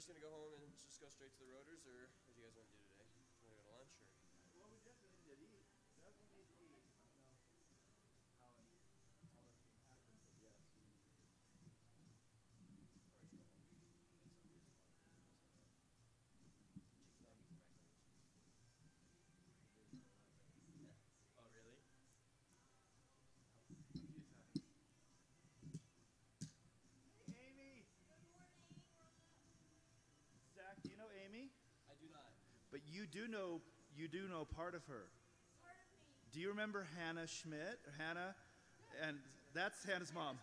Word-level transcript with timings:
just 0.00 0.08
gonna 0.08 0.24
go 0.24 0.32
home 0.32 0.56
and 0.56 0.64
just 0.80 0.96
go 0.96 1.12
straight 1.12 1.36
to 1.36 1.44
the 1.44 1.52
rotors, 1.52 1.84
or 1.84 2.08
do 2.32 2.40
you 2.40 2.48
guys 2.48 2.56
want 2.56 2.64
to 2.72 2.72
do? 2.72 2.79
you 33.00 33.06
do 33.06 33.28
know 33.28 33.60
you 33.96 34.08
do 34.08 34.28
know 34.28 34.44
part 34.44 34.74
of 34.74 34.84
her. 34.84 35.08
Part 35.62 35.76
of 35.80 36.32
do 36.32 36.40
you 36.40 36.50
remember 36.50 36.86
Hannah 36.98 37.26
Schmidt? 37.26 37.80
Hannah, 37.98 38.34
and 39.06 39.16
that's 39.54 39.84
Hannah's 39.84 40.12
mom. 40.14 40.38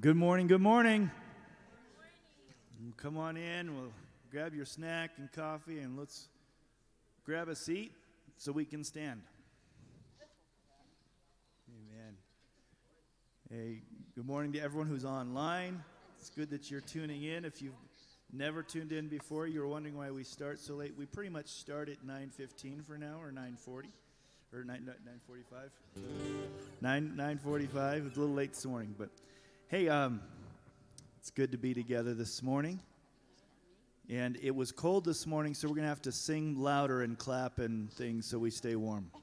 Good 0.00 0.16
morning, 0.16 0.46
good 0.46 0.60
morning. 0.60 1.10
Come 2.96 3.18
on 3.18 3.36
in. 3.36 3.74
We'll 3.74 3.92
grab 4.30 4.54
your 4.54 4.64
snack 4.64 5.10
and 5.18 5.30
coffee 5.32 5.80
and 5.80 5.98
let's 5.98 6.28
grab 7.24 7.48
a 7.48 7.56
seat 7.56 7.92
so 8.38 8.52
we 8.52 8.64
can 8.64 8.84
stand. 8.84 9.20
Amen. 11.68 12.14
Hey, 13.50 13.82
good 14.14 14.26
morning 14.26 14.52
to 14.52 14.60
everyone 14.60 14.88
who's 14.88 15.04
online. 15.04 15.82
It's 16.18 16.30
good 16.30 16.50
that 16.50 16.70
you're 16.70 16.80
tuning 16.80 17.24
in. 17.24 17.44
If 17.44 17.60
you've 17.60 17.74
never 18.32 18.62
tuned 18.62 18.92
in 18.92 19.08
before, 19.08 19.46
you're 19.46 19.66
wondering 19.66 19.96
why 19.96 20.10
we 20.10 20.24
start 20.24 20.58
so 20.58 20.74
late. 20.74 20.94
We 20.96 21.04
pretty 21.04 21.30
much 21.30 21.48
start 21.48 21.88
at 21.88 22.04
9:15 22.06 22.82
for 22.82 22.96
now 22.96 23.20
or 23.20 23.30
9:40 23.30 23.88
or 24.52 24.64
9 24.64 24.88
9:45. 25.04 25.70
9 26.80 27.16
9:45. 27.16 28.06
It's 28.06 28.16
a 28.16 28.20
little 28.20 28.34
late 28.34 28.54
this 28.54 28.64
morning, 28.64 28.94
but 28.96 29.10
Hey, 29.70 29.86
um, 29.90 30.22
it's 31.20 31.30
good 31.30 31.52
to 31.52 31.58
be 31.58 31.74
together 31.74 32.14
this 32.14 32.42
morning. 32.42 32.80
And 34.10 34.38
it 34.42 34.54
was 34.54 34.72
cold 34.72 35.04
this 35.04 35.26
morning, 35.26 35.52
so 35.52 35.68
we're 35.68 35.74
going 35.74 35.84
to 35.84 35.90
have 35.90 36.00
to 36.02 36.12
sing 36.12 36.58
louder 36.58 37.02
and 37.02 37.18
clap 37.18 37.58
and 37.58 37.92
things 37.92 38.24
so 38.24 38.38
we 38.38 38.50
stay 38.50 38.74
warm. 38.74 39.10
All 39.12 39.20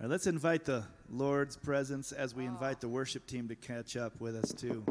right, 0.00 0.10
let's 0.10 0.26
invite 0.26 0.66
the 0.66 0.84
Lord's 1.08 1.56
presence 1.56 2.12
as 2.12 2.34
we 2.34 2.44
invite 2.44 2.82
the 2.82 2.88
worship 2.88 3.26
team 3.26 3.48
to 3.48 3.54
catch 3.54 3.96
up 3.96 4.20
with 4.20 4.36
us, 4.36 4.52
too. 4.52 4.84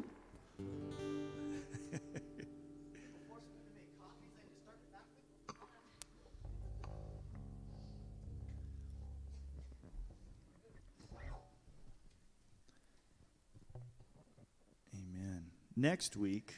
Next 15.76 16.16
week, 16.16 16.54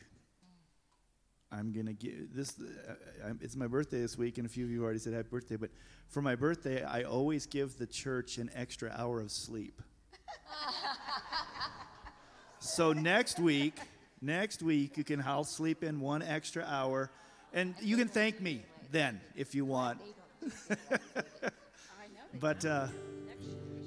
I'm 1.51 1.71
going 1.71 1.86
to 1.86 1.93
give 1.93 2.34
this. 2.34 2.60
Uh, 2.60 3.34
it's 3.41 3.56
my 3.56 3.67
birthday 3.67 4.01
this 4.01 4.17
week, 4.17 4.38
and 4.38 4.45
a 4.45 4.49
few 4.49 4.65
of 4.65 4.71
you 4.71 4.84
already 4.84 4.99
said 4.99 5.13
happy 5.13 5.30
birthday. 5.30 5.56
But 5.56 5.69
for 6.08 6.21
my 6.21 6.36
birthday, 6.36 6.84
I 6.84 7.04
always 7.04 7.45
give 7.45 7.78
the 7.78 7.88
church 7.88 8.38
an 8.38 8.49
extra 8.54 8.93
hour 8.97 9.21
of 9.21 9.32
sleep. 9.32 9.82
so 12.60 12.93
next 12.93 13.39
week, 13.39 13.80
next 14.21 14.62
week, 14.62 14.97
you 14.97 15.04
can 15.04 15.21
I'll 15.21 15.43
sleep 15.43 15.84
in 15.84 15.99
one 15.99 16.21
extra 16.21 16.63
hour, 16.65 17.12
and 17.54 17.75
you 17.82 17.95
can 17.95 18.08
thank 18.08 18.41
me 18.41 18.63
then 18.91 19.21
if 19.36 19.56
you 19.56 19.65
want. 19.65 20.01
but 22.39 22.65
uh, 22.65 22.88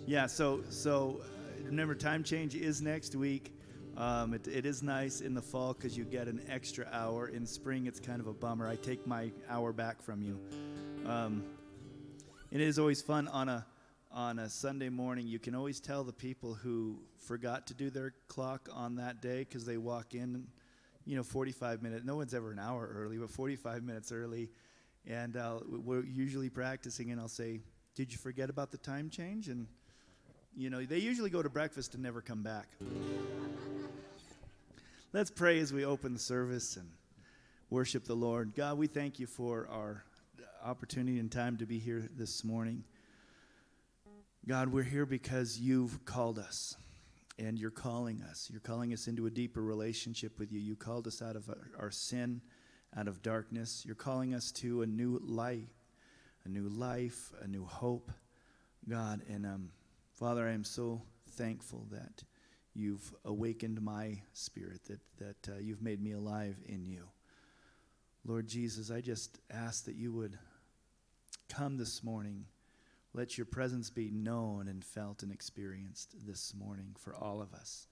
yeah, 0.07 0.27
so 0.27 0.63
so 0.71 1.21
uh, 1.23 1.27
remember, 1.67 1.95
time 1.95 2.25
change 2.25 2.55
is 2.55 2.81
next 2.81 3.15
week. 3.15 3.58
Um, 3.99 4.33
it, 4.33 4.47
it 4.47 4.65
is 4.65 4.81
nice 4.81 5.21
in 5.21 5.35
the 5.35 5.43
fall 5.43 5.75
because 5.75 5.99
you 5.99 6.05
get 6.05 6.29
an 6.29 6.41
extra 6.49 6.87
hour. 6.93 7.27
In 7.27 7.45
spring, 7.45 7.87
it's 7.87 7.99
kind 7.99 8.21
of 8.21 8.29
a 8.29 8.33
bummer. 8.33 8.69
I 8.69 8.77
take 8.77 9.05
my 9.09 9.33
hour 9.51 9.73
back 9.73 10.01
from 10.01 10.23
you. 10.23 10.39
Um, 11.05 11.43
it 12.53 12.61
is 12.61 12.79
always 12.79 13.03
fun 13.03 13.27
on 13.27 13.49
a 13.49 13.67
on 14.13 14.39
a 14.39 14.49
Sunday 14.49 14.89
morning. 14.89 15.27
You 15.27 15.41
can 15.41 15.57
always 15.57 15.81
tell 15.81 16.05
the 16.05 16.13
people 16.13 16.55
who 16.55 17.01
forgot 17.19 17.67
to 17.67 17.75
do 17.75 17.91
their 17.91 18.15
clock 18.29 18.69
on 18.73 18.95
that 18.97 19.21
day 19.21 19.41
because 19.41 19.67
they 19.67 19.79
walk 19.79 20.15
in, 20.15 20.47
you 21.05 21.17
know, 21.17 21.25
45 21.25 21.83
minutes. 21.83 22.05
No 22.05 22.15
one's 22.15 22.35
ever 22.35 22.53
an 22.53 22.61
hour 22.61 22.89
early, 22.95 23.19
but 23.19 23.31
45 23.31 23.83
minutes 23.83 24.13
early, 24.13 24.49
and 25.09 25.37
uh, 25.37 25.59
we're 25.69 26.05
usually 26.05 26.51
practicing. 26.51 27.11
And 27.11 27.21
I'll 27.21 27.27
say, 27.27 27.59
"Did 27.97 28.13
you 28.13 28.19
forget 28.19 28.49
about 28.49 28.71
the 28.71 28.79
time 28.79 29.11
change?" 29.11 29.49
And 29.49 29.67
you 30.57 30.71
know, 30.71 30.85
they 30.85 30.99
usually 30.99 31.31
go 31.31 31.43
to 31.43 31.51
breakfast 31.51 31.95
and 31.95 32.03
never 32.05 32.21
come 32.21 32.45
back. 32.45 32.69
Let's 35.11 35.31
pray 35.31 35.59
as 35.59 35.73
we 35.73 35.87
open 35.87 36.13
the 36.13 36.19
service 36.19 36.77
and 36.77 36.87
worship 37.71 38.05
the 38.05 38.15
Lord. 38.15 38.53
God, 38.55 38.77
we 38.77 38.87
thank 38.87 39.19
you 39.19 39.27
for 39.27 39.67
our 39.71 40.05
opportunity 40.63 41.19
and 41.19 41.33
time 41.33 41.57
to 41.57 41.65
be 41.65 41.79
here 41.79 42.07
this 42.15 42.45
morning. 42.45 42.85
God, 44.47 44.71
we're 44.71 44.83
here 44.83 45.07
because 45.07 45.59
you've 45.59 46.05
called 46.05 46.39
us 46.39 46.77
and 47.39 47.59
you're 47.59 47.71
calling 47.71 48.21
us. 48.21 48.51
You're 48.53 48.61
calling 48.61 48.93
us 48.93 49.09
into 49.09 49.25
a 49.25 49.31
deeper 49.31 49.63
relationship 49.63 50.39
with 50.39 50.53
you. 50.53 50.61
You 50.61 50.77
called 50.77 51.07
us 51.07 51.23
out 51.23 51.37
of 51.37 51.49
our 51.79 51.91
sin, 51.91 52.43
out 52.95 53.09
of 53.09 53.23
darkness. 53.23 53.85
You're 53.87 53.95
calling 53.95 54.35
us 54.35 54.53
to 54.53 54.83
a 54.83 54.87
new 54.87 55.23
light, 55.25 55.69
a 56.45 56.51
new 56.51 56.69
life, 56.69 57.33
a 57.41 57.47
new 57.49 57.65
hope, 57.65 58.13
God. 58.87 59.23
And 59.27 59.47
um, 59.47 59.71
Father, 60.13 60.47
I 60.47 60.53
am 60.53 60.65
so 60.65 61.01
thankful 61.31 61.87
that 61.93 62.25
you've 62.79 63.13
awakened 63.25 63.83
my 63.83 64.21
spirit, 64.33 64.81
that, 64.85 65.01
that 65.19 65.53
uh, 65.53 65.59
you've 65.59 65.83
made 65.83 66.01
me 66.01 66.13
alive 66.13 66.57
in 66.67 66.87
you. 66.87 67.05
Lord 68.25 68.47
Jesus, 68.47 68.91
I 68.91 69.01
just 69.01 69.39
ask 69.51 69.85
that 69.87 69.97
you 69.97 70.13
would 70.13 70.39
come 71.49 71.77
this 71.77 72.05
morning. 72.05 72.45
Let 73.15 73.37
your 73.37 73.47
presence 73.47 73.91
be 73.91 74.11
known 74.11 74.69
and 74.69 74.85
felt 74.85 75.23
and 75.23 75.33
experienced 75.33 76.15
this 76.27 76.55
morning 76.55 76.95
for 76.99 77.15
all 77.15 77.41
of 77.43 77.53
us. 77.53 77.89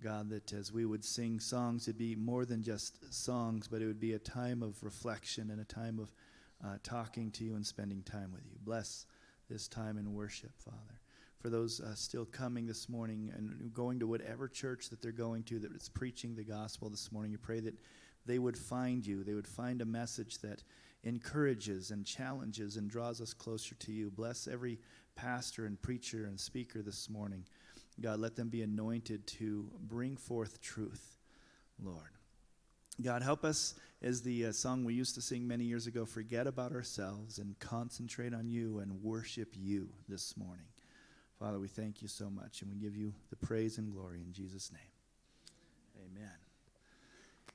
God, 0.00 0.30
that 0.30 0.52
as 0.52 0.72
we 0.72 0.84
would 0.84 1.04
sing 1.04 1.40
songs, 1.40 1.88
it'd 1.88 1.98
be 1.98 2.14
more 2.14 2.44
than 2.44 2.62
just 2.62 3.12
songs, 3.12 3.66
but 3.68 3.82
it 3.82 3.86
would 3.86 4.00
be 4.00 4.12
a 4.12 4.18
time 4.18 4.62
of 4.62 4.82
reflection 4.82 5.50
and 5.50 5.60
a 5.60 5.64
time 5.64 5.98
of 5.98 6.12
uh, 6.64 6.76
talking 6.82 7.30
to 7.32 7.44
you 7.44 7.54
and 7.54 7.66
spending 7.66 8.02
time 8.02 8.32
with 8.32 8.44
you. 8.46 8.56
Bless 8.62 9.06
this 9.48 9.68
time 9.68 9.98
in 9.98 10.12
worship, 10.12 10.52
Father 10.58 11.00
for 11.46 11.50
those 11.50 11.80
uh, 11.80 11.94
still 11.94 12.24
coming 12.24 12.66
this 12.66 12.88
morning 12.88 13.30
and 13.36 13.72
going 13.72 14.00
to 14.00 14.06
whatever 14.08 14.48
church 14.48 14.88
that 14.88 15.00
they're 15.00 15.12
going 15.12 15.44
to 15.44 15.60
that 15.60 15.72
is 15.76 15.88
preaching 15.88 16.34
the 16.34 16.42
gospel 16.42 16.90
this 16.90 17.12
morning. 17.12 17.30
You 17.30 17.38
pray 17.38 17.60
that 17.60 17.78
they 18.26 18.40
would 18.40 18.58
find 18.58 19.06
you, 19.06 19.22
they 19.22 19.34
would 19.34 19.46
find 19.46 19.80
a 19.80 19.84
message 19.84 20.38
that 20.38 20.64
encourages 21.04 21.92
and 21.92 22.04
challenges 22.04 22.78
and 22.78 22.90
draws 22.90 23.20
us 23.20 23.32
closer 23.32 23.76
to 23.76 23.92
you. 23.92 24.10
Bless 24.10 24.48
every 24.48 24.80
pastor 25.14 25.66
and 25.66 25.80
preacher 25.80 26.24
and 26.24 26.40
speaker 26.40 26.82
this 26.82 27.08
morning. 27.08 27.44
God, 28.00 28.18
let 28.18 28.34
them 28.34 28.48
be 28.48 28.62
anointed 28.62 29.24
to 29.38 29.70
bring 29.82 30.16
forth 30.16 30.60
truth, 30.60 31.16
Lord. 31.80 32.10
God, 33.00 33.22
help 33.22 33.44
us, 33.44 33.76
as 34.02 34.20
the 34.20 34.46
uh, 34.46 34.52
song 34.52 34.84
we 34.84 34.94
used 34.94 35.14
to 35.14 35.22
sing 35.22 35.46
many 35.46 35.62
years 35.62 35.86
ago, 35.86 36.06
forget 36.06 36.48
about 36.48 36.72
ourselves 36.72 37.38
and 37.38 37.56
concentrate 37.60 38.34
on 38.34 38.48
you 38.48 38.80
and 38.80 39.00
worship 39.00 39.50
you 39.54 39.90
this 40.08 40.36
morning. 40.36 40.66
Father, 41.38 41.58
we 41.58 41.68
thank 41.68 42.00
you 42.00 42.08
so 42.08 42.30
much 42.30 42.62
and 42.62 42.70
we 42.70 42.76
give 42.78 42.96
you 42.96 43.12
the 43.30 43.36
praise 43.36 43.78
and 43.78 43.92
glory 43.92 44.20
in 44.26 44.32
Jesus' 44.32 44.72
name. 44.72 44.80
Amen. 46.10 46.30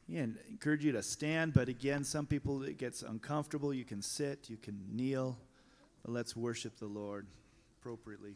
Yeah, 0.08 0.22
and 0.22 0.38
encourage 0.50 0.84
you 0.84 0.92
to 0.92 1.04
stand, 1.04 1.54
but 1.54 1.70
again, 1.70 2.04
some 2.04 2.26
people 2.26 2.64
it 2.64 2.78
gets 2.78 3.02
uncomfortable. 3.02 3.74
You 3.74 3.86
can 3.86 4.02
sit, 4.02 4.50
you 4.50 4.58
can 4.58 4.80
kneel, 4.92 5.38
but 6.04 6.12
let's 6.12 6.36
worship 6.36 6.78
the 6.78 6.88
Lord 6.88 7.28
appropriately. 7.80 8.36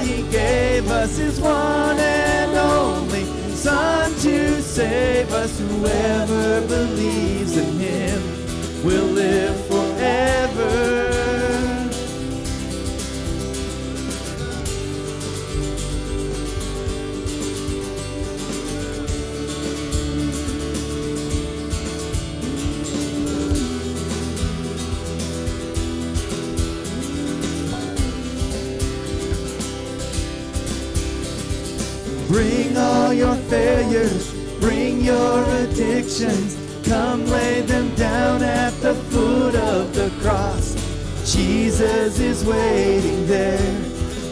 he 0.00 0.22
gave 0.30 0.90
us 0.90 1.16
his 1.16 1.40
one 1.40 1.98
and 1.98 2.56
only 2.56 3.24
Son 3.54 4.10
to 4.20 4.62
save 4.62 5.32
us. 5.32 5.58
Whoever 5.58 6.66
believes 6.66 7.56
in 7.56 7.78
him 7.78 8.84
will 8.84 9.06
live 9.06 9.56
forever. 9.66 10.49
Your 33.20 33.36
failures, 33.52 34.32
bring 34.60 35.02
your 35.02 35.44
addictions. 35.60 36.56
Come 36.88 37.26
lay 37.26 37.60
them 37.60 37.94
down 37.94 38.42
at 38.42 38.72
the 38.80 38.94
foot 38.94 39.54
of 39.54 39.94
the 39.94 40.08
cross. 40.22 40.74
Jesus 41.30 42.18
is 42.18 42.46
waiting 42.46 43.26
there 43.26 43.74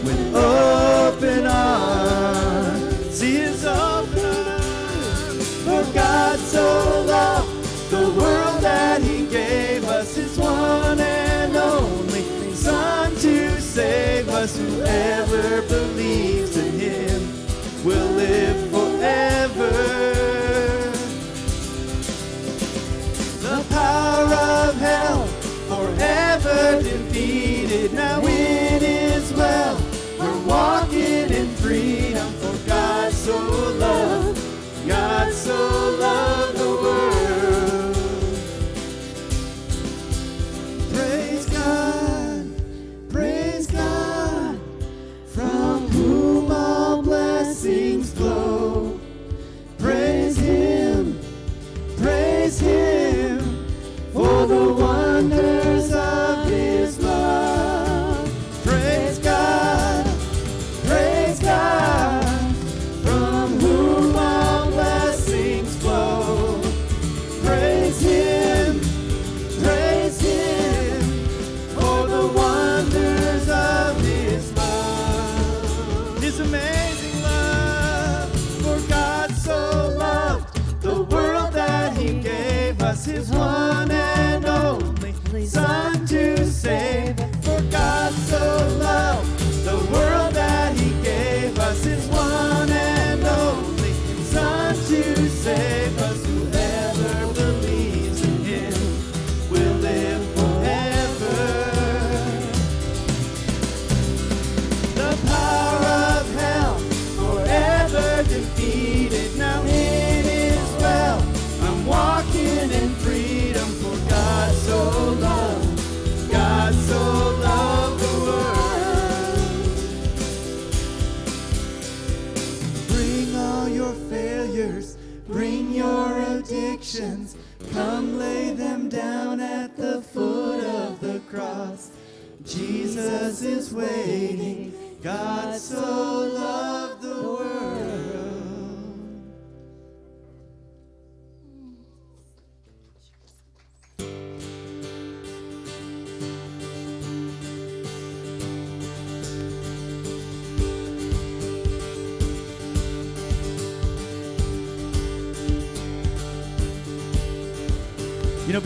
with 0.06 0.34
open 0.34 1.46
arms. 1.46 3.14
See 3.14 3.36
his 3.36 3.62
open 3.66 4.48
arms. 4.48 5.64
For 5.64 5.84
God 5.92 6.38
so 6.38 7.04
loved 7.06 7.90
the 7.90 8.08
world 8.18 8.62
that 8.62 9.02
he 9.02 9.26
gave 9.26 9.84
us 9.84 10.16
his 10.16 10.38
one 10.38 10.98
and 10.98 11.54
only 11.54 12.54
Son 12.54 13.14
to 13.16 13.60
save 13.60 14.30
us. 14.30 14.56
Whoever 14.56 15.60
believes 15.68 16.56
in 16.56 16.72
him 16.72 17.38
will 17.84 18.10
live 18.12 18.57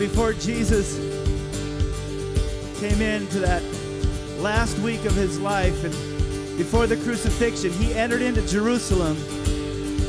before 0.09 0.33
Jesus 0.33 0.97
came 2.77 3.01
into 3.01 3.39
that 3.39 3.63
last 4.37 4.77
week 4.79 5.05
of 5.05 5.15
his 5.15 5.39
life 5.39 5.85
and 5.85 5.93
before 6.57 6.87
the 6.87 6.97
crucifixion, 6.97 7.71
he 7.71 7.93
entered 7.93 8.21
into 8.21 8.45
Jerusalem. 8.45 9.15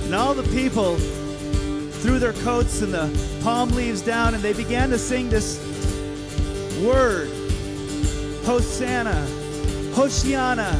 And 0.02 0.12
all 0.12 0.34
the 0.34 0.42
people 0.52 0.96
threw 0.96 2.18
their 2.18 2.32
coats 2.32 2.82
and 2.82 2.92
the 2.92 3.40
palm 3.44 3.68
leaves 3.68 4.02
down 4.02 4.34
and 4.34 4.42
they 4.42 4.52
began 4.52 4.90
to 4.90 4.98
sing 4.98 5.28
this 5.28 5.60
word 6.84 7.28
Hosanna, 8.44 9.24
Hoshiana, 9.94 10.74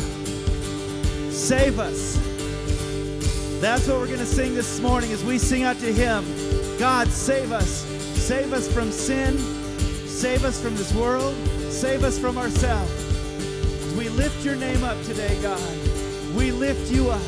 save 1.30 1.78
us. 1.78 2.16
That's 3.60 3.86
what 3.86 4.00
we're 4.00 4.08
going 4.08 4.18
to 4.18 4.26
sing 4.26 4.56
this 4.56 4.80
morning 4.80 5.12
as 5.12 5.22
we 5.22 5.38
sing 5.38 5.62
out 5.62 5.78
to 5.78 5.92
him. 5.92 6.24
God, 6.80 7.06
save 7.06 7.52
us. 7.52 7.93
Save 8.24 8.54
us 8.54 8.72
from 8.72 8.90
sin. 8.90 9.36
Save 10.08 10.46
us 10.46 10.58
from 10.58 10.74
this 10.76 10.94
world. 10.94 11.34
Save 11.68 12.04
us 12.04 12.18
from 12.18 12.38
ourselves. 12.38 12.90
We 13.98 14.08
lift 14.08 14.42
your 14.42 14.56
name 14.56 14.82
up 14.82 14.96
today, 15.02 15.38
God, 15.42 15.60
we 16.34 16.50
lift 16.50 16.90
you 16.90 17.10
up. 17.10 17.20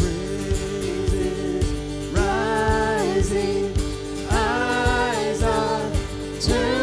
Praises 0.00 1.66
rising, 2.14 3.70
eyes 4.30 5.42
are 5.42 5.90
turning 6.40 6.81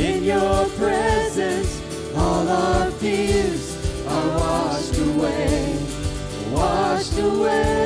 In 0.00 0.24
your 0.24 0.64
presence, 0.78 1.78
all 2.16 2.48
our 2.48 2.90
fears 2.92 3.76
are 4.06 4.28
washed 4.38 4.98
away, 4.98 5.78
washed 6.54 7.18
away. 7.18 7.79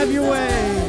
have 0.00 0.12
your 0.12 0.30
way. 0.30 0.88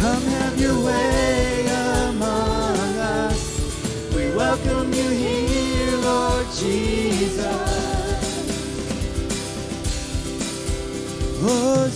Come 0.00 0.22
have 0.24 0.60
your 0.60 0.84
way 0.84 1.64
among 2.08 2.98
us. 2.98 4.12
We 4.16 4.34
welcome 4.34 4.92
you 4.92 5.10
here, 5.10 5.96
Lord 5.98 6.46
Jesus. 6.46 7.46
Oh, 11.44 11.88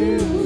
you. 0.00 0.39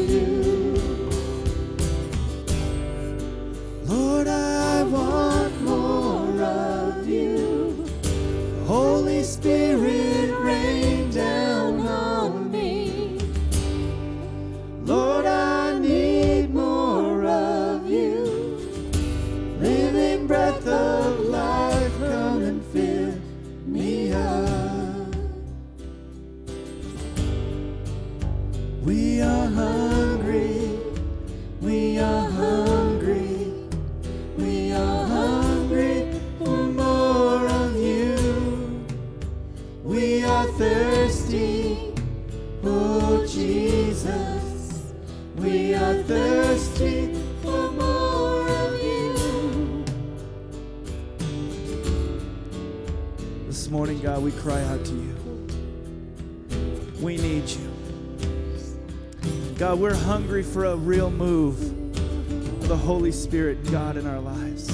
hungry 60.04 60.42
for 60.42 60.66
a 60.66 60.76
real 60.76 61.10
move 61.10 61.58
of 61.62 62.68
the 62.68 62.76
Holy 62.76 63.10
Spirit, 63.10 63.70
God, 63.70 63.96
in 63.96 64.06
our 64.06 64.20
lives. 64.20 64.68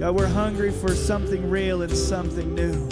God, 0.00 0.16
we're 0.16 0.26
hungry 0.26 0.72
for 0.72 0.92
something 0.92 1.48
real 1.48 1.82
and 1.82 1.96
something 1.96 2.56
new. 2.56 2.91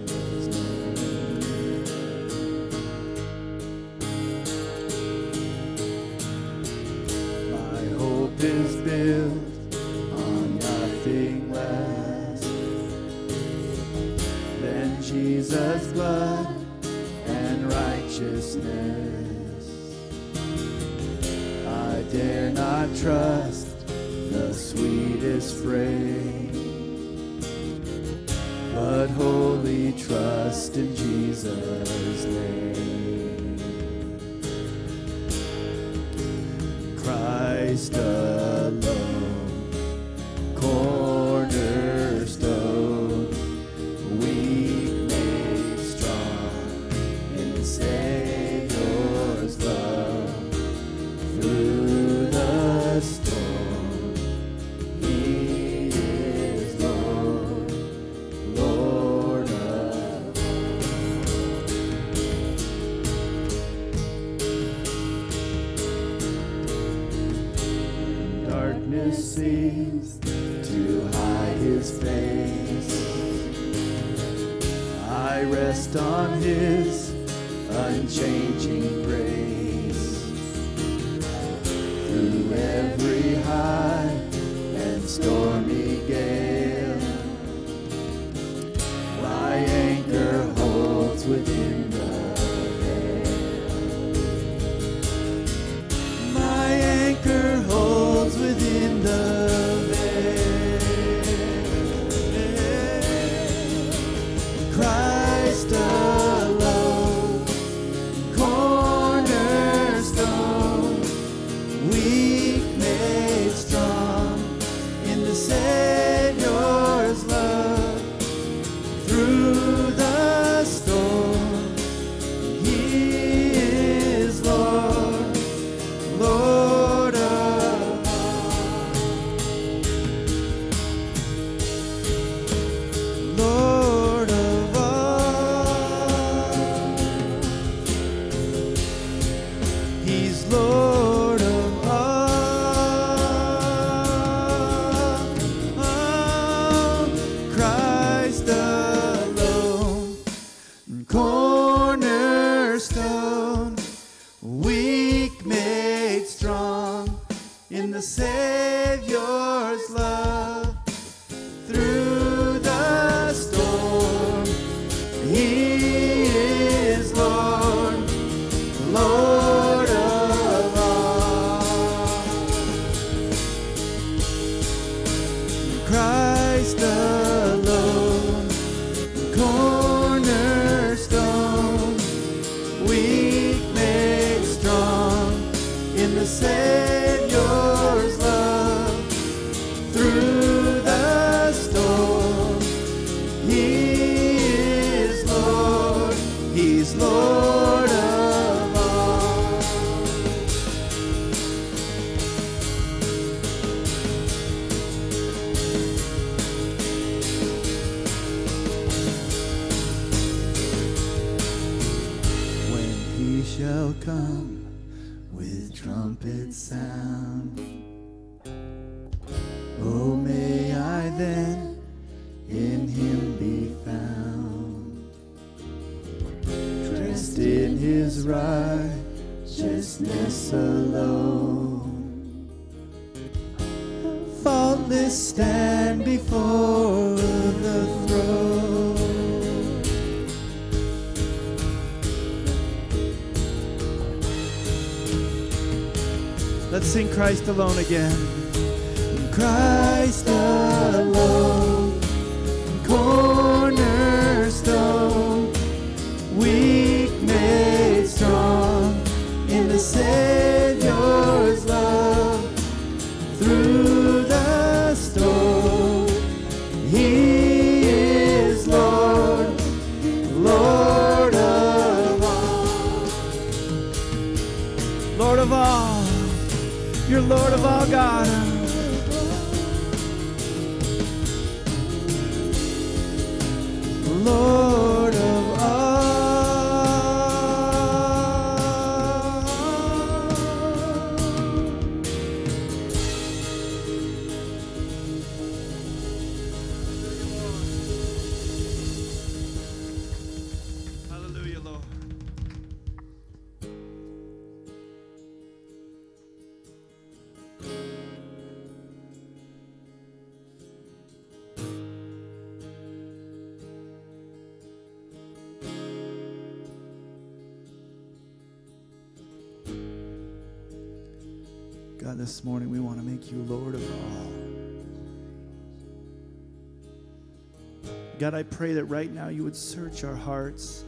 God, 328.21 328.35
I 328.35 328.43
pray 328.43 328.73
that 328.73 328.85
right 328.85 329.11
now 329.11 329.29
you 329.29 329.43
would 329.43 329.55
search 329.55 330.03
our 330.03 330.13
hearts 330.13 330.83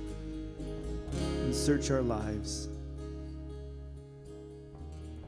and 1.20 1.56
search 1.56 1.90
our 1.90 2.04
lives. 2.04 2.68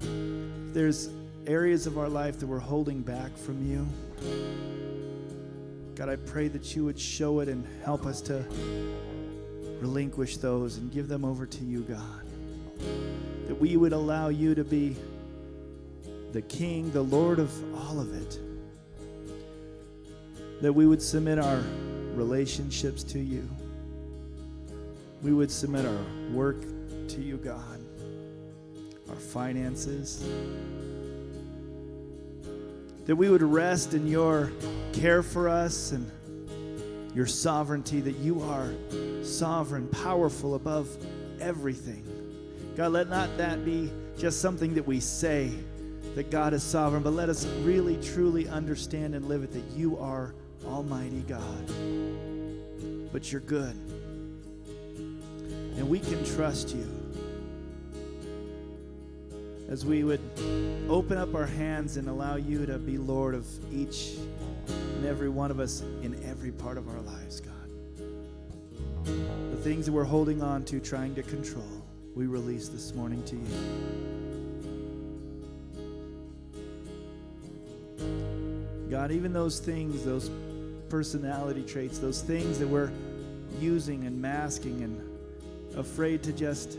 If 0.02 0.74
there's 0.76 1.10
areas 1.48 1.88
of 1.88 1.98
our 1.98 2.08
life 2.08 2.40
that 2.40 2.46
we're 2.46 2.60
holding 2.60 3.02
back 3.02 3.36
from 3.36 3.68
you, 3.68 3.88
God, 5.96 6.10
I 6.10 6.18
pray 6.18 6.48
that 6.50 6.76
you 6.76 6.86
would 6.86 7.00
show 7.00 7.40
it 7.40 7.50
and 7.50 7.66
help 7.84 8.06
us 8.06 8.22
to 8.22 8.46
relinquish 9.82 10.38
those 10.38 10.78
and 10.78 10.92
give 10.92 11.08
them 11.08 11.26
over 11.26 11.48
to 11.48 11.64
you, 11.64 11.82
God. 11.82 12.22
That 13.48 13.60
we 13.60 13.78
would 13.78 13.94
allow 13.94 14.28
you 14.28 14.54
to 14.54 14.64
be 14.64 14.96
the 16.34 16.44
King, 16.44 16.92
the 16.92 17.02
Lord 17.02 17.40
of 17.40 17.52
all 17.74 18.00
of 18.00 18.14
it. 18.14 18.40
That 20.62 20.72
we 20.72 20.86
would 20.86 21.02
submit 21.02 21.40
our 21.40 21.64
relationships 22.16 23.04
to 23.04 23.20
you. 23.20 23.48
We 25.22 25.34
would 25.34 25.52
submit 25.52 25.86
our 25.86 26.06
work 26.32 26.62
to 27.10 27.22
you, 27.22 27.38
God, 27.38 27.80
our 29.10 29.16
finances. 29.16 30.24
That 33.06 33.16
we 33.16 33.30
would 33.30 33.44
rest 33.44 33.94
in 33.94 34.08
your 34.08 34.52
care 34.94 35.24
for 35.24 35.48
us 35.48 35.92
and 35.92 36.10
your 37.16 37.26
sovereignty, 37.26 38.02
that 38.02 38.18
you 38.18 38.42
are 38.42 38.74
sovereign, 39.24 39.88
powerful 39.88 40.56
above 40.56 40.90
everything. 41.40 42.04
God, 42.76 42.92
let 42.92 43.10
not 43.10 43.38
that 43.38 43.64
be 43.64 43.92
just 44.18 44.42
something 44.42 44.74
that 44.76 44.86
we 44.86 45.00
say 45.00 45.52
that 46.16 46.30
God 46.30 46.54
is 46.54 46.64
sovereign, 46.64 47.04
but 47.04 47.14
let 47.14 47.30
us 47.30 47.46
really, 47.62 47.98
truly 48.02 48.48
understand 48.48 49.16
and 49.16 49.28
live 49.28 49.44
it 49.44 49.52
that 49.54 49.78
you 49.78 49.98
are 49.98 50.34
Almighty 50.66 51.24
God. 51.28 51.70
But 53.12 53.32
you're 53.32 53.42
good. 53.42 53.76
And 55.78 55.90
we 55.90 56.00
can 56.00 56.24
trust 56.26 56.76
you. 56.76 56.88
As 59.68 59.86
we 59.86 60.04
would 60.04 60.22
open 60.90 61.18
up 61.18 61.34
our 61.34 61.46
hands 61.46 61.98
and 61.98 62.08
allow 62.08 62.36
you 62.36 62.66
to 62.66 62.78
be 62.78 62.98
Lord 62.98 63.34
of 63.34 63.48
each 63.74 64.14
and 64.68 65.06
every 65.06 65.30
one 65.30 65.52
of 65.52 65.60
us 65.60 65.82
in 66.02 66.18
every 66.26 66.52
part 66.52 66.78
of 66.78 66.88
our 66.88 67.02
lives, 67.02 67.42
God. 67.42 67.54
The 69.06 69.58
things 69.58 69.86
that 69.88 69.92
we're 69.92 70.04
holding 70.04 70.42
on 70.42 70.64
to, 70.66 70.80
trying 70.80 71.16
to 71.16 71.24
control, 71.24 71.66
we 72.16 72.28
release 72.28 72.70
this 72.70 72.94
morning 72.94 73.24
to 73.24 73.36
you. 73.36 74.25
God, 78.96 79.12
even 79.12 79.34
those 79.34 79.60
things, 79.60 80.06
those 80.06 80.32
personality 80.88 81.64
traits, 81.64 82.00
those 82.00 82.22
things 82.22 82.60
that 82.60 82.68
we're 82.70 82.90
using 83.60 84.06
and 84.06 84.22
masking 84.22 84.84
and 84.84 85.78
afraid 85.78 86.24
to 86.24 86.32
just 86.32 86.78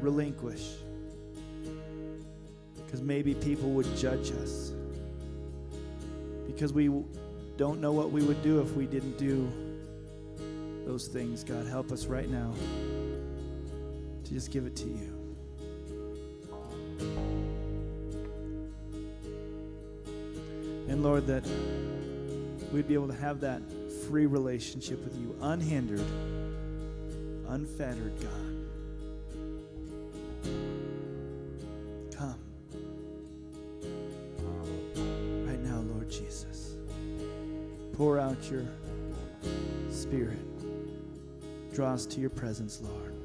relinquish. 0.00 0.74
Because 2.76 3.02
maybe 3.02 3.34
people 3.34 3.70
would 3.70 3.92
judge 3.96 4.30
us. 4.30 4.70
Because 6.46 6.72
we 6.72 6.86
don't 7.56 7.80
know 7.80 7.90
what 7.90 8.12
we 8.12 8.22
would 8.22 8.40
do 8.44 8.60
if 8.60 8.76
we 8.76 8.86
didn't 8.86 9.18
do 9.18 9.50
those 10.86 11.08
things. 11.08 11.42
God, 11.42 11.66
help 11.66 11.90
us 11.90 12.06
right 12.06 12.30
now 12.30 12.54
to 14.22 14.32
just 14.32 14.52
give 14.52 14.64
it 14.64 14.76
to 14.76 14.86
you. 14.86 15.17
And 20.98 21.04
Lord, 21.04 21.28
that 21.28 21.46
we'd 22.72 22.88
be 22.88 22.94
able 22.94 23.06
to 23.06 23.14
have 23.14 23.38
that 23.42 23.62
free 24.08 24.26
relationship 24.26 24.98
with 25.04 25.16
you, 25.16 25.32
unhindered, 25.40 26.04
unfettered, 27.46 28.14
God. 28.20 28.32
Come. 32.16 32.40
Right 35.46 35.60
now, 35.60 35.84
Lord 35.94 36.10
Jesus. 36.10 36.74
Pour 37.92 38.18
out 38.18 38.50
your 38.50 38.64
spirit. 39.92 40.40
Draw 41.72 41.92
us 41.92 42.06
to 42.06 42.20
your 42.20 42.30
presence, 42.30 42.82
Lord. 42.82 43.17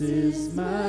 Is 0.00 0.54
my 0.54 0.85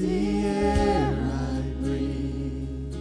the 0.00 0.46
air 0.46 1.12
I 1.12 1.60
breathe. 1.82 2.94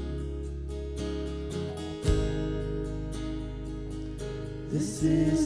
This 4.70 5.04
is 5.04 5.39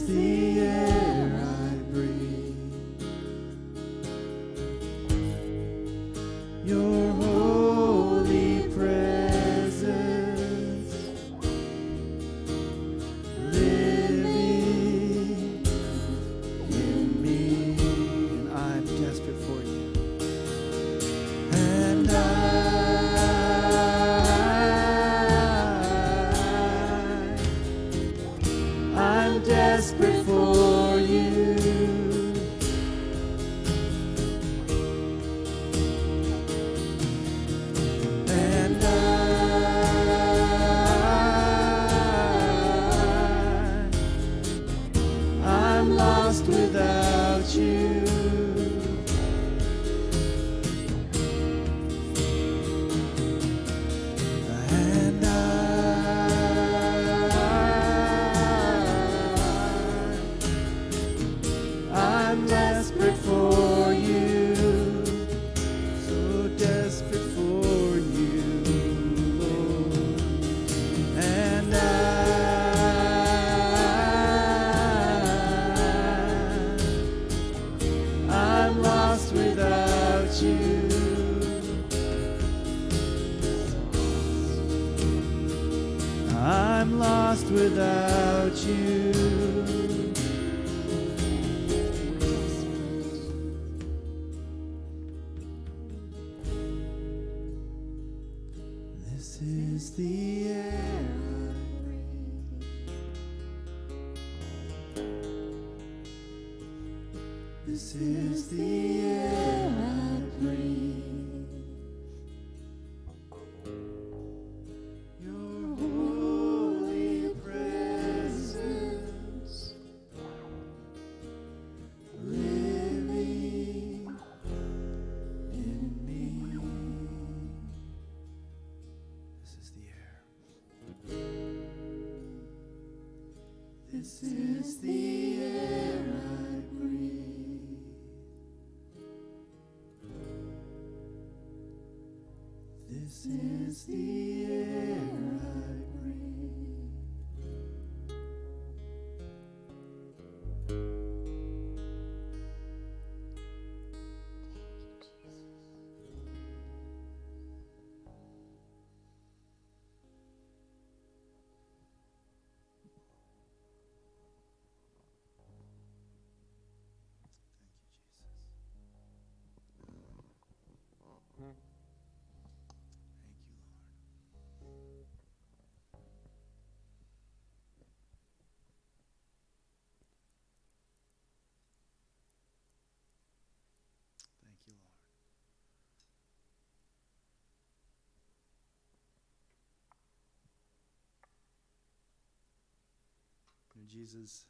Jesus, 193.88 194.44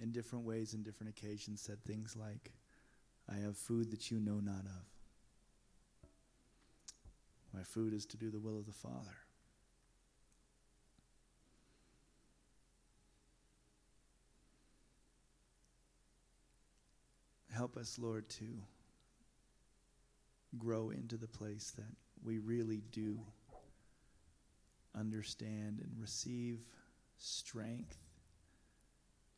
in 0.00 0.12
different 0.12 0.44
ways 0.44 0.74
and 0.74 0.84
different 0.84 1.10
occasions, 1.10 1.60
said 1.60 1.82
things 1.84 2.16
like, 2.16 2.52
I 3.30 3.36
have 3.36 3.56
food 3.56 3.90
that 3.90 4.10
you 4.10 4.20
know 4.20 4.40
not 4.40 4.64
of. 4.64 4.86
My 7.52 7.62
food 7.62 7.92
is 7.92 8.06
to 8.06 8.16
do 8.16 8.30
the 8.30 8.38
will 8.38 8.58
of 8.58 8.66
the 8.66 8.72
Father. 8.72 9.16
Help 17.52 17.76
us, 17.76 17.98
Lord, 17.98 18.28
to 18.30 18.46
grow 20.56 20.90
into 20.90 21.16
the 21.16 21.26
place 21.26 21.72
that 21.76 21.92
we 22.22 22.38
really 22.38 22.82
do 22.92 23.18
understand 24.96 25.80
and 25.82 25.90
receive 26.00 26.60
strength, 27.18 27.98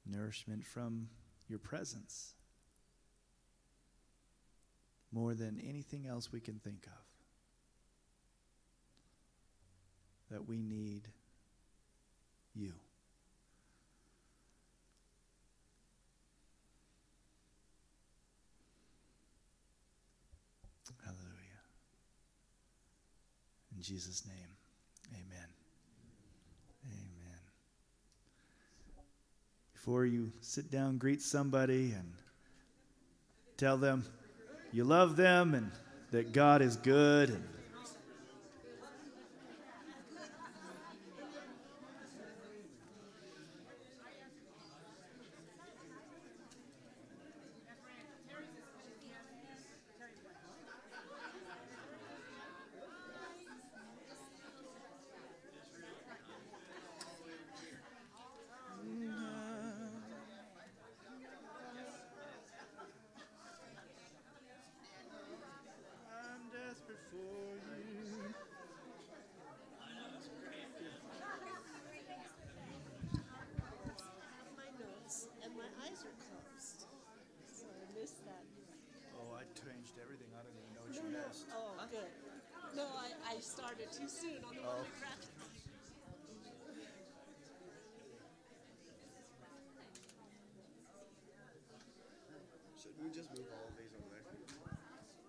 nourishment 0.07 0.64
from 0.64 1.09
your 1.49 1.59
presence 1.59 2.35
more 5.12 5.35
than 5.35 5.61
anything 5.66 6.07
else 6.07 6.33
we 6.33 6.41
can 6.41 6.59
think 6.59 6.87
of. 6.87 6.93
That 10.31 10.47
we 10.47 10.62
need 10.62 11.09
you. 12.55 12.74
Hallelujah. 21.05 21.26
In 23.74 23.83
Jesus' 23.83 24.24
name, 24.26 24.57
amen. 25.12 25.60
Before 29.81 30.05
you 30.05 30.31
sit 30.43 30.70
down, 30.70 30.99
greet 30.99 31.22
somebody 31.22 31.93
and 31.93 32.12
tell 33.57 33.78
them 33.78 34.05
you 34.72 34.85
love 34.85 35.16
them 35.16 35.55
and 35.55 35.70
that 36.11 36.35
God 36.35 36.61
is 36.61 36.76
good 36.76 37.31
and 37.31 37.43
I'm 66.41 66.49
desperate 66.53 67.01
for 67.11 67.59
you. 67.76 68.35
my 74.57 74.68
notes 74.78 75.28
and 75.43 75.53
my 75.57 75.68
eyes 75.85 76.01
are 76.07 76.16
closed. 76.22 76.87
So 77.51 77.66
I 77.66 77.85
missed 77.99 78.24
that. 78.24 78.45
Oh, 79.18 79.35
I 79.35 79.45
changed 79.53 79.99
everything. 80.01 80.28
I 80.33 80.47
don't 80.47 80.55
even 80.57 80.72
know 80.72 80.87
what 80.87 80.95
No, 80.95 81.03
you 81.03 81.12
no. 81.12 81.26
missed. 81.28 81.47
Oh, 81.53 81.74
good. 81.91 82.12
No, 82.76 82.87
I, 82.97 83.37
I 83.37 83.41
started 83.41 83.91
too 83.93 84.09
soon 84.09 84.41
on 84.47 84.55
the 84.55 84.62
one 84.62 84.87
we 84.87 84.93
grabbed. 85.03 85.26
Should 92.81 92.97
we 92.97 93.11
just 93.12 93.28
move 93.37 93.51
all 93.53 93.68
of 93.68 93.76
these 93.76 93.93
over 93.93 94.09
there? 94.14 94.24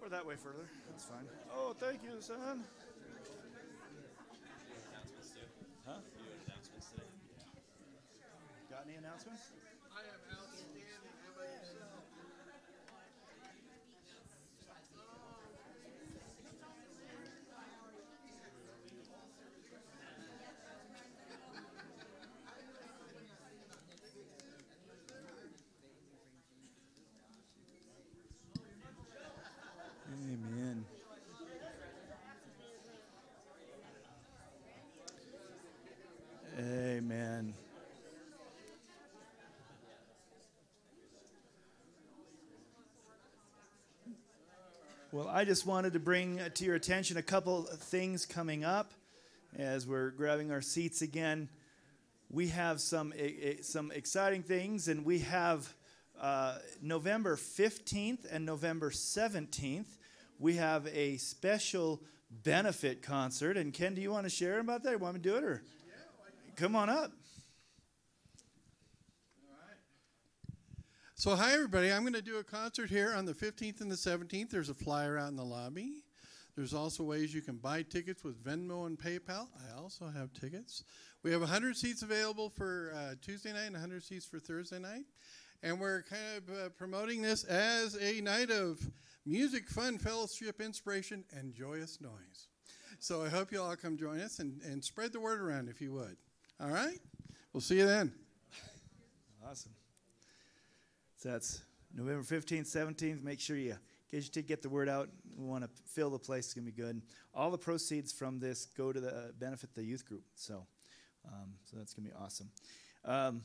Or 0.02 0.10
that 0.22 0.28
way 0.28 0.36
further. 0.36 0.70
That's 0.88 1.06
fine. 1.06 1.26
Oh, 1.52 1.74
thank 1.80 2.04
you, 2.04 2.22
son. 2.22 2.64
Huh? 5.88 5.94
Got 8.70 8.86
any 8.88 8.98
announcements? 8.98 9.50
Amen. 30.14 30.86
Amen. 36.60 37.54
Well, 45.14 45.28
I 45.28 45.44
just 45.44 45.66
wanted 45.66 45.92
to 45.92 46.00
bring 46.00 46.40
to 46.54 46.64
your 46.64 46.76
attention 46.76 47.18
a 47.18 47.22
couple 47.22 47.68
of 47.68 47.80
things 47.80 48.26
coming 48.26 48.64
up 48.64 48.94
as 49.58 49.86
we're 49.86 50.12
grabbing 50.12 50.54
our 50.54 50.62
seats 50.62 51.02
again. 51.02 51.50
We 52.30 52.48
have 52.48 52.80
some 52.80 53.14
some 53.62 53.92
exciting 53.92 54.44
things, 54.44 54.88
and 54.88 55.04
we 55.04 55.20
have 55.20 55.68
uh, 56.18 56.60
November 56.82 57.36
15th 57.36 58.20
and 58.32 58.46
November 58.46 58.90
17th. 58.90 59.98
We 60.40 60.56
have 60.56 60.88
a 60.88 61.18
special 61.18 62.02
benefit 62.30 63.02
concert. 63.02 63.58
And 63.58 63.74
Ken, 63.74 63.94
do 63.94 64.02
you 64.02 64.12
want 64.12 64.28
to 64.28 64.30
share 64.30 64.60
about 64.60 64.82
that? 64.84 64.92
You 64.92 64.98
want 64.98 65.16
me 65.16 65.20
to 65.20 65.30
do 65.30 65.36
it, 65.36 65.44
or 65.44 65.62
come 66.56 66.74
on 66.74 66.90
up. 66.90 67.12
So, 71.22 71.36
hi 71.36 71.54
everybody. 71.54 71.92
I'm 71.92 72.02
going 72.02 72.14
to 72.14 72.22
do 72.24 72.38
a 72.38 72.44
concert 72.44 72.90
here 72.90 73.14
on 73.16 73.26
the 73.26 73.34
15th 73.36 73.80
and 73.82 73.92
the 73.92 73.96
17th. 73.96 74.50
There's 74.50 74.70
a 74.70 74.74
flyer 74.74 75.20
out 75.20 75.30
in 75.30 75.36
the 75.36 75.46
lobby. 75.46 76.02
There's 76.56 76.74
also 76.74 77.04
ways 77.04 77.32
you 77.32 77.44
can 77.44 77.58
buy 77.58 77.84
tickets 77.84 78.24
with 78.24 78.44
Venmo 78.44 78.88
and 78.88 78.98
PayPal. 78.98 79.48
I 79.56 79.80
also 79.80 80.08
have 80.08 80.34
tickets. 80.34 80.84
We 81.22 81.32
have 81.32 81.42
100 81.42 81.78
seats 81.78 82.02
available 82.02 82.50
for 82.50 82.92
uh, 82.96 83.14
Tuesday 83.22 83.54
night 83.54 83.66
and 83.66 83.74
100 83.74 84.02
seats 84.02 84.26
for 84.26 84.40
Thursday 84.40 84.80
night. 84.80 85.04
And 85.62 85.80
we're 85.80 86.02
kind 86.02 86.22
of 86.38 86.56
uh, 86.56 86.70
promoting 86.70 87.22
this 87.22 87.44
as 87.44 87.96
a 88.02 88.20
night 88.22 88.50
of 88.50 88.80
music, 89.24 89.70
fun, 89.70 90.00
fellowship, 90.00 90.60
inspiration, 90.60 91.24
and 91.38 91.54
joyous 91.54 92.02
noise. 92.02 92.48
So 92.98 93.24
I 93.24 93.30
hope 93.30 93.52
you 93.52 93.62
all 93.62 93.76
come 93.76 93.96
join 93.96 94.22
us 94.22 94.40
and, 94.40 94.60
and 94.64 94.84
spread 94.84 95.14
the 95.14 95.20
word 95.20 95.40
around 95.40 95.70
if 95.70 95.82
you 95.82 95.94
would. 95.94 96.18
All 96.60 96.72
right? 96.72 96.98
We'll 97.54 97.62
see 97.62 97.78
you 97.78 97.86
then. 97.86 98.12
Awesome. 99.48 99.74
So 101.22 101.30
that's 101.30 101.62
November 101.96 102.24
15th, 102.24 102.66
17th. 102.66 103.24
Make 103.24 103.40
sure 103.40 103.56
you 103.56 103.76
get, 104.12 104.48
get 104.48 104.64
the 104.64 104.70
word 104.70 104.90
out. 104.90 105.08
We 105.38 105.46
want 105.46 105.64
to 105.64 105.70
fill 105.86 106.10
the 106.10 106.18
place. 106.18 106.46
It's 106.46 106.56
going 106.56 106.66
to 106.66 106.72
be 106.72 106.82
good. 106.82 107.00
All 107.36 107.52
the 107.52 107.60
proceeds 107.60 108.12
from 108.12 108.40
this 108.40 108.66
go 108.66 108.92
to 108.92 109.00
the 109.00 109.10
uh, 109.10 109.22
benefit 109.40 109.76
the 109.76 109.84
youth 109.84 110.04
group. 110.04 110.24
So, 110.34 110.66
um, 111.28 111.54
so 111.64 111.78
that's 111.78 111.94
going 111.94 112.08
to 112.08 112.10
be 112.10 112.16
awesome. 112.20 112.50
Um, 113.06 113.42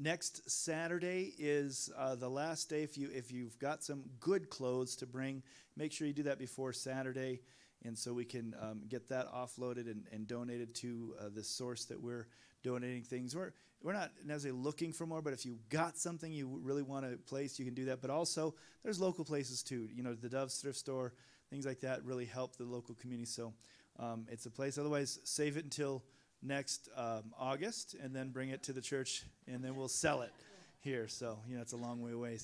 next 0.00 0.48
Saturday 0.48 1.34
is 1.40 1.90
uh, 1.98 2.14
the 2.14 2.28
last 2.28 2.70
day. 2.70 2.84
If 2.84 2.96
you 2.96 3.08
if 3.12 3.32
you've 3.32 3.58
got 3.58 3.82
some 3.82 4.04
good 4.20 4.48
clothes 4.48 4.94
to 4.96 5.08
bring, 5.08 5.42
make 5.76 5.90
sure 5.90 6.06
you 6.06 6.12
do 6.12 6.22
that 6.22 6.38
before 6.38 6.72
Saturday, 6.72 7.40
and 7.84 7.98
so 7.98 8.12
we 8.12 8.24
can 8.24 8.54
um, 8.62 8.82
get 8.88 9.08
that 9.08 9.26
offloaded 9.34 9.90
and, 9.90 10.04
and 10.12 10.28
donated 10.28 10.72
to 10.76 11.16
uh, 11.18 11.30
the 11.34 11.42
source 11.42 11.86
that 11.86 12.00
we're 12.00 12.28
donating 12.62 13.02
things. 13.02 13.34
We're 13.34 13.54
we're 13.82 13.92
not 13.92 14.10
necessarily 14.24 14.60
looking 14.60 14.92
for 14.92 15.06
more, 15.06 15.22
but 15.22 15.32
if 15.32 15.46
you 15.46 15.58
got 15.70 15.96
something 15.96 16.32
you 16.32 16.60
really 16.62 16.82
want 16.82 17.10
to 17.10 17.16
place, 17.16 17.58
you 17.58 17.64
can 17.64 17.74
do 17.74 17.86
that. 17.86 18.00
But 18.00 18.10
also, 18.10 18.54
there's 18.82 19.00
local 19.00 19.24
places 19.24 19.62
too. 19.62 19.88
You 19.94 20.02
know, 20.02 20.14
the 20.14 20.28
Dove's 20.28 20.56
thrift 20.56 20.78
store, 20.78 21.14
things 21.48 21.64
like 21.64 21.80
that 21.80 22.04
really 22.04 22.26
help 22.26 22.56
the 22.56 22.64
local 22.64 22.94
community. 22.94 23.26
So 23.26 23.54
um, 23.98 24.26
it's 24.30 24.46
a 24.46 24.50
place. 24.50 24.76
Otherwise, 24.76 25.18
save 25.24 25.56
it 25.56 25.64
until 25.64 26.02
next 26.42 26.88
um, 26.96 27.32
August 27.38 27.94
and 28.02 28.14
then 28.14 28.30
bring 28.30 28.50
it 28.50 28.62
to 28.64 28.72
the 28.72 28.80
church, 28.80 29.24
and 29.46 29.64
then 29.64 29.76
we'll 29.76 29.88
sell 29.88 30.22
it 30.22 30.32
here. 30.80 31.08
So 31.08 31.38
you 31.48 31.56
know, 31.56 31.62
it's 31.62 31.72
a 31.72 31.78
long 31.78 32.02
way 32.02 32.12
away. 32.12 32.38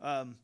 Um, 0.00 0.36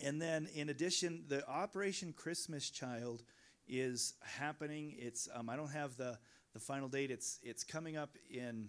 and 0.00 0.20
then, 0.20 0.48
in 0.54 0.68
addition, 0.68 1.24
the 1.28 1.48
Operation 1.48 2.12
Christmas 2.12 2.68
Child 2.70 3.22
is 3.68 4.14
happening. 4.20 4.96
It's 4.98 5.28
um, 5.32 5.48
I 5.48 5.54
don't 5.54 5.70
have 5.70 5.96
the 5.96 6.18
the 6.52 6.58
final 6.58 6.88
date. 6.88 7.10
It's 7.10 7.38
it's 7.42 7.62
coming 7.62 7.96
up 7.96 8.16
in 8.30 8.68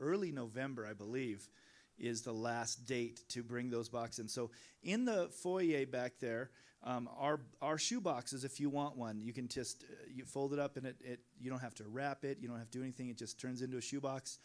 early 0.00 0.32
November, 0.32 0.86
I 0.86 0.92
believe, 0.92 1.48
is 1.98 2.22
the 2.22 2.32
last 2.32 2.86
date 2.86 3.20
to 3.30 3.42
bring 3.42 3.70
those 3.70 3.88
boxes 3.88 4.18
in. 4.20 4.28
So 4.28 4.50
in 4.82 5.04
the 5.04 5.28
foyer 5.42 5.86
back 5.86 6.14
there, 6.20 6.50
um, 6.84 7.08
our 7.18 7.40
our 7.60 7.76
shoe 7.76 8.00
boxes, 8.00 8.44
if 8.44 8.60
you 8.60 8.70
want 8.70 8.96
one, 8.96 9.20
you 9.20 9.32
can 9.32 9.48
just 9.48 9.82
uh, 9.82 9.94
you 10.14 10.24
fold 10.24 10.52
it 10.52 10.60
up 10.60 10.76
and 10.76 10.86
it, 10.86 10.96
it 11.00 11.20
you 11.40 11.50
don't 11.50 11.60
have 11.60 11.74
to 11.76 11.84
wrap 11.84 12.24
it, 12.24 12.38
you 12.40 12.48
don't 12.48 12.58
have 12.58 12.70
to 12.70 12.78
do 12.78 12.84
anything. 12.84 13.08
It 13.08 13.18
just 13.18 13.40
turns 13.40 13.62
into 13.62 13.76
a 13.78 13.82
shoe 13.82 14.00
box. 14.00 14.38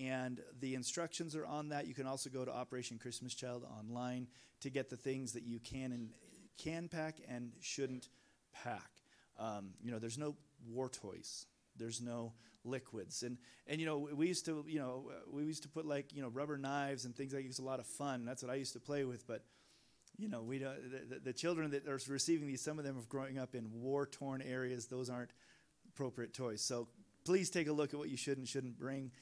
And 0.00 0.40
the 0.60 0.74
instructions 0.74 1.36
are 1.36 1.44
on 1.44 1.68
that. 1.68 1.86
You 1.86 1.92
can 1.92 2.06
also 2.06 2.30
go 2.30 2.44
to 2.44 2.50
Operation 2.50 2.98
Christmas 2.98 3.34
Child 3.34 3.66
online 3.78 4.26
to 4.60 4.70
get 4.70 4.88
the 4.88 4.96
things 4.96 5.32
that 5.32 5.42
you 5.42 5.58
can 5.58 5.92
and 5.92 6.08
can 6.56 6.88
pack 6.88 7.16
and 7.28 7.52
shouldn't 7.60 8.08
pack. 8.54 8.90
Um, 9.38 9.70
you 9.82 9.90
know, 9.90 9.98
there's 9.98 10.16
no 10.16 10.36
war 10.66 10.88
toys. 10.88 11.46
There's 11.76 12.00
no 12.00 12.32
liquids. 12.64 13.22
And 13.22 13.38
and 13.66 13.80
you 13.80 13.86
know 13.86 14.08
we 14.14 14.28
used 14.28 14.44
to 14.46 14.64
you 14.66 14.78
know 14.78 15.10
we 15.30 15.44
used 15.44 15.62
to 15.62 15.68
put 15.68 15.86
like 15.86 16.12
you 16.12 16.22
know 16.22 16.28
rubber 16.28 16.58
knives 16.58 17.04
and 17.04 17.14
things 17.14 17.32
like 17.32 17.44
it 17.44 17.48
was 17.48 17.58
a 17.58 17.64
lot 17.64 17.80
of 17.80 17.86
fun. 17.86 18.24
That's 18.24 18.42
what 18.42 18.50
I 18.52 18.56
used 18.56 18.72
to 18.74 18.80
play 18.80 19.04
with. 19.04 19.26
But 19.26 19.44
you 20.18 20.28
know 20.28 20.42
we 20.42 20.58
don't, 20.58 21.10
the, 21.10 21.18
the 21.18 21.32
children 21.32 21.70
that 21.70 21.86
are 21.88 21.98
receiving 22.08 22.46
these, 22.46 22.62
some 22.62 22.78
of 22.78 22.84
them 22.84 22.98
are 22.98 23.02
growing 23.08 23.38
up 23.38 23.54
in 23.54 23.70
war 23.72 24.06
torn 24.06 24.42
areas. 24.42 24.86
Those 24.86 25.10
aren't 25.10 25.32
appropriate 25.88 26.34
toys. 26.34 26.62
So 26.62 26.88
please 27.24 27.50
take 27.50 27.68
a 27.68 27.72
look 27.72 27.92
at 27.92 27.98
what 27.98 28.08
you 28.08 28.16
should 28.16 28.38
and 28.38 28.48
shouldn't 28.48 28.78
bring. 28.78 29.12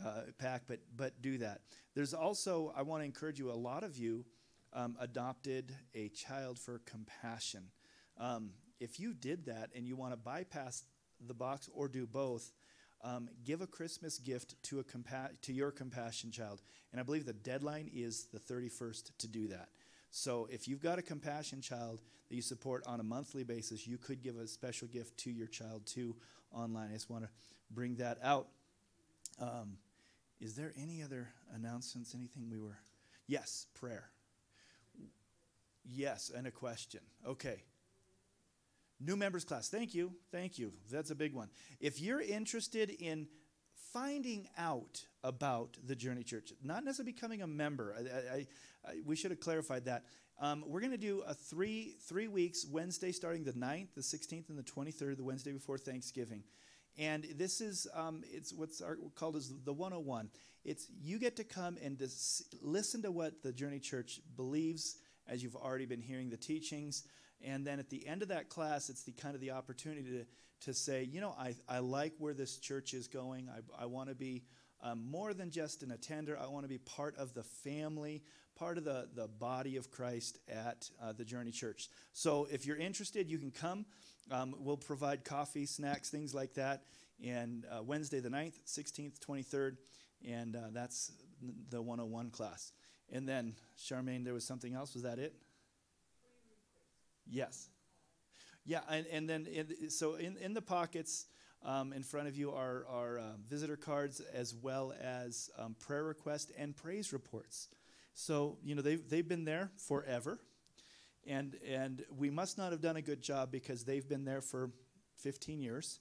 Uh, 0.00 0.20
pack, 0.38 0.62
but 0.68 0.78
but 0.96 1.20
do 1.20 1.38
that. 1.38 1.62
There's 1.96 2.14
also 2.14 2.72
I 2.76 2.82
want 2.82 3.00
to 3.00 3.04
encourage 3.04 3.40
you. 3.40 3.50
A 3.50 3.52
lot 3.54 3.82
of 3.82 3.98
you 3.98 4.24
um, 4.72 4.96
adopted 5.00 5.74
a 5.94 6.08
child 6.10 6.60
for 6.60 6.80
compassion. 6.86 7.64
Um, 8.16 8.50
if 8.78 9.00
you 9.00 9.14
did 9.14 9.46
that 9.46 9.70
and 9.74 9.86
you 9.86 9.96
want 9.96 10.12
to 10.12 10.16
bypass 10.16 10.84
the 11.26 11.34
box 11.34 11.68
or 11.72 11.88
do 11.88 12.06
both, 12.06 12.50
um, 13.02 13.28
give 13.44 13.60
a 13.60 13.66
Christmas 13.66 14.18
gift 14.18 14.62
to, 14.64 14.80
a 14.80 14.84
compa- 14.84 15.30
to 15.42 15.52
your 15.52 15.70
compassion 15.70 16.30
child. 16.30 16.60
And 16.92 17.00
I 17.00 17.04
believe 17.04 17.24
the 17.24 17.32
deadline 17.32 17.90
is 17.92 18.26
the 18.32 18.38
31st 18.38 19.10
to 19.18 19.28
do 19.28 19.48
that. 19.48 19.68
So 20.10 20.48
if 20.50 20.66
you've 20.66 20.82
got 20.82 20.98
a 20.98 21.02
compassion 21.02 21.60
child 21.60 22.02
that 22.28 22.34
you 22.34 22.42
support 22.42 22.84
on 22.86 23.00
a 23.00 23.04
monthly 23.04 23.44
basis, 23.44 23.86
you 23.86 23.96
could 23.96 24.22
give 24.22 24.36
a 24.36 24.46
special 24.46 24.88
gift 24.88 25.16
to 25.18 25.30
your 25.30 25.46
child 25.46 25.86
too 25.86 26.16
online. 26.52 26.90
I 26.90 26.94
just 26.94 27.10
want 27.10 27.24
to 27.24 27.30
bring 27.70 27.96
that 27.96 28.18
out. 28.22 28.48
Um, 29.40 29.78
is 30.40 30.54
there 30.54 30.72
any 30.80 31.02
other 31.02 31.28
announcements? 31.54 32.14
Anything 32.14 32.50
we 32.50 32.58
were? 32.58 32.78
Yes, 33.26 33.66
prayer. 33.74 34.10
Yes, 35.84 36.30
and 36.34 36.46
a 36.46 36.50
question. 36.50 37.00
Okay. 37.26 37.62
New 39.00 39.16
members 39.16 39.44
class. 39.44 39.68
Thank 39.68 39.94
you. 39.94 40.12
Thank 40.30 40.58
you. 40.58 40.72
That's 40.90 41.10
a 41.10 41.14
big 41.14 41.34
one. 41.34 41.48
If 41.80 42.00
you're 42.00 42.20
interested 42.20 42.90
in 42.90 43.28
finding 43.92 44.46
out 44.58 45.04
about 45.24 45.78
the 45.86 45.96
Journey 45.96 46.22
Church, 46.22 46.52
not 46.62 46.84
necessarily 46.84 47.12
becoming 47.12 47.42
a 47.42 47.46
member, 47.46 47.94
I, 47.98 48.36
I, 48.36 48.46
I, 48.86 48.94
we 49.04 49.16
should 49.16 49.30
have 49.30 49.40
clarified 49.40 49.86
that. 49.86 50.04
Um, 50.38 50.64
we're 50.66 50.80
going 50.80 50.92
to 50.92 50.98
do 50.98 51.22
a 51.26 51.34
three 51.34 51.96
three 52.08 52.28
weeks, 52.28 52.66
Wednesday 52.66 53.12
starting 53.12 53.44
the 53.44 53.52
9th, 53.52 53.94
the 53.94 54.00
16th, 54.00 54.48
and 54.48 54.58
the 54.58 54.62
23rd, 54.62 55.16
the 55.16 55.24
Wednesday 55.24 55.52
before 55.52 55.76
Thanksgiving. 55.76 56.42
And 56.98 57.24
this 57.36 57.60
is 57.60 57.86
um, 57.94 58.22
it's 58.30 58.52
what's 58.52 58.80
our, 58.80 58.96
called 59.14 59.36
as 59.36 59.52
the 59.64 59.72
101. 59.72 60.28
It's 60.64 60.86
you 61.02 61.18
get 61.18 61.36
to 61.36 61.44
come 61.44 61.78
and 61.82 61.96
dis- 61.96 62.44
listen 62.60 63.02
to 63.02 63.10
what 63.10 63.42
the 63.42 63.52
Journey 63.52 63.78
Church 63.80 64.20
believes, 64.36 64.96
as 65.28 65.42
you've 65.42 65.56
already 65.56 65.86
been 65.86 66.00
hearing 66.00 66.30
the 66.30 66.36
teachings. 66.36 67.04
And 67.42 67.66
then 67.66 67.78
at 67.78 67.88
the 67.88 68.06
end 68.06 68.22
of 68.22 68.28
that 68.28 68.48
class, 68.48 68.90
it's 68.90 69.02
the 69.02 69.12
kind 69.12 69.34
of 69.34 69.40
the 69.40 69.52
opportunity 69.52 70.10
to, 70.10 70.26
to 70.66 70.74
say, 70.74 71.04
you 71.04 71.20
know, 71.20 71.34
I, 71.38 71.54
I 71.68 71.78
like 71.78 72.14
where 72.18 72.34
this 72.34 72.58
church 72.58 72.92
is 72.92 73.08
going. 73.08 73.48
I, 73.48 73.82
I 73.82 73.86
want 73.86 74.08
to 74.08 74.14
be 74.14 74.42
um, 74.82 75.10
more 75.10 75.34
than 75.34 75.50
just 75.50 75.82
an 75.82 75.90
attender. 75.90 76.38
I 76.38 76.46
want 76.46 76.64
to 76.64 76.68
be 76.68 76.78
part 76.78 77.16
of 77.16 77.34
the 77.34 77.42
family, 77.42 78.22
part 78.56 78.78
of 78.78 78.84
the, 78.84 79.08
the 79.14 79.28
body 79.28 79.76
of 79.76 79.90
Christ 79.90 80.38
at 80.48 80.88
uh, 81.02 81.12
the 81.12 81.24
Journey 81.24 81.50
Church. 81.50 81.88
So 82.12 82.46
if 82.50 82.66
you're 82.66 82.76
interested, 82.76 83.28
you 83.28 83.38
can 83.38 83.50
come. 83.50 83.86
Um, 84.30 84.54
we'll 84.58 84.76
provide 84.76 85.24
coffee, 85.24 85.66
snacks, 85.66 86.10
things 86.10 86.34
like 86.34 86.54
that. 86.54 86.82
And 87.24 87.66
uh, 87.70 87.82
Wednesday 87.82 88.20
the 88.20 88.30
9th, 88.30 88.54
16th, 88.66 89.18
23rd, 89.18 89.76
and 90.28 90.56
uh, 90.56 90.60
that's 90.72 91.12
the 91.70 91.80
101 91.80 92.30
class. 92.30 92.72
And 93.12 93.28
then, 93.28 93.54
Charmaine, 93.78 94.24
there 94.24 94.34
was 94.34 94.46
something 94.46 94.74
else. 94.74 94.94
Was 94.94 95.02
that 95.02 95.18
it? 95.18 95.34
Yes. 97.30 97.68
Yeah, 98.64 98.80
and, 98.90 99.06
and 99.06 99.28
then 99.28 99.46
in, 99.46 99.90
so 99.90 100.14
in, 100.14 100.36
in 100.36 100.54
the 100.54 100.62
pockets 100.62 101.26
um, 101.64 101.92
in 101.92 102.02
front 102.02 102.28
of 102.28 102.36
you 102.36 102.52
are, 102.52 102.86
are 102.88 103.18
uh, 103.18 103.22
visitor 103.48 103.76
cards 103.76 104.20
as 104.34 104.54
well 104.54 104.94
as 105.00 105.50
um, 105.58 105.76
prayer 105.78 106.04
requests 106.04 106.52
and 106.58 106.76
praise 106.76 107.12
reports. 107.12 107.68
So, 108.14 108.58
you 108.62 108.74
know, 108.74 108.82
they've, 108.82 109.08
they've 109.08 109.26
been 109.26 109.44
there 109.44 109.70
forever. 109.76 110.38
And, 111.26 111.56
and 111.66 112.04
we 112.16 112.30
must 112.30 112.58
not 112.58 112.72
have 112.72 112.80
done 112.80 112.96
a 112.96 113.02
good 113.02 113.22
job 113.22 113.50
because 113.50 113.84
they've 113.84 114.08
been 114.08 114.24
there 114.24 114.40
for 114.40 114.70
15 115.18 115.60
years. 115.60 116.00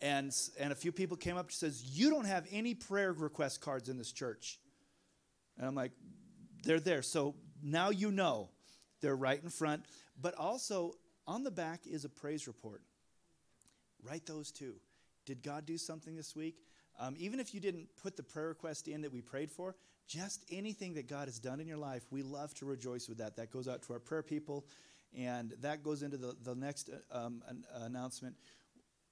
And, 0.00 0.34
and 0.58 0.72
a 0.72 0.74
few 0.74 0.92
people 0.92 1.16
came 1.16 1.36
up 1.36 1.46
and 1.46 1.52
says, 1.52 1.82
you 1.82 2.10
don't 2.10 2.26
have 2.26 2.46
any 2.50 2.74
prayer 2.74 3.12
request 3.12 3.60
cards 3.60 3.88
in 3.88 3.96
this 3.96 4.12
church. 4.12 4.58
And 5.56 5.66
I'm 5.66 5.74
like, 5.74 5.92
they're 6.64 6.80
there. 6.80 7.02
So 7.02 7.34
now 7.62 7.90
you 7.90 8.10
know. 8.10 8.50
They're 9.04 9.14
right 9.14 9.40
in 9.42 9.50
front. 9.50 9.84
But 10.18 10.34
also, 10.36 10.94
on 11.26 11.44
the 11.44 11.50
back 11.50 11.86
is 11.86 12.06
a 12.06 12.08
praise 12.08 12.46
report. 12.46 12.80
Write 14.02 14.24
those 14.24 14.50
too. 14.50 14.76
Did 15.26 15.42
God 15.42 15.66
do 15.66 15.76
something 15.76 16.16
this 16.16 16.34
week? 16.34 16.56
Um, 16.98 17.14
even 17.18 17.38
if 17.38 17.52
you 17.52 17.60
didn't 17.60 17.88
put 18.02 18.16
the 18.16 18.22
prayer 18.22 18.48
request 18.48 18.88
in 18.88 19.02
that 19.02 19.12
we 19.12 19.20
prayed 19.20 19.50
for, 19.50 19.74
just 20.06 20.46
anything 20.50 20.94
that 20.94 21.06
God 21.06 21.28
has 21.28 21.38
done 21.38 21.60
in 21.60 21.66
your 21.66 21.76
life, 21.76 22.04
we 22.10 22.22
love 22.22 22.54
to 22.54 22.64
rejoice 22.64 23.06
with 23.06 23.18
that. 23.18 23.36
That 23.36 23.50
goes 23.50 23.68
out 23.68 23.82
to 23.82 23.92
our 23.92 23.98
prayer 23.98 24.22
people, 24.22 24.64
and 25.14 25.52
that 25.60 25.82
goes 25.82 26.02
into 26.02 26.16
the, 26.16 26.34
the 26.42 26.54
next 26.54 26.88
uh, 26.88 27.26
um, 27.26 27.42
an, 27.46 27.64
announcement. 27.74 28.36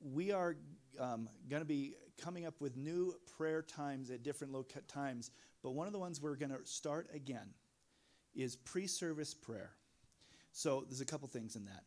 We 0.01 0.33
are 0.33 0.57
um, 0.99 1.29
going 1.51 1.61
to 1.61 1.69
be 1.69 1.97
coming 2.19 2.47
up 2.47 2.55
with 2.63 2.79
new 2.79 3.15
prayer 3.37 3.61
times 3.61 4.11
at 4.11 4.23
different 4.23 4.55
loca- 4.55 4.81
times, 4.89 5.33
but 5.63 5.73
one 5.73 5.87
of 5.87 5.93
the 5.93 5.99
ones 5.99 6.19
we're 6.23 6.37
going 6.37 6.53
to 6.53 6.65
start 6.65 7.09
again 7.15 7.51
is 8.35 8.57
pre 8.57 8.87
service 8.87 9.35
prayer. 9.35 9.73
So 10.53 10.85
there's 10.89 11.01
a 11.01 11.07
couple 11.07 11.29
things 11.29 11.57
in 11.57 11.65
that. 11.65 11.83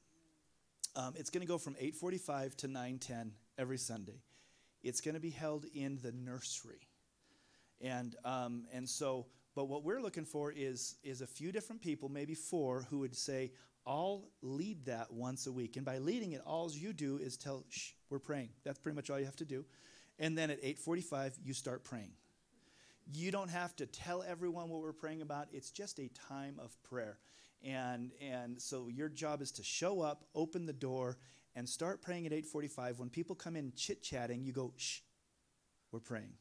Um, 0.95 1.13
it's 1.17 1.29
going 1.29 1.41
to 1.41 1.47
go 1.47 1.57
from 1.57 1.75
8:45 1.75 2.55
to 2.57 2.67
9:10 2.67 3.31
every 3.57 3.77
Sunday. 3.77 4.21
It's 4.83 5.01
going 5.01 5.15
to 5.15 5.21
be 5.21 5.31
held 5.31 5.65
in 5.73 5.99
the 6.01 6.11
nursery. 6.11 6.87
And, 7.81 8.15
um, 8.23 8.65
and 8.71 8.87
so, 8.87 9.25
but 9.55 9.65
what 9.65 9.83
we're 9.83 10.01
looking 10.01 10.25
for 10.25 10.51
is, 10.51 10.95
is 11.03 11.21
a 11.21 11.27
few 11.27 11.51
different 11.51 11.81
people, 11.81 12.07
maybe 12.07 12.35
four, 12.35 12.85
who 12.89 12.99
would 12.99 13.15
say, 13.15 13.51
I'll 13.85 14.29
lead 14.41 14.85
that 14.85 15.11
once 15.11 15.47
a 15.47 15.51
week. 15.51 15.75
And 15.75 15.85
by 15.85 15.99
leading 15.99 16.31
it, 16.31 16.41
all 16.45 16.71
you 16.71 16.93
do 16.93 17.17
is 17.17 17.37
tell, 17.37 17.63
shh, 17.69 17.91
we're 18.09 18.19
praying. 18.19 18.49
That's 18.63 18.79
pretty 18.79 18.95
much 18.95 19.09
all 19.09 19.19
you 19.19 19.25
have 19.25 19.35
to 19.37 19.45
do. 19.45 19.65
And 20.17 20.37
then 20.37 20.49
at 20.49 20.61
8:45, 20.63 21.33
you 21.43 21.53
start 21.53 21.83
praying. 21.83 22.13
You 23.13 23.31
don't 23.31 23.49
have 23.49 23.75
to 23.75 23.85
tell 23.85 24.23
everyone 24.23 24.69
what 24.69 24.81
we're 24.81 24.93
praying 24.93 25.21
about. 25.21 25.49
It's 25.51 25.69
just 25.69 25.99
a 25.99 26.09
time 26.29 26.59
of 26.59 26.75
prayer. 26.83 27.19
And, 27.63 28.11
and 28.21 28.61
so 28.61 28.87
your 28.87 29.09
job 29.09 29.41
is 29.41 29.51
to 29.53 29.63
show 29.63 30.01
up, 30.01 30.25
open 30.35 30.65
the 30.65 30.73
door, 30.73 31.17
and 31.55 31.67
start 31.67 32.01
praying 32.01 32.25
at 32.25 32.31
8:45. 32.31 32.99
When 32.99 33.09
people 33.09 33.35
come 33.35 33.55
in 33.55 33.71
chit-chatting, 33.75 34.43
you 34.43 34.51
go, 34.51 34.73
shh, 34.77 34.99
we're 35.91 35.99
praying. 35.99 36.33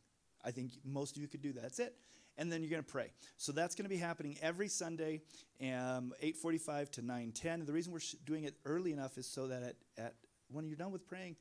I 0.45 0.51
think 0.51 0.73
most 0.85 1.17
of 1.17 1.23
you 1.23 1.29
could 1.29 1.41
do 1.41 1.53
that. 1.53 1.63
That's 1.63 1.79
it. 1.79 1.97
And 2.37 2.53
then 2.53 2.63
you're 2.63 2.71
going 2.71 2.83
to 2.83 2.91
pray. 2.91 3.13
So 3.37 3.53
that's 3.53 3.77
going 3.77 3.85
to 3.85 3.89
be 3.89 3.97
happening 3.97 4.37
every 4.43 4.69
Sunday, 4.69 5.23
um, 5.63 6.13
8:45 6.21 6.91
to 6.93 7.03
9:10. 7.03 7.65
The 7.65 7.73
reason 7.73 7.93
we're 7.93 8.01
sh- 8.01 8.17
doing 8.27 8.45
it 8.45 8.57
early 8.65 8.93
enough 8.93 9.17
is 9.17 9.27
so 9.27 9.47
that 9.47 9.63
at, 9.63 9.77
at 9.97 10.15
when 10.49 10.67
you're 10.67 10.77
done 10.77 10.91
with 10.91 11.07
praying, 11.07 11.37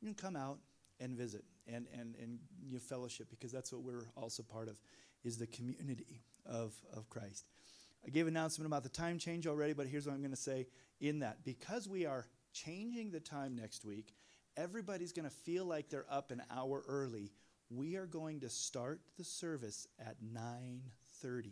you 0.00 0.08
can 0.08 0.14
come 0.14 0.36
out 0.36 0.58
and 1.00 1.16
visit 1.16 1.44
and 1.66 1.86
and 1.98 2.14
and 2.20 2.38
you 2.62 2.78
fellowship 2.78 3.28
because 3.30 3.50
that's 3.50 3.72
what 3.72 3.82
we're 3.82 4.06
also 4.16 4.42
part 4.42 4.68
of, 4.68 4.78
is 5.24 5.38
the 5.38 5.46
community 5.46 6.20
of 6.44 6.74
of 6.92 7.08
Christ. 7.08 7.46
I 8.06 8.10
gave 8.10 8.26
an 8.26 8.36
announcement 8.36 8.66
about 8.66 8.82
the 8.82 8.88
time 8.88 9.18
change 9.18 9.46
already, 9.46 9.72
but 9.72 9.86
here's 9.86 10.06
what 10.06 10.12
I'm 10.12 10.20
going 10.20 10.30
to 10.30 10.36
say 10.36 10.66
in 11.00 11.20
that 11.20 11.44
because 11.44 11.88
we 11.88 12.06
are 12.06 12.26
changing 12.52 13.10
the 13.10 13.20
time 13.20 13.56
next 13.56 13.84
week, 13.84 14.14
everybody's 14.56 15.12
going 15.12 15.28
to 15.28 15.34
feel 15.34 15.64
like 15.64 15.88
they're 15.88 16.06
up 16.10 16.30
an 16.30 16.42
hour 16.50 16.84
early 16.86 17.32
we 17.70 17.96
are 17.96 18.06
going 18.06 18.40
to 18.40 18.48
start 18.48 19.00
the 19.16 19.24
service 19.24 19.88
at 19.98 20.16
9:30. 20.22 21.50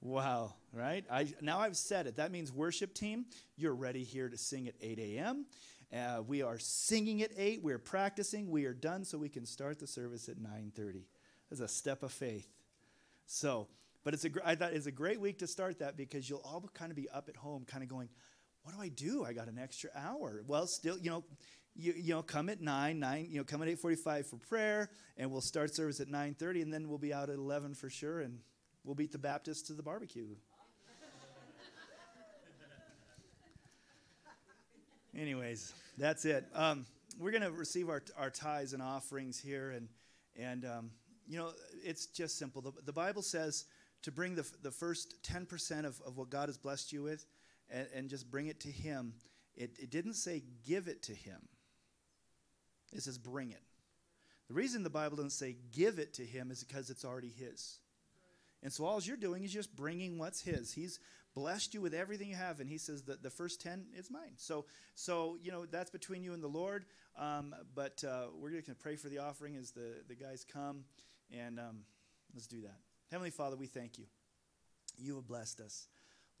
wow, 0.00 0.54
right? 0.72 1.04
I, 1.10 1.32
now 1.40 1.58
I've 1.58 1.76
said 1.76 2.06
it. 2.06 2.16
That 2.16 2.30
means 2.32 2.52
worship 2.52 2.94
team, 2.94 3.26
you're 3.56 3.74
ready 3.74 4.04
here 4.04 4.28
to 4.28 4.36
sing 4.36 4.68
at 4.68 4.74
8 4.80 4.98
a.m. 4.98 5.46
Uh, 5.94 6.22
we 6.26 6.42
are 6.42 6.58
singing 6.58 7.22
at 7.22 7.30
8. 7.36 7.62
We're 7.62 7.78
practicing. 7.78 8.50
We 8.50 8.64
are 8.64 8.72
done 8.72 9.04
so 9.04 9.18
we 9.18 9.28
can 9.28 9.44
start 9.44 9.78
the 9.78 9.86
service 9.86 10.28
at 10.28 10.36
9:30. 10.38 11.04
That's 11.52 11.60
a 11.60 11.68
step 11.68 12.02
of 12.02 12.10
faith. 12.10 12.48
So, 13.26 13.68
but 14.04 14.14
it's 14.14 14.24
a, 14.24 14.30
I 14.42 14.54
thought 14.54 14.72
it's 14.72 14.86
a 14.86 14.90
great 14.90 15.20
week 15.20 15.40
to 15.40 15.46
start 15.46 15.80
that 15.80 15.98
because 15.98 16.30
you'll 16.30 16.40
all 16.42 16.64
kind 16.72 16.90
of 16.90 16.96
be 16.96 17.10
up 17.10 17.28
at 17.28 17.36
home, 17.36 17.66
kind 17.66 17.82
of 17.82 17.90
going, 17.90 18.08
what 18.62 18.74
do 18.74 18.80
I 18.80 18.88
do? 18.88 19.22
I 19.22 19.34
got 19.34 19.48
an 19.48 19.58
extra 19.58 19.90
hour. 19.94 20.42
Well, 20.46 20.66
still, 20.66 20.98
you 20.98 21.10
know, 21.10 21.24
you, 21.76 21.92
you 21.94 22.14
know, 22.14 22.22
come 22.22 22.48
at 22.48 22.62
9, 22.62 22.98
9, 22.98 23.26
you 23.28 23.36
know, 23.36 23.44
come 23.44 23.60
at 23.60 23.68
8.45 23.68 24.24
for 24.24 24.38
prayer, 24.38 24.88
and 25.18 25.30
we'll 25.30 25.42
start 25.42 25.74
service 25.74 26.00
at 26.00 26.08
9.30, 26.08 26.62
and 26.62 26.72
then 26.72 26.88
we'll 26.88 26.96
be 26.96 27.12
out 27.12 27.28
at 27.28 27.36
11 27.36 27.74
for 27.74 27.90
sure, 27.90 28.20
and 28.20 28.38
we'll 28.82 28.94
beat 28.94 29.12
the 29.12 29.18
Baptists 29.18 29.64
to 29.64 29.74
the 29.74 29.82
barbecue. 29.82 30.24
Anyways, 35.14 35.74
that's 35.98 36.24
it. 36.24 36.46
Um, 36.54 36.86
we're 37.18 37.32
to 37.32 37.50
receive 37.50 37.90
our, 37.90 38.02
our 38.16 38.30
tithes 38.30 38.72
and 38.72 38.82
offerings 38.82 39.38
here, 39.38 39.72
and, 39.72 39.88
and 40.34 40.64
um, 40.64 40.92
you 41.28 41.38
know, 41.38 41.52
it's 41.84 42.06
just 42.06 42.38
simple. 42.38 42.62
The, 42.62 42.72
the 42.84 42.92
Bible 42.92 43.22
says 43.22 43.66
to 44.02 44.12
bring 44.12 44.34
the, 44.34 44.48
the 44.62 44.70
first 44.70 45.22
10% 45.22 45.84
of, 45.84 46.00
of 46.06 46.16
what 46.16 46.30
God 46.30 46.48
has 46.48 46.58
blessed 46.58 46.92
you 46.92 47.02
with 47.02 47.24
and, 47.70 47.86
and 47.94 48.08
just 48.08 48.30
bring 48.30 48.48
it 48.48 48.60
to 48.60 48.68
Him. 48.68 49.14
It, 49.54 49.76
it 49.78 49.90
didn't 49.90 50.14
say 50.14 50.42
give 50.66 50.88
it 50.88 51.02
to 51.04 51.14
Him. 51.14 51.48
It 52.92 53.02
says 53.02 53.18
bring 53.18 53.50
it. 53.50 53.62
The 54.48 54.54
reason 54.54 54.82
the 54.82 54.90
Bible 54.90 55.16
doesn't 55.16 55.30
say 55.30 55.56
give 55.74 55.98
it 55.98 56.14
to 56.14 56.24
him 56.24 56.50
is 56.50 56.62
because 56.62 56.90
it's 56.90 57.04
already 57.04 57.30
his. 57.30 57.78
And 58.62 58.72
so 58.72 58.84
all 58.84 59.00
you're 59.00 59.16
doing 59.16 59.44
is 59.44 59.52
just 59.52 59.74
bringing 59.74 60.18
what's 60.18 60.42
his. 60.42 60.72
He's 60.72 61.00
blessed 61.34 61.72
you 61.72 61.80
with 61.80 61.94
everything 61.94 62.28
you 62.28 62.36
have, 62.36 62.60
and 62.60 62.68
he 62.68 62.76
says 62.76 63.02
that 63.04 63.22
the 63.22 63.30
first 63.30 63.62
ten 63.62 63.86
is 63.96 64.10
mine. 64.10 64.34
So, 64.36 64.66
so 64.94 65.38
you 65.42 65.50
know 65.50 65.64
that's 65.64 65.90
between 65.90 66.22
you 66.22 66.34
and 66.34 66.42
the 66.42 66.48
Lord. 66.48 66.84
Um, 67.18 67.54
but 67.74 68.04
uh, 68.04 68.26
we're 68.38 68.50
going 68.50 68.62
to 68.64 68.74
pray 68.74 68.96
for 68.96 69.08
the 69.08 69.18
offering 69.18 69.56
as 69.56 69.70
the 69.70 70.02
the 70.06 70.14
guys 70.14 70.44
come, 70.44 70.84
and 71.32 71.58
um, 71.58 71.78
let's 72.34 72.46
do 72.46 72.60
that. 72.62 72.78
Heavenly 73.10 73.30
Father, 73.30 73.56
we 73.56 73.66
thank 73.66 73.98
you. 73.98 74.04
You 74.98 75.16
have 75.16 75.26
blessed 75.26 75.60
us, 75.60 75.88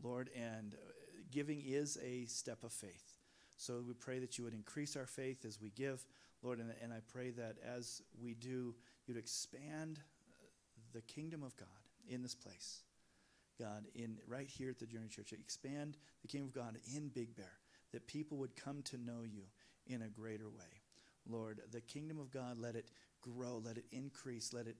Lord, 0.02 0.30
and 0.36 0.74
uh, 0.74 0.92
giving 1.30 1.62
is 1.66 1.98
a 2.04 2.26
step 2.26 2.64
of 2.64 2.72
faith. 2.72 3.18
So 3.56 3.82
we 3.86 3.94
pray 3.94 4.18
that 4.18 4.38
you 4.38 4.44
would 4.44 4.54
increase 4.54 4.96
our 4.96 5.06
faith 5.06 5.44
as 5.44 5.60
we 5.60 5.70
give. 5.70 6.04
Lord, 6.42 6.58
and, 6.58 6.72
and 6.82 6.92
I 6.92 6.98
pray 7.12 7.30
that 7.30 7.56
as 7.64 8.02
we 8.20 8.34
do, 8.34 8.74
you'd 9.06 9.16
expand 9.16 10.00
uh, 10.00 10.44
the 10.92 11.02
kingdom 11.02 11.42
of 11.42 11.56
God 11.56 11.68
in 12.08 12.22
this 12.22 12.34
place. 12.34 12.82
God, 13.60 13.84
in 13.94 14.16
right 14.26 14.48
here 14.48 14.70
at 14.70 14.78
the 14.78 14.86
Journey 14.86 15.08
Church, 15.08 15.32
expand 15.32 15.96
the 16.22 16.28
kingdom 16.28 16.48
of 16.48 16.54
God 16.54 16.78
in 16.96 17.08
Big 17.08 17.36
Bear, 17.36 17.52
that 17.92 18.06
people 18.06 18.38
would 18.38 18.56
come 18.56 18.82
to 18.82 18.96
know 18.96 19.22
you 19.24 19.42
in 19.86 20.02
a 20.02 20.08
greater 20.08 20.48
way. 20.48 20.80
Lord, 21.28 21.60
the 21.70 21.80
kingdom 21.80 22.18
of 22.18 22.30
God, 22.30 22.58
let 22.58 22.74
it 22.74 22.90
grow, 23.22 23.62
let 23.64 23.78
it 23.78 23.86
increase, 23.90 24.52
let 24.52 24.66
it 24.66 24.76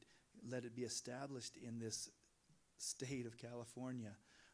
let 0.49 0.65
it 0.65 0.75
be 0.75 0.83
established 0.83 1.57
in 1.57 1.79
this 1.79 2.11
state 2.79 3.27
of 3.27 3.39
California, 3.39 4.13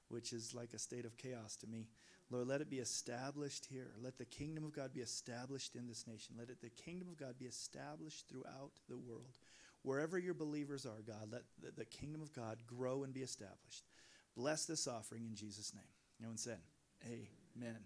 which 0.09 0.33
is 0.33 0.55
like 0.55 0.75
a 0.75 0.79
state 0.79 1.05
of 1.05 1.17
chaos 1.17 1.57
to 1.57 1.67
me. 1.67 1.87
Lord, 2.31 2.47
let 2.47 2.61
it 2.61 2.69
be 2.69 2.79
established 2.79 3.67
here. 3.71 3.93
Let 4.03 4.19
the 4.19 4.27
kingdom 4.27 4.65
of 4.65 4.73
God 4.73 4.93
be 4.93 5.01
established 5.01 5.77
in 5.77 5.87
this 5.87 6.07
nation. 6.07 6.35
Let 6.39 6.51
it, 6.51 6.61
the 6.61 6.69
kingdom 6.69 7.09
of 7.09 7.17
God 7.17 7.39
be 7.39 7.47
established 7.47 8.29
throughout 8.29 8.73
the 8.89 8.99
world. 8.99 9.39
Wherever 9.83 10.19
your 10.19 10.35
believers 10.35 10.85
are, 10.85 11.01
God, 11.07 11.29
let 11.33 11.43
the, 11.63 11.71
the 11.71 11.87
kingdom 11.87 12.21
of 12.21 12.35
God 12.35 12.59
grow 12.67 13.05
and 13.05 13.15
be 13.15 13.23
established. 13.23 13.85
Bless 14.37 14.67
this 14.67 14.87
offering 14.87 15.25
in 15.25 15.35
Jesus' 15.35 15.73
name. 15.75 15.85
No 16.21 16.29
one 16.29 16.37
said, 16.37 16.59
Amen. 17.07 17.79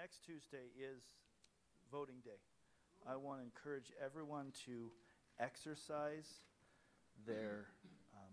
Next 0.00 0.24
Tuesday 0.24 0.68
is 0.78 1.02
voting 1.92 2.16
day. 2.24 2.40
I 3.06 3.16
want 3.16 3.40
to 3.40 3.44
encourage 3.44 3.92
everyone 4.02 4.46
to 4.64 4.90
exercise 5.38 6.40
their 7.26 7.66
um, 8.14 8.32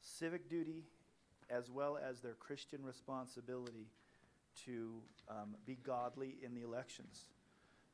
civic 0.00 0.48
duty 0.48 0.84
as 1.50 1.68
well 1.68 1.98
as 1.98 2.20
their 2.20 2.34
Christian 2.34 2.84
responsibility 2.84 3.88
to 4.64 5.00
um, 5.28 5.56
be 5.66 5.78
godly 5.82 6.36
in 6.44 6.54
the 6.54 6.62
elections. 6.62 7.22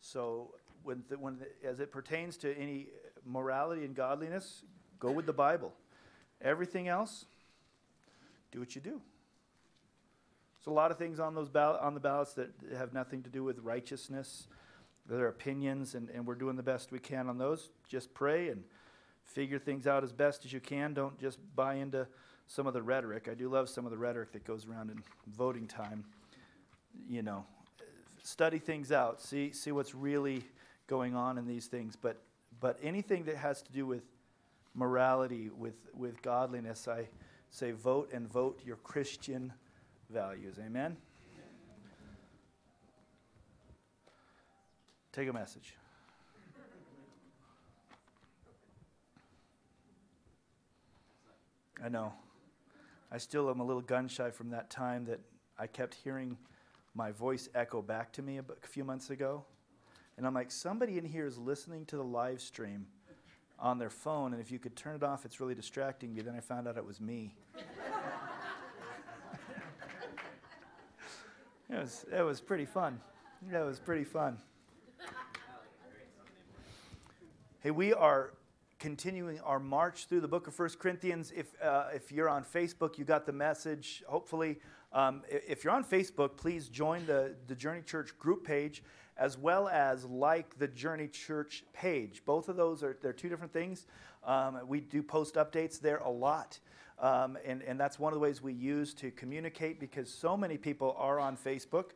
So, 0.01 0.55
when, 0.83 1.05
the, 1.09 1.19
when 1.19 1.39
the, 1.39 1.67
as 1.67 1.81
it 1.81 1.91
pertains 1.91 2.37
to 2.39 2.55
any 2.55 2.89
morality 3.25 3.85
and 3.85 3.95
godliness, 3.95 4.63
Go 5.01 5.13
with 5.13 5.27
the 5.27 5.33
Bible. 5.33 5.73
Everything 6.43 6.89
else, 6.89 7.25
do 8.51 8.59
what 8.59 8.75
you 8.75 8.81
do. 8.81 9.01
A 10.69 10.71
lot 10.71 10.91
of 10.91 10.99
things 10.99 11.19
on 11.19 11.35
those 11.35 11.49
ball- 11.49 11.79
on 11.79 11.95
the 11.95 12.01
ballots 12.01 12.35
that 12.35 12.51
have 12.77 12.93
nothing 12.93 13.23
to 13.23 13.31
do 13.31 13.43
with 13.43 13.59
righteousness. 13.61 14.47
They're 15.09 15.29
opinions, 15.29 15.95
and, 15.95 16.11
and 16.11 16.27
we're 16.27 16.35
doing 16.35 16.57
the 16.57 16.63
best 16.63 16.93
we 16.93 16.99
can 16.99 17.31
on 17.31 17.39
those. 17.39 17.71
Just 17.89 18.13
pray 18.13 18.51
and 18.51 18.63
figure 19.23 19.59
things 19.59 19.87
out 19.87 20.05
as 20.05 20.13
best 20.13 20.45
as 20.45 20.53
you 20.53 20.61
can. 20.61 20.93
Don't 20.93 21.19
just 21.19 21.39
buy 21.57 21.77
into 21.77 22.07
some 22.47 22.67
of 22.67 22.75
the 22.75 22.83
rhetoric. 22.83 23.29
I 23.31 23.35
do 23.35 23.49
love 23.49 23.71
some 23.71 23.87
of 23.87 23.91
the 23.91 23.97
rhetoric 23.97 24.33
that 24.33 24.45
goes 24.45 24.67
around 24.67 24.91
in 24.91 25.03
voting 25.27 25.67
time. 25.67 26.05
You 27.09 27.23
know, 27.23 27.47
study 28.23 28.59
things 28.59 28.93
out. 28.93 29.23
See 29.23 29.53
see 29.53 29.73
what's 29.73 29.95
really 29.95 30.45
going 30.87 31.15
on 31.15 31.39
in 31.39 31.47
these 31.47 31.67
things. 31.67 31.97
But 31.97 32.21
but 32.61 32.79
anything 32.83 33.25
that 33.25 33.37
has 33.37 33.63
to 33.63 33.73
do 33.73 33.87
with 33.87 34.03
morality, 34.75 35.49
with 35.49 35.77
with 35.95 36.21
godliness, 36.21 36.87
I 36.87 37.09
say 37.49 37.71
vote 37.71 38.11
and 38.13 38.29
vote 38.29 38.61
your 38.67 38.77
Christian 38.77 39.55
values. 40.11 40.57
Amen. 40.65 40.97
Take 45.13 45.29
a 45.29 45.33
message. 45.33 45.75
I 51.85 51.89
know. 51.89 52.13
I 53.11 53.19
still 53.19 53.49
am 53.51 53.61
a 53.61 53.65
little 53.65 53.83
gun 53.83 54.09
shy 54.09 54.31
from 54.31 54.51
that 54.51 54.69
time 54.69 55.05
that 55.07 55.21
I 55.59 55.67
kept 55.67 55.95
hearing 55.95 56.37
my 56.95 57.13
voice 57.13 57.49
echo 57.55 57.81
back 57.81 58.13
to 58.15 58.23
me 58.23 58.39
a 58.39 58.45
few 58.67 58.85
months 58.85 59.11
ago. 59.11 59.45
And 60.17 60.27
I'm 60.27 60.35
like, 60.35 60.51
somebody 60.51 60.99
in 60.99 61.05
here 61.05 61.27
is 61.27 61.39
listening 61.39 61.87
to 61.87 61.97
the 61.97 62.05
live 62.05 62.41
stream 62.41 62.87
on 63.59 63.79
their 63.79 63.91
phone, 63.91 64.33
and 64.33 64.43
if 64.43 64.51
you 64.51 64.59
could 64.59 64.77
turn 64.77 64.97
it 64.97 65.03
off, 65.03 65.25
it's 65.25 65.41
really 65.41 65.55
distracting 65.55 66.15
me. 66.15 66.23
Then 66.23 66.35
I 66.37 66.41
found 66.41 66.69
out 66.69 66.77
it 66.77 66.85
was 66.85 67.01
me. 67.01 67.35
It, 71.71 71.79
was, 71.79 72.07
it 72.13 72.23
was 72.23 72.41
pretty 72.41 72.65
fun. 72.65 73.01
It 73.53 73.65
was 73.65 73.79
pretty 73.79 74.05
fun. 74.05 74.39
Hey, 77.61 77.71
we 77.71 77.93
are 77.93 78.35
continuing 78.79 79.41
our 79.41 79.59
march 79.59 80.07
through 80.07 80.21
the 80.21 80.29
book 80.29 80.47
of 80.47 80.55
First 80.55 80.79
Corinthians. 80.79 81.33
If, 81.37 81.61
uh, 81.63 81.87
if 81.93 82.13
you're 82.13 82.29
on 82.29 82.45
Facebook, 82.45 82.99
you 82.99 83.05
got 83.05 83.27
the 83.27 83.33
message. 83.33 84.03
Hopefully, 84.07 84.59
um, 84.93 85.23
if 85.29 85.65
you're 85.65 85.73
on 85.73 85.85
Facebook, 85.85 86.37
please 86.37 86.69
join 86.69 87.05
the, 87.07 87.35
the 87.47 87.55
Journey 87.55 87.83
Church 87.83 88.17
group 88.19 88.45
page 88.45 88.83
as 89.19 89.37
well 89.37 89.69
as 89.69 90.05
like 90.05 90.57
the 90.59 90.69
Journey 90.69 91.09
Church 91.09 91.65
page. 91.73 92.23
Both 92.25 92.49
of 92.49 92.57
those 92.57 92.83
are 92.83 92.97
they're 93.03 93.13
two 93.13 93.29
different 93.29 93.53
things. 93.53 93.87
Um, 94.25 94.61
we 94.67 94.81
do 94.81 95.03
post 95.03 95.35
updates 95.35 95.81
there 95.81 95.99
a 95.99 96.11
lot. 96.11 96.61
Um, 97.01 97.39
and, 97.45 97.63
and 97.63 97.79
that's 97.79 97.99
one 97.99 98.13
of 98.13 98.17
the 98.17 98.21
ways 98.21 98.43
we 98.43 98.53
use 98.53 98.93
to 98.95 99.11
communicate 99.11 99.79
because 99.79 100.13
so 100.13 100.37
many 100.37 100.57
people 100.57 100.97
are 100.99 101.21
on 101.21 101.37
Facebook. 101.37 101.91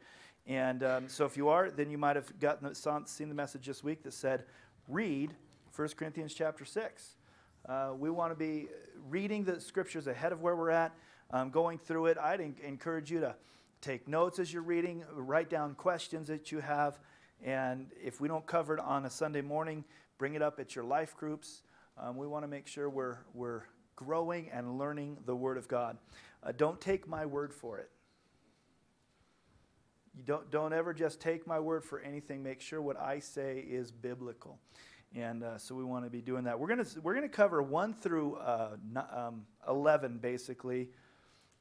And 0.46 0.82
um, 0.82 1.08
so 1.08 1.24
if 1.24 1.36
you 1.36 1.48
are, 1.48 1.70
then 1.70 1.90
you 1.90 1.98
might 1.98 2.16
have 2.16 2.38
gotten 2.38 2.72
seen 3.06 3.28
the 3.28 3.34
message 3.34 3.66
this 3.66 3.82
week 3.82 4.02
that 4.04 4.12
said, 4.12 4.44
read 4.88 5.34
1 5.74 5.88
Corinthians 5.96 6.34
chapter 6.34 6.64
6. 6.64 7.16
Uh, 7.68 7.92
we 7.96 8.10
want 8.10 8.32
to 8.32 8.36
be 8.36 8.68
reading 9.08 9.44
the 9.44 9.60
scriptures 9.60 10.06
ahead 10.06 10.32
of 10.32 10.42
where 10.42 10.56
we're 10.56 10.70
at, 10.70 10.92
um, 11.30 11.50
going 11.50 11.78
through 11.78 12.06
it. 12.06 12.18
I'd 12.18 12.40
en- 12.40 12.56
encourage 12.62 13.10
you 13.10 13.20
to 13.20 13.34
take 13.80 14.06
notes 14.08 14.38
as 14.38 14.52
you're 14.52 14.62
reading, 14.62 15.04
write 15.12 15.48
down 15.48 15.74
questions 15.74 16.28
that 16.28 16.52
you 16.52 16.60
have, 16.60 16.98
and 17.42 17.86
if 18.02 18.20
we 18.20 18.28
don't 18.28 18.46
cover 18.46 18.74
it 18.74 18.80
on 18.80 19.04
a 19.06 19.10
Sunday 19.10 19.40
morning, 19.40 19.84
bring 20.18 20.34
it 20.34 20.42
up 20.42 20.60
at 20.60 20.74
your 20.76 20.84
life 20.84 21.16
groups. 21.16 21.62
Um, 21.98 22.16
we 22.16 22.26
want 22.26 22.44
to 22.44 22.48
make 22.48 22.66
sure 22.66 22.88
we're, 22.88 23.18
we're 23.34 23.62
growing 23.96 24.50
and 24.50 24.78
learning 24.78 25.18
the 25.26 25.36
Word 25.36 25.58
of 25.58 25.68
God. 25.68 25.98
Uh, 26.42 26.52
don't 26.56 26.80
take 26.80 27.06
my 27.06 27.24
word 27.24 27.52
for 27.52 27.78
it. 27.78 27.90
You 30.16 30.22
don't, 30.24 30.50
don't 30.50 30.72
ever 30.72 30.92
just 30.92 31.20
take 31.20 31.46
my 31.46 31.58
word 31.58 31.84
for 31.84 32.00
anything. 32.00 32.42
Make 32.42 32.60
sure 32.60 32.82
what 32.82 33.00
I 33.00 33.18
say 33.20 33.58
is 33.58 33.90
biblical. 33.90 34.58
And 35.14 35.42
uh, 35.42 35.58
so 35.58 35.74
we 35.74 35.84
want 35.84 36.04
to 36.04 36.10
be 36.10 36.20
doing 36.20 36.44
that. 36.44 36.58
We're 36.58 36.68
going 36.68 36.84
to 36.84 37.00
we're 37.00 37.14
gonna 37.14 37.28
cover 37.28 37.62
1 37.62 37.94
through 37.94 38.36
uh, 38.36 38.76
um, 39.14 39.46
11, 39.68 40.18
basically. 40.18 40.90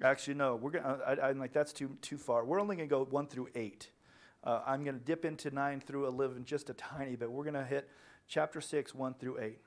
Actually, 0.04 0.34
no, 0.34 0.56
we're 0.56 0.72
gonna, 0.72 1.00
I, 1.06 1.30
I'm 1.30 1.38
like, 1.38 1.54
that's 1.54 1.72
too, 1.72 1.96
too 2.02 2.18
far. 2.18 2.44
We're 2.44 2.60
only 2.60 2.76
going 2.76 2.90
to 2.90 2.94
go 2.94 3.06
1 3.06 3.28
through 3.28 3.50
8. 3.56 3.90
Uh, 4.44 4.62
I'm 4.66 4.84
going 4.84 4.98
to 4.98 5.06
dip 5.06 5.24
into 5.24 5.52
9 5.52 5.82
through 5.82 6.08
11 6.08 6.46
just 6.46 6.70
a 6.70 6.74
tiny 6.74 7.16
bit. 7.16 7.32
We're 7.32 7.44
going 7.44 7.54
to 7.54 7.66
hit 7.66 7.88
chapter 8.28 8.60
6, 8.60 8.96
1 8.96 9.14
through 9.16 9.40
8. 9.40 9.60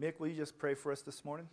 Mick, 0.00 0.18
will 0.18 0.26
you 0.26 0.34
just 0.34 0.58
pray 0.58 0.74
for 0.74 0.90
us 0.90 1.02
this 1.02 1.24
morning? 1.24 1.46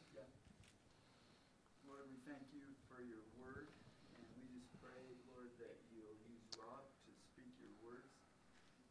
Lord, 1.86 2.10
we 2.10 2.18
thank 2.26 2.42
you 2.50 2.66
for 2.90 2.98
your 3.06 3.22
word, 3.38 3.70
and 4.18 4.24
we 4.34 4.50
just 4.50 4.66
pray, 4.82 4.98
Lord, 5.30 5.54
that 5.62 5.78
you'll 5.94 6.18
use 6.26 6.42
Rob 6.58 6.90
to 7.06 7.12
speak 7.30 7.54
your 7.62 7.70
words, 7.86 8.10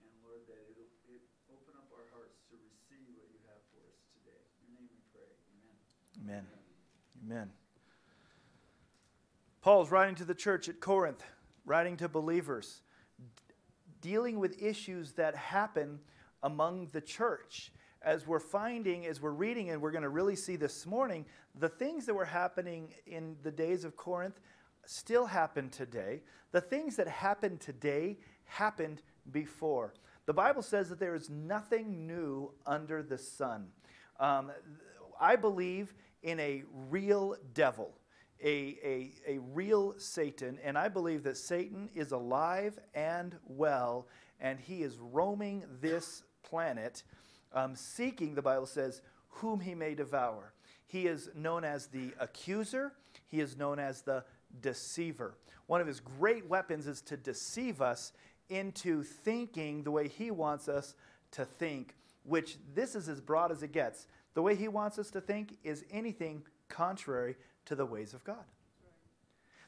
and 0.06 0.10
Lord, 0.22 0.46
that 0.46 0.62
it'll 0.70 0.86
it 1.10 1.26
open 1.50 1.74
up 1.74 1.90
our 1.90 2.06
hearts 2.14 2.38
to 2.54 2.54
receive 2.62 3.10
what 3.18 3.26
you 3.34 3.42
have 3.50 3.58
for 3.74 3.82
us 3.90 3.98
today. 4.14 4.38
In 4.62 4.70
your 4.70 4.86
name 4.86 4.94
we 4.94 5.02
pray. 5.10 5.34
Amen. 6.22 6.46
Amen. 6.46 6.46
Amen. 7.26 7.48
Paul's 9.66 9.90
writing 9.90 10.14
to 10.14 10.24
the 10.24 10.38
church 10.38 10.70
at 10.70 10.78
Corinth, 10.78 11.26
writing 11.66 11.98
to 11.98 12.08
believers, 12.08 12.82
d- 13.18 13.26
dealing 14.00 14.38
with 14.38 14.62
issues 14.62 15.18
that 15.18 15.34
happen 15.34 15.98
among 16.40 16.86
the 16.92 17.00
church. 17.00 17.72
As 18.02 18.26
we're 18.26 18.40
finding, 18.40 19.06
as 19.06 19.20
we're 19.20 19.30
reading, 19.30 19.70
and 19.70 19.82
we're 19.82 19.90
going 19.90 20.02
to 20.02 20.08
really 20.08 20.36
see 20.36 20.56
this 20.56 20.86
morning, 20.86 21.26
the 21.58 21.68
things 21.68 22.06
that 22.06 22.14
were 22.14 22.24
happening 22.24 22.94
in 23.06 23.36
the 23.42 23.50
days 23.50 23.84
of 23.84 23.96
Corinth 23.96 24.40
still 24.86 25.26
happen 25.26 25.68
today. 25.68 26.22
The 26.52 26.60
things 26.60 26.96
that 26.96 27.08
happened 27.08 27.60
today 27.60 28.18
happened 28.44 29.02
before. 29.30 29.92
The 30.26 30.32
Bible 30.32 30.62
says 30.62 30.88
that 30.88 30.98
there 30.98 31.14
is 31.14 31.28
nothing 31.28 32.06
new 32.06 32.52
under 32.66 33.02
the 33.02 33.18
sun. 33.18 33.68
Um, 34.18 34.50
I 35.20 35.36
believe 35.36 35.92
in 36.22 36.40
a 36.40 36.64
real 36.88 37.36
devil, 37.54 37.92
a, 38.42 38.78
a, 38.82 39.12
a 39.26 39.38
real 39.52 39.94
Satan, 39.98 40.58
and 40.64 40.78
I 40.78 40.88
believe 40.88 41.22
that 41.24 41.36
Satan 41.36 41.90
is 41.94 42.12
alive 42.12 42.78
and 42.94 43.36
well, 43.46 44.06
and 44.40 44.58
he 44.58 44.82
is 44.82 44.96
roaming 44.98 45.64
this 45.80 46.22
planet, 46.42 47.02
um, 47.52 47.74
seeking, 47.74 48.34
the 48.34 48.42
Bible 48.42 48.66
says, 48.66 49.02
whom 49.28 49.60
he 49.60 49.74
may 49.74 49.94
devour. 49.94 50.52
He 50.86 51.06
is 51.06 51.30
known 51.34 51.64
as 51.64 51.86
the 51.86 52.10
accuser, 52.18 52.92
he 53.28 53.40
is 53.40 53.56
known 53.56 53.78
as 53.78 54.02
the 54.02 54.24
deceiver. 54.60 55.34
One 55.66 55.80
of 55.80 55.86
his 55.86 56.00
great 56.00 56.48
weapons 56.48 56.86
is 56.86 57.00
to 57.02 57.16
deceive 57.16 57.80
us 57.80 58.12
into 58.48 59.04
thinking 59.04 59.84
the 59.84 59.90
way 59.92 60.08
he 60.08 60.30
wants 60.30 60.68
us 60.68 60.94
to 61.32 61.44
think, 61.44 61.94
which 62.24 62.58
this 62.74 62.96
is 62.96 63.08
as 63.08 63.20
broad 63.20 63.52
as 63.52 63.62
it 63.62 63.72
gets. 63.72 64.06
The 64.34 64.42
way 64.42 64.56
he 64.56 64.68
wants 64.68 64.98
us 64.98 65.10
to 65.10 65.20
think 65.20 65.56
is 65.62 65.84
anything 65.90 66.42
contrary 66.68 67.36
to 67.66 67.74
the 67.76 67.86
ways 67.86 68.14
of 68.14 68.24
God. 68.24 68.44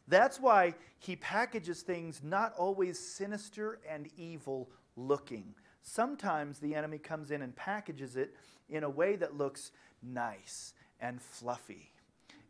That's 0.09 0.41
why 0.41 0.75
he 0.99 1.17
packages 1.17 1.83
things 1.83 2.21
not 2.25 2.55
always 2.59 2.99
sinister 2.99 3.79
and 3.89 4.09
evil 4.17 4.69
looking. 4.97 5.55
Sometimes 5.83 6.59
the 6.59 6.75
enemy 6.75 6.99
comes 6.99 7.31
in 7.31 7.43
and 7.43 7.55
packages 7.55 8.17
it 8.17 8.35
in 8.69 8.85
a 8.85 8.91
way 8.91 9.17
that 9.17 9.37
looks 9.37 9.73
nice 10.03 10.75
and 11.01 11.21
fluffy 11.21 11.93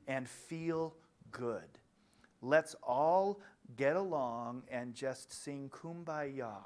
and 0.06 0.28
feel 0.28 0.94
good. 1.30 1.78
Let's 2.42 2.74
all 2.82 3.40
get 3.76 3.96
along 3.96 4.62
and 4.70 4.94
just 4.94 5.32
sing 5.32 5.70
kumbaya. 5.72 6.56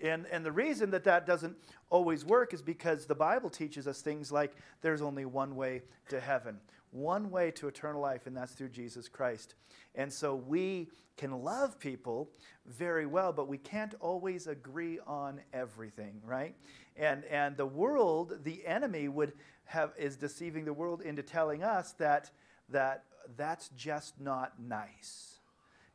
And, 0.00 0.26
and 0.30 0.44
the 0.44 0.52
reason 0.52 0.90
that 0.90 1.04
that 1.04 1.26
doesn't 1.26 1.56
always 1.90 2.24
work 2.24 2.54
is 2.54 2.62
because 2.62 3.06
the 3.06 3.14
Bible 3.14 3.50
teaches 3.50 3.88
us 3.88 4.00
things 4.00 4.30
like 4.30 4.52
there's 4.80 5.02
only 5.02 5.24
one 5.24 5.56
way 5.56 5.82
to 6.08 6.20
heaven, 6.20 6.58
one 6.90 7.30
way 7.30 7.50
to 7.52 7.68
eternal 7.68 8.00
life, 8.00 8.26
and 8.26 8.36
that's 8.36 8.52
through 8.52 8.70
Jesus 8.70 9.08
Christ. 9.08 9.54
And 9.94 10.12
so 10.12 10.34
we 10.34 10.88
can 11.16 11.42
love 11.42 11.78
people 11.78 12.30
very 12.66 13.06
well, 13.06 13.32
but 13.32 13.48
we 13.48 13.58
can't 13.58 13.94
always 14.00 14.46
agree 14.46 14.98
on 15.06 15.40
everything, 15.52 16.20
right? 16.24 16.54
And, 16.96 17.24
and 17.24 17.56
the 17.56 17.66
world, 17.66 18.44
the 18.44 18.64
enemy, 18.66 19.08
would 19.08 19.32
have, 19.64 19.92
is 19.98 20.16
deceiving 20.16 20.64
the 20.64 20.72
world 20.72 21.02
into 21.02 21.22
telling 21.22 21.62
us 21.62 21.92
that, 21.92 22.30
that 22.68 23.04
that's 23.36 23.68
just 23.76 24.20
not 24.20 24.52
nice. 24.60 25.40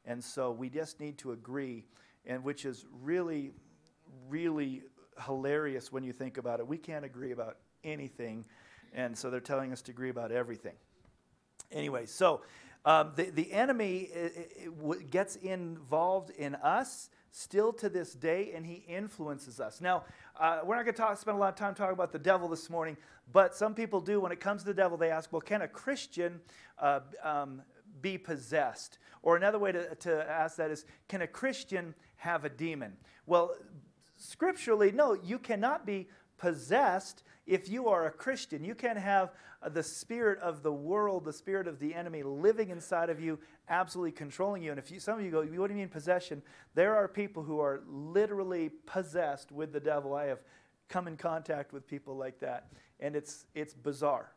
And 0.06 0.24
so 0.24 0.52
we 0.52 0.70
just 0.70 1.00
need 1.00 1.18
to 1.20 1.32
agree, 1.32 1.86
and 2.26 2.44
which 2.44 2.66
is 2.66 2.86
really, 3.02 3.52
really 4.28 4.84
hilarious 5.26 5.92
when 5.92 6.04
you 6.04 6.14
think 6.14 6.38
about 6.38 6.60
it. 6.60 6.68
We 6.68 6.78
can't 6.78 7.06
agree 7.06 7.32
about 7.32 7.58
anything, 7.84 8.46
and 8.94 9.18
so 9.18 9.30
they're 9.30 9.40
telling 9.40 9.72
us 9.72 9.82
to 9.84 9.92
agree 9.92 10.10
about 10.10 10.32
everything. 10.32 10.76
Anyway, 11.72 12.06
so 12.06 12.42
um, 12.86 13.14
the, 13.16 13.30
the 13.30 13.52
enemy 13.52 14.10
i- 14.16 14.20
i- 14.20 14.48
i- 14.62 14.66
w- 14.66 15.04
gets 15.04 15.36
involved 15.38 16.30
in 16.32 16.56
us 16.56 17.10
still 17.32 17.74
to 17.74 17.90
this 17.90 18.14
day, 18.14 18.52
and 18.54 18.66
he 18.66 18.84
influences 18.88 19.60
us. 19.60 19.82
Now, 19.82 20.04
uh, 20.40 20.60
we're 20.64 20.76
not 20.76 20.84
going 20.84 20.94
to 20.94 21.02
talk, 21.02 21.18
spend 21.18 21.36
a 21.36 21.40
lot 21.40 21.50
of 21.50 21.56
time 21.56 21.74
talking 21.74 21.94
about 21.94 22.12
the 22.12 22.20
devil 22.20 22.48
this 22.48 22.70
morning, 22.70 22.96
but 23.32 23.56
some 23.56 23.74
people 23.74 24.00
do. 24.02 24.20
When 24.20 24.32
it 24.32 24.40
comes 24.40 24.62
to 24.62 24.68
the 24.68 24.74
devil, 24.74 24.98
they 24.98 25.10
ask, 25.10 25.32
well, 25.34 25.42
can 25.42 25.64
a 25.64 25.68
Christian 25.68 26.40
uh, 26.78 27.00
um, 27.24 27.64
be 28.02 28.18
possessed? 28.18 29.00
Or 29.24 29.36
another 29.36 29.58
way 29.58 29.72
to, 29.72 29.96
to 29.96 30.30
ask 30.30 30.58
that 30.58 30.70
is, 30.70 30.86
can 31.08 31.22
a 31.22 31.28
Christian 31.28 31.96
have 32.18 32.46
a 32.46 32.50
demon? 32.50 32.98
Well, 33.26 33.56
scripturally, 34.18 34.92
no, 34.92 35.14
you 35.14 35.40
cannot 35.40 35.86
be 35.86 36.10
possessed 36.38 37.24
if 37.46 37.70
you 37.70 37.90
are 37.90 38.06
a 38.06 38.12
Christian. 38.12 38.64
You 38.64 38.76
can't 38.76 38.98
have 38.98 39.32
uh, 39.62 39.70
the 39.70 39.84
spirit 39.84 40.40
of 40.40 40.64
the 40.64 40.72
world, 40.72 41.26
the 41.26 41.34
spirit 41.34 41.68
of 41.68 41.80
the 41.80 41.94
enemy 41.94 42.24
living 42.24 42.70
inside 42.70 43.10
of 43.10 43.20
you, 43.20 43.40
absolutely 43.70 44.12
controlling 44.12 44.64
you. 44.64 44.72
And 44.72 44.80
if 44.80 44.92
you, 44.92 45.00
some 45.00 45.20
of 45.20 45.26
you 45.26 45.32
go, 45.32 45.44
what 45.44 45.68
do 45.68 45.74
you 45.74 45.80
mean 45.80 45.90
possession? 45.90 46.42
There 46.74 46.96
are 46.96 47.08
people 47.08 47.44
who 47.44 47.60
are 47.60 47.82
literally 47.88 48.70
possessed 48.86 49.52
with 49.52 49.74
the 49.74 49.80
devil. 49.80 50.14
I 50.14 50.26
have 50.26 50.40
come 50.90 51.08
in 51.08 51.18
contact 51.18 51.74
with 51.74 51.88
people 51.88 52.16
like 52.16 52.40
that, 52.40 52.68
and 53.00 53.16
it's, 53.16 53.46
it's 53.56 53.74
bizarre. 53.74 54.32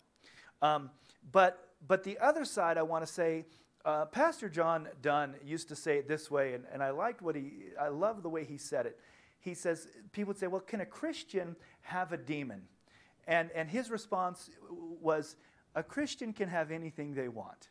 Um, 0.62 0.90
but, 1.32 1.74
but 1.86 2.02
the 2.02 2.18
other 2.18 2.44
side, 2.44 2.78
I 2.78 2.82
want 2.82 3.06
to 3.06 3.12
say, 3.12 3.44
uh, 3.84 4.06
Pastor 4.06 4.48
John 4.48 4.88
Dunn 5.00 5.34
used 5.44 5.68
to 5.68 5.76
say 5.76 5.98
it 5.98 6.08
this 6.08 6.30
way, 6.30 6.54
and, 6.54 6.64
and 6.72 6.82
I 6.82 6.90
liked 6.90 7.22
what 7.22 7.36
he, 7.36 7.52
I 7.80 7.88
love 7.88 8.22
the 8.22 8.28
way 8.28 8.44
he 8.44 8.56
said 8.56 8.86
it. 8.86 8.98
He 9.38 9.54
says, 9.54 9.86
people 10.12 10.28
would 10.28 10.38
say, 10.38 10.48
well, 10.48 10.60
can 10.60 10.80
a 10.80 10.86
Christian 10.86 11.54
have 11.82 12.12
a 12.12 12.16
demon? 12.16 12.62
And, 13.26 13.50
and 13.54 13.68
his 13.68 13.90
response 13.90 14.50
was, 15.00 15.36
a 15.74 15.82
Christian 15.82 16.32
can 16.32 16.48
have 16.48 16.70
anything 16.70 17.14
they 17.14 17.28
want. 17.28 17.68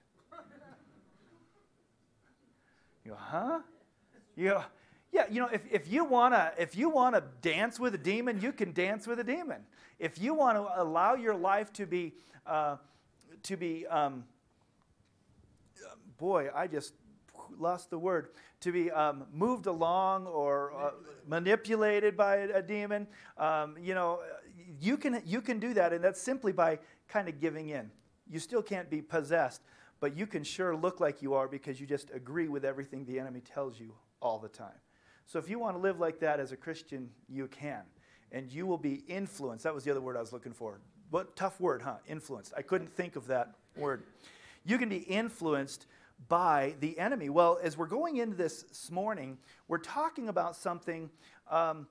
You 3.03 3.11
go, 3.11 3.18
huh? 3.18 3.60
You 4.36 4.49
go, 4.49 4.64
yeah, 5.11 5.26
you 5.30 5.40
know, 5.40 5.48
if, 5.48 5.61
if 5.72 5.88
you 5.91 6.03
wanna 6.03 6.52
if 6.57 6.76
you 6.76 6.90
wanna 6.90 7.23
dance 7.41 7.80
with 7.80 7.95
a 7.95 7.98
demon, 7.98 8.41
you 8.41 8.52
can 8.52 8.73
dance 8.73 9.07
with 9.07 9.19
a 9.19 9.23
demon. 9.23 9.61
If 9.98 10.19
you 10.19 10.34
want 10.34 10.57
to 10.57 10.82
allow 10.82 11.14
your 11.14 11.36
life 11.36 11.72
to 11.73 11.86
be 11.86 12.14
uh, 12.45 12.77
to 13.44 13.56
be 13.56 13.88
um, 13.88 14.26
boy, 16.18 16.49
I 16.53 16.68
just 16.68 16.94
lost 17.57 17.90
the 17.91 17.99
word 17.99 18.30
to 18.61 18.72
be 18.72 18.91
um, 18.91 19.26
moved 19.32 19.68
along 19.68 20.27
or 20.27 20.73
uh, 20.73 20.91
manipulated 21.27 22.18
by 22.18 22.38
a, 22.38 22.57
a 22.57 22.61
demon. 22.61 23.07
Um, 23.38 23.76
you 23.80 23.94
know, 23.94 24.19
you 24.80 24.98
can 24.98 25.22
you 25.26 25.41
can 25.41 25.60
do 25.60 25.73
that, 25.73 25.94
and 25.94 26.03
that's 26.03 26.22
simply 26.22 26.52
by 26.52 26.80
kind 27.07 27.27
of 27.27 27.40
giving 27.40 27.69
in. 27.69 27.91
You 28.27 28.40
still 28.40 28.61
can't 28.61 28.90
be 28.90 29.02
possessed, 29.02 29.61
but 29.99 30.15
you 30.15 30.26
can 30.27 30.44
sure 30.44 30.76
look 30.76 30.99
like 30.99 31.22
you 31.22 31.34
are 31.34 31.48
because 31.48 31.80
you 31.80 31.86
just 31.86 32.11
agree 32.14 32.48
with 32.48 32.65
everything 32.65 33.06
the 33.06 33.19
enemy 33.19 33.41
tells 33.41 33.80
you 33.80 33.94
all 34.22 34.40
the 34.40 34.49
time. 34.49 34.80
So 35.26 35.40
if 35.40 35.49
you 35.49 35.60
want 35.60 35.76
to 35.76 35.82
live 35.82 35.99
like 35.99 36.19
that 36.19 36.40
as 36.40 36.52
a 36.52 36.57
Christian, 36.57 37.10
you 37.27 37.48
can, 37.48 37.82
and 38.32 38.52
you 38.52 38.68
will 38.68 38.77
be 38.77 39.03
influenced. 39.07 39.64
That 39.64 39.73
was 39.73 39.84
the 39.84 39.91
other 39.91 40.02
word 40.02 40.18
I 40.18 40.19
was 40.19 40.34
looking 40.34 40.53
for. 40.53 40.80
What 41.10 41.36
tough 41.36 41.60
word, 41.60 41.82
huh? 41.82 41.95
Influenced. 42.07 42.53
I 42.57 42.61
couldn't 42.61 42.91
think 42.91 43.15
of 43.15 43.27
that 43.27 43.56
word. 43.76 44.03
You 44.65 44.77
can 44.77 44.90
be 44.90 44.98
influenced 44.98 45.86
by 46.27 46.76
the 46.80 46.98
enemy. 46.98 47.30
Well, 47.30 47.60
as 47.61 47.77
we're 47.77 47.88
going 47.88 48.18
into 48.18 48.36
this 48.36 48.64
this 48.64 48.90
morning, 48.90 49.38
we're 49.68 49.77
talking 49.77 50.30
about 50.30 50.56
something 50.56 51.10
um, 51.49 51.88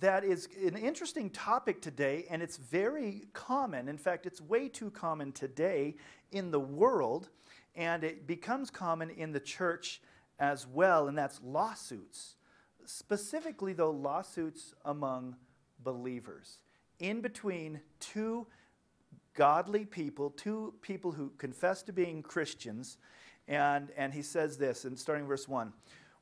that 0.00 0.24
is 0.24 0.48
an 0.64 0.76
interesting 0.76 1.30
topic 1.30 1.80
today, 1.80 2.26
and 2.30 2.42
it's 2.42 2.56
very 2.56 3.24
common. 3.32 3.88
In 3.88 3.98
fact, 3.98 4.26
it's 4.26 4.40
way 4.40 4.68
too 4.68 4.90
common 4.90 5.32
today 5.32 5.96
in 6.32 6.50
the 6.50 6.60
world, 6.60 7.28
and 7.74 8.04
it 8.04 8.26
becomes 8.26 8.70
common 8.70 9.10
in 9.10 9.32
the 9.32 9.40
church 9.40 10.00
as 10.38 10.66
well, 10.66 11.08
and 11.08 11.16
that's 11.16 11.40
lawsuits. 11.42 12.36
Specifically, 12.84 13.72
though, 13.72 13.90
lawsuits 13.90 14.74
among 14.84 15.36
believers 15.82 16.58
in 16.98 17.20
between 17.20 17.80
two 18.00 18.46
godly 19.34 19.84
people, 19.84 20.30
two 20.30 20.74
people 20.82 21.12
who 21.12 21.30
confess 21.38 21.82
to 21.84 21.92
being 21.92 22.22
Christians. 22.22 22.96
And, 23.48 23.90
and 23.96 24.12
he 24.12 24.22
says 24.22 24.56
this, 24.56 24.84
and 24.84 24.98
starting 24.98 25.26
verse 25.26 25.46
1 25.46 25.72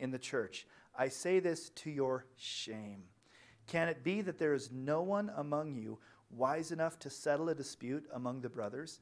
in 0.00 0.10
the 0.10 0.18
church? 0.18 0.66
I 0.98 1.08
say 1.08 1.38
this 1.38 1.70
to 1.70 1.90
your 1.90 2.26
shame. 2.36 3.04
Can 3.66 3.88
it 3.88 4.02
be 4.02 4.20
that 4.22 4.38
there 4.38 4.54
is 4.54 4.72
no 4.72 5.02
one 5.02 5.30
among 5.36 5.74
you 5.74 5.98
wise 6.30 6.72
enough 6.72 6.98
to 7.00 7.10
settle 7.10 7.48
a 7.48 7.54
dispute 7.54 8.06
among 8.12 8.40
the 8.40 8.48
brothers? 8.48 9.00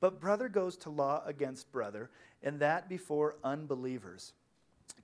But 0.00 0.20
brother 0.20 0.48
goes 0.48 0.76
to 0.78 0.90
law 0.90 1.22
against 1.26 1.72
brother, 1.72 2.10
and 2.42 2.60
that 2.60 2.88
before 2.88 3.36
unbelievers. 3.44 4.32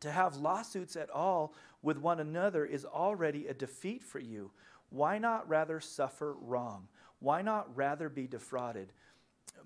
To 0.01 0.11
have 0.11 0.37
lawsuits 0.37 0.97
at 0.97 1.11
all 1.11 1.55
with 1.83 1.99
one 1.99 2.21
another 2.21 2.65
is 2.65 2.85
already 2.85 3.47
a 3.47 3.55
defeat 3.55 4.05
for 4.05 4.19
you. 4.19 4.51
Why 4.91 5.19
not 5.19 5.49
rather 5.49 5.81
suffer 5.81 6.35
wrong? 6.41 6.89
Why 7.19 7.43
not 7.43 7.75
rather 7.77 8.09
be 8.09 8.27
defrauded? 8.27 8.93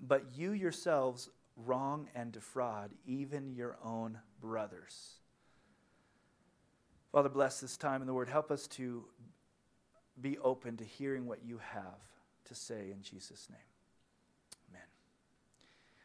But 0.01 0.37
you 0.37 0.51
yourselves 0.51 1.29
wrong 1.55 2.07
and 2.15 2.31
defraud 2.31 2.91
even 3.05 3.53
your 3.53 3.77
own 3.83 4.19
brothers. 4.39 5.15
Father, 7.11 7.29
bless 7.29 7.59
this 7.59 7.75
time 7.75 8.01
in 8.01 8.07
the 8.07 8.13
Word. 8.13 8.29
Help 8.29 8.51
us 8.51 8.67
to 8.67 9.03
be 10.21 10.37
open 10.39 10.77
to 10.77 10.83
hearing 10.83 11.25
what 11.25 11.43
you 11.43 11.59
have 11.73 12.01
to 12.45 12.55
say 12.55 12.91
in 12.91 13.01
Jesus' 13.01 13.47
name. 13.49 13.59
Amen. 14.69 14.87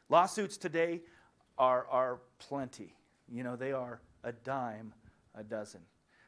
Lawsuits 0.09 0.57
today 0.57 1.03
are, 1.59 1.87
are 1.91 2.21
plenty. 2.39 2.95
You 3.29 3.43
know, 3.43 3.57
they 3.57 3.73
are 3.73 4.01
a 4.23 4.33
dime 4.33 4.95
a 5.35 5.43
dozen. 5.43 5.81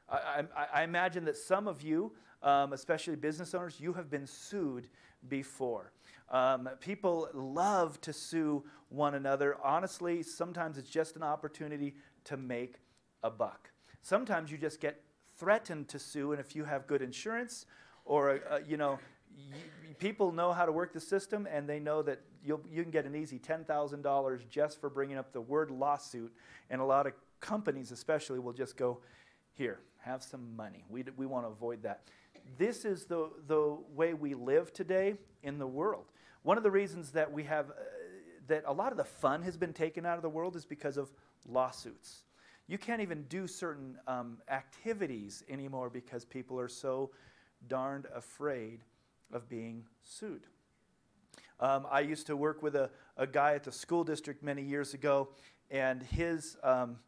I, 0.08 0.44
I, 0.56 0.80
I 0.80 0.82
imagine 0.82 1.24
that 1.24 1.36
some 1.36 1.68
of 1.68 1.82
you, 1.82 2.12
um, 2.42 2.72
especially 2.72 3.16
business 3.16 3.54
owners, 3.54 3.80
you 3.80 3.92
have 3.94 4.10
been 4.10 4.26
sued 4.26 4.88
before. 5.28 5.92
Um, 6.30 6.68
people 6.80 7.28
love 7.32 8.00
to 8.02 8.12
sue 8.12 8.64
one 8.88 9.14
another. 9.14 9.56
Honestly, 9.62 10.22
sometimes 10.22 10.76
it's 10.76 10.90
just 10.90 11.16
an 11.16 11.22
opportunity 11.22 11.94
to 12.24 12.36
make 12.36 12.76
a 13.22 13.30
buck. 13.30 13.70
Sometimes 14.06 14.52
you 14.52 14.56
just 14.56 14.80
get 14.80 15.02
threatened 15.36 15.88
to 15.88 15.98
sue, 15.98 16.30
and 16.30 16.40
if 16.40 16.54
you 16.54 16.62
have 16.62 16.86
good 16.86 17.02
insurance 17.02 17.66
or, 18.04 18.40
uh, 18.48 18.60
you 18.64 18.76
know, 18.76 19.00
people 19.98 20.30
know 20.30 20.52
how 20.52 20.64
to 20.64 20.70
work 20.70 20.92
the 20.92 21.00
system 21.00 21.48
and 21.50 21.68
they 21.68 21.80
know 21.80 22.02
that 22.02 22.20
you 22.44 22.60
you 22.70 22.82
can 22.82 22.92
get 22.92 23.04
an 23.04 23.16
easy 23.16 23.40
$10,000 23.40 24.48
just 24.48 24.80
for 24.80 24.88
bringing 24.88 25.18
up 25.18 25.32
the 25.32 25.40
word 25.40 25.72
lawsuit. 25.72 26.32
And 26.70 26.80
a 26.80 26.84
lot 26.84 27.08
of 27.08 27.14
companies, 27.40 27.90
especially, 27.90 28.38
will 28.38 28.52
just 28.52 28.76
go, 28.76 29.00
here, 29.54 29.80
have 29.98 30.22
some 30.22 30.54
money. 30.54 30.84
We, 30.88 31.02
we 31.16 31.26
want 31.26 31.44
to 31.44 31.48
avoid 31.48 31.82
that. 31.82 32.02
This 32.58 32.84
is 32.84 33.06
the, 33.06 33.30
the 33.48 33.76
way 33.96 34.14
we 34.14 34.34
live 34.34 34.72
today 34.72 35.16
in 35.42 35.58
the 35.58 35.66
world. 35.66 36.04
One 36.44 36.56
of 36.56 36.62
the 36.62 36.70
reasons 36.70 37.10
that 37.10 37.32
we 37.32 37.42
have, 37.42 37.70
uh, 37.70 37.74
that 38.46 38.62
a 38.66 38.72
lot 38.72 38.92
of 38.92 38.98
the 38.98 39.04
fun 39.04 39.42
has 39.42 39.56
been 39.56 39.72
taken 39.72 40.06
out 40.06 40.14
of 40.14 40.22
the 40.22 40.30
world 40.30 40.54
is 40.54 40.64
because 40.64 40.96
of 40.96 41.10
lawsuits. 41.44 42.22
You 42.68 42.78
can't 42.78 43.00
even 43.00 43.22
do 43.24 43.46
certain 43.46 43.96
um, 44.08 44.38
activities 44.48 45.44
anymore 45.48 45.88
because 45.88 46.24
people 46.24 46.58
are 46.58 46.68
so 46.68 47.10
darned 47.68 48.06
afraid 48.14 48.80
of 49.32 49.48
being 49.48 49.84
sued. 50.02 50.42
Um, 51.60 51.86
I 51.90 52.00
used 52.00 52.26
to 52.26 52.36
work 52.36 52.62
with 52.62 52.74
a, 52.74 52.90
a 53.16 53.26
guy 53.26 53.54
at 53.54 53.64
the 53.64 53.72
school 53.72 54.04
district 54.04 54.42
many 54.42 54.62
years 54.62 54.94
ago, 54.94 55.28
and 55.70 56.02
his, 56.02 56.56
um, 56.62 56.98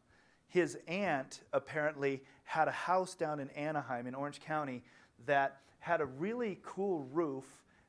his 0.47 0.77
aunt 0.87 1.41
apparently 1.53 2.23
had 2.45 2.67
a 2.67 2.71
house 2.71 3.13
down 3.13 3.39
in 3.39 3.49
Anaheim 3.51 4.07
in 4.07 4.15
Orange 4.15 4.39
County 4.39 4.81
that 5.25 5.61
had 5.79 6.01
a 6.01 6.05
really 6.05 6.57
cool 6.63 7.07
roof 7.11 7.45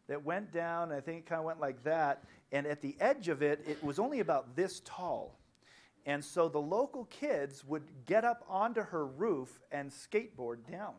that 0.09 0.25
went 0.25 0.53
down, 0.53 0.93
I 0.93 1.01
think 1.01 1.19
it 1.19 1.27
kind 1.27 1.39
of 1.39 1.45
went 1.45 1.61
like 1.61 1.83
that, 1.85 2.25
and 2.53 2.67
at 2.67 2.83
the 2.83 2.97
edge 3.01 3.29
of 3.29 3.43
it, 3.43 3.65
it 3.67 3.83
was 3.83 3.99
only 3.99 4.21
about 4.21 4.57
this 4.57 4.83
tall. 4.85 5.40
And 6.07 6.25
so 6.25 6.49
the 6.49 6.61
local 6.61 7.05
kids 7.07 7.65
would 7.65 7.83
get 8.07 8.25
up 8.25 8.45
onto 8.49 8.81
her 8.81 9.07
roof 9.07 9.61
and 9.71 9.91
skateboard 9.91 10.59
down 10.71 10.95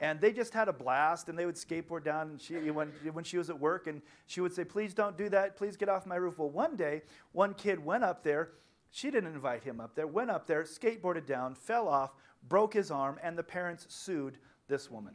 and 0.00 0.20
they 0.20 0.32
just 0.32 0.52
had 0.52 0.66
a 0.66 0.72
blast 0.72 1.28
and 1.28 1.38
they 1.38 1.46
would 1.46 1.54
skateboard 1.54 2.02
down 2.02 2.30
and 2.30 2.40
she 2.40 2.56
when, 2.72 2.88
when 3.12 3.22
she 3.22 3.38
was 3.38 3.48
at 3.48 3.58
work 3.58 3.86
and 3.86 4.02
she 4.26 4.40
would 4.40 4.52
say 4.52 4.64
please 4.64 4.92
don't 4.92 5.16
do 5.16 5.28
that 5.28 5.56
please 5.56 5.76
get 5.76 5.88
off 5.88 6.04
my 6.04 6.16
roof 6.16 6.36
well 6.36 6.50
one 6.50 6.74
day 6.74 7.00
one 7.30 7.54
kid 7.54 7.82
went 7.82 8.02
up 8.02 8.24
there 8.24 8.50
she 8.90 9.08
didn't 9.08 9.32
invite 9.32 9.62
him 9.62 9.80
up 9.80 9.94
there 9.94 10.08
went 10.08 10.32
up 10.32 10.48
there 10.48 10.64
skateboarded 10.64 11.26
down 11.26 11.54
fell 11.54 11.86
off 11.86 12.10
broke 12.48 12.74
his 12.74 12.90
arm, 12.90 13.18
and 13.22 13.36
the 13.36 13.42
parents 13.42 13.86
sued 13.88 14.38
this 14.68 14.90
woman 14.90 15.14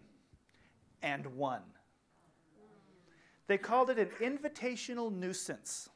and 1.01 1.25
won. 1.35 1.61
They 3.47 3.57
called 3.57 3.89
it 3.89 3.97
an 3.97 4.09
invitational 4.19 5.11
nuisance. 5.11 5.89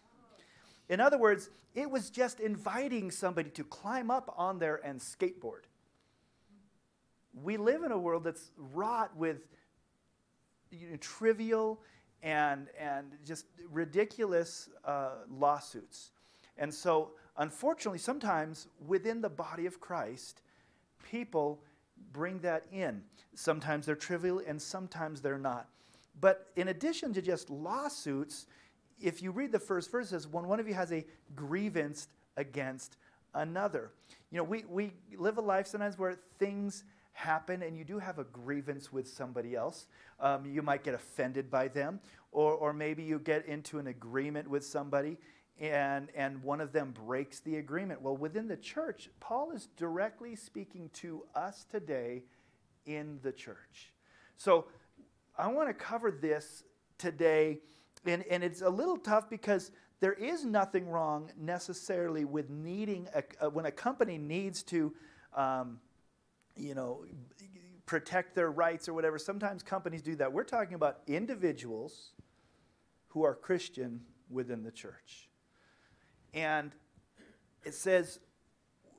In 0.90 1.00
other 1.00 1.18
words, 1.18 1.50
it 1.76 1.90
was 1.90 2.10
just 2.10 2.40
inviting 2.40 3.10
somebody 3.12 3.50
to 3.52 3.64
climb 3.64 4.12
up 4.12 4.34
on 4.38 4.60
there 4.60 4.80
and 4.84 5.00
skateboard. 5.00 5.64
We 7.34 7.58
live 7.58 7.84
in 7.84 7.91
a 7.91 7.98
world 7.98 8.24
that's 8.24 8.52
wrought 8.58 9.16
with 9.18 9.48
you 10.72 10.90
know, 10.91 10.98
trivial 10.98 11.82
and, 12.22 12.68
and 12.80 13.08
just 13.26 13.45
ridiculous 13.72 14.70
uh, 14.86 15.10
lawsuits. 15.30 16.12
And 16.58 16.72
so, 16.72 17.12
unfortunately, 17.38 18.00
sometimes 18.00 18.68
within 18.86 19.22
the 19.22 19.30
body 19.30 19.66
of 19.66 19.80
Christ, 19.80 20.41
people 21.10 21.60
bring 22.12 22.40
that 22.40 22.66
in. 22.72 23.02
Sometimes 23.34 23.88
they're 23.88 23.95
trivial 23.95 24.41
and 24.45 24.62
sometimes 24.62 25.22
they're 25.22 25.40
not. 25.40 25.68
But 26.22 26.52
in 26.56 26.68
addition 26.68 27.14
to 27.14 27.22
just 27.22 27.50
lawsuits, 27.50 28.45
if 29.04 29.22
you 29.22 29.32
read 29.32 29.52
the 29.52 29.60
first 29.60 29.92
verse, 29.92 30.08
it 30.08 30.10
says, 30.10 30.28
when 30.28 30.48
one 30.48 30.60
of 30.60 30.68
you 30.68 30.74
has 30.74 30.92
a 30.92 31.06
grievance 31.36 32.08
against 32.38 32.98
another. 33.36 33.92
You 34.32 34.38
know, 34.38 34.44
we, 34.44 34.64
we 34.70 34.92
live 35.18 35.38
a 35.38 35.42
life 35.42 35.68
sometimes 35.68 35.98
where 35.98 36.18
things 36.40 36.84
happen 37.14 37.62
and 37.62 37.78
you 37.78 37.84
do 37.84 38.00
have 38.00 38.18
a 38.18 38.24
grievance 38.24 38.92
with 38.92 39.08
somebody 39.08 39.56
else. 39.56 39.88
Um, 40.20 40.46
you 40.46 40.62
might 40.62 40.84
get 40.84 40.96
offended 40.96 41.52
by 41.52 41.68
them, 41.68 42.00
or, 42.32 42.54
or 42.54 42.74
maybe 42.74 43.04
you 43.04 43.20
get 43.20 43.46
into 43.46 43.78
an 43.78 43.88
agreement 43.88 44.50
with 44.50 44.66
somebody 44.66 45.18
and, 45.60 46.10
and 46.16 46.42
one 46.42 46.60
of 46.60 46.72
them 46.72 46.92
breaks 47.06 47.40
the 47.40 47.58
agreement. 47.58 48.02
Well, 48.02 48.18
within 48.18 48.48
the 48.48 48.58
church, 48.58 49.10
Paul 49.20 49.52
is 49.52 49.68
directly 49.78 50.36
speaking 50.36 50.90
to 50.96 51.24
us 51.36 51.66
today 51.70 52.24
in 52.86 53.20
the 53.22 53.32
church. 53.32 53.92
So 54.38 54.66
I 55.38 55.48
want 55.48 55.70
to 55.70 55.74
cover 55.74 56.10
this 56.10 56.64
today, 56.98 57.60
and, 58.06 58.24
and 58.30 58.44
it's 58.44 58.62
a 58.62 58.70
little 58.70 58.98
tough 58.98 59.30
because 59.30 59.72
there 60.00 60.14
is 60.14 60.44
nothing 60.44 60.88
wrong 60.88 61.32
necessarily 61.40 62.26
with 62.26 62.50
needing, 62.50 63.08
a, 63.16 63.24
a, 63.42 63.50
when 63.50 63.66
a 63.66 63.72
company 63.72 64.18
needs 64.18 64.64
to, 64.64 64.94
um, 65.36 65.80
you 66.58 66.76
know, 66.76 67.06
protect 67.86 68.36
their 68.36 68.52
rights 68.52 68.90
or 68.90 68.94
whatever. 68.94 69.18
Sometimes 69.18 69.64
companies 69.64 70.02
do 70.02 70.16
that. 70.18 70.32
We're 70.32 70.44
talking 70.44 70.74
about 70.74 71.00
individuals 71.08 72.12
who 73.08 73.24
are 73.24 73.36
Christian 73.36 74.02
within 74.30 74.64
the 74.64 74.72
church. 74.72 75.30
And 76.34 76.72
it 77.64 77.74
says, 77.74 78.20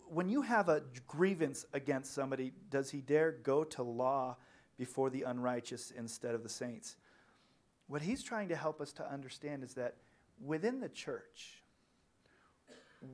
when 0.08 0.28
you 0.28 0.42
have 0.42 0.68
a 0.68 0.82
grievance 1.06 1.66
against 1.72 2.14
somebody, 2.14 2.52
does 2.70 2.90
he 2.90 3.00
dare 3.00 3.32
go 3.32 3.64
to 3.64 3.82
law 3.82 4.36
before 4.78 5.10
the 5.10 5.22
unrighteous 5.22 5.92
instead 5.96 6.34
of 6.34 6.42
the 6.42 6.48
saints? 6.48 6.96
What 7.86 8.02
he's 8.02 8.22
trying 8.22 8.48
to 8.48 8.56
help 8.56 8.80
us 8.80 8.92
to 8.94 9.10
understand 9.10 9.62
is 9.62 9.74
that 9.74 9.96
within 10.42 10.80
the 10.80 10.88
church, 10.88 11.62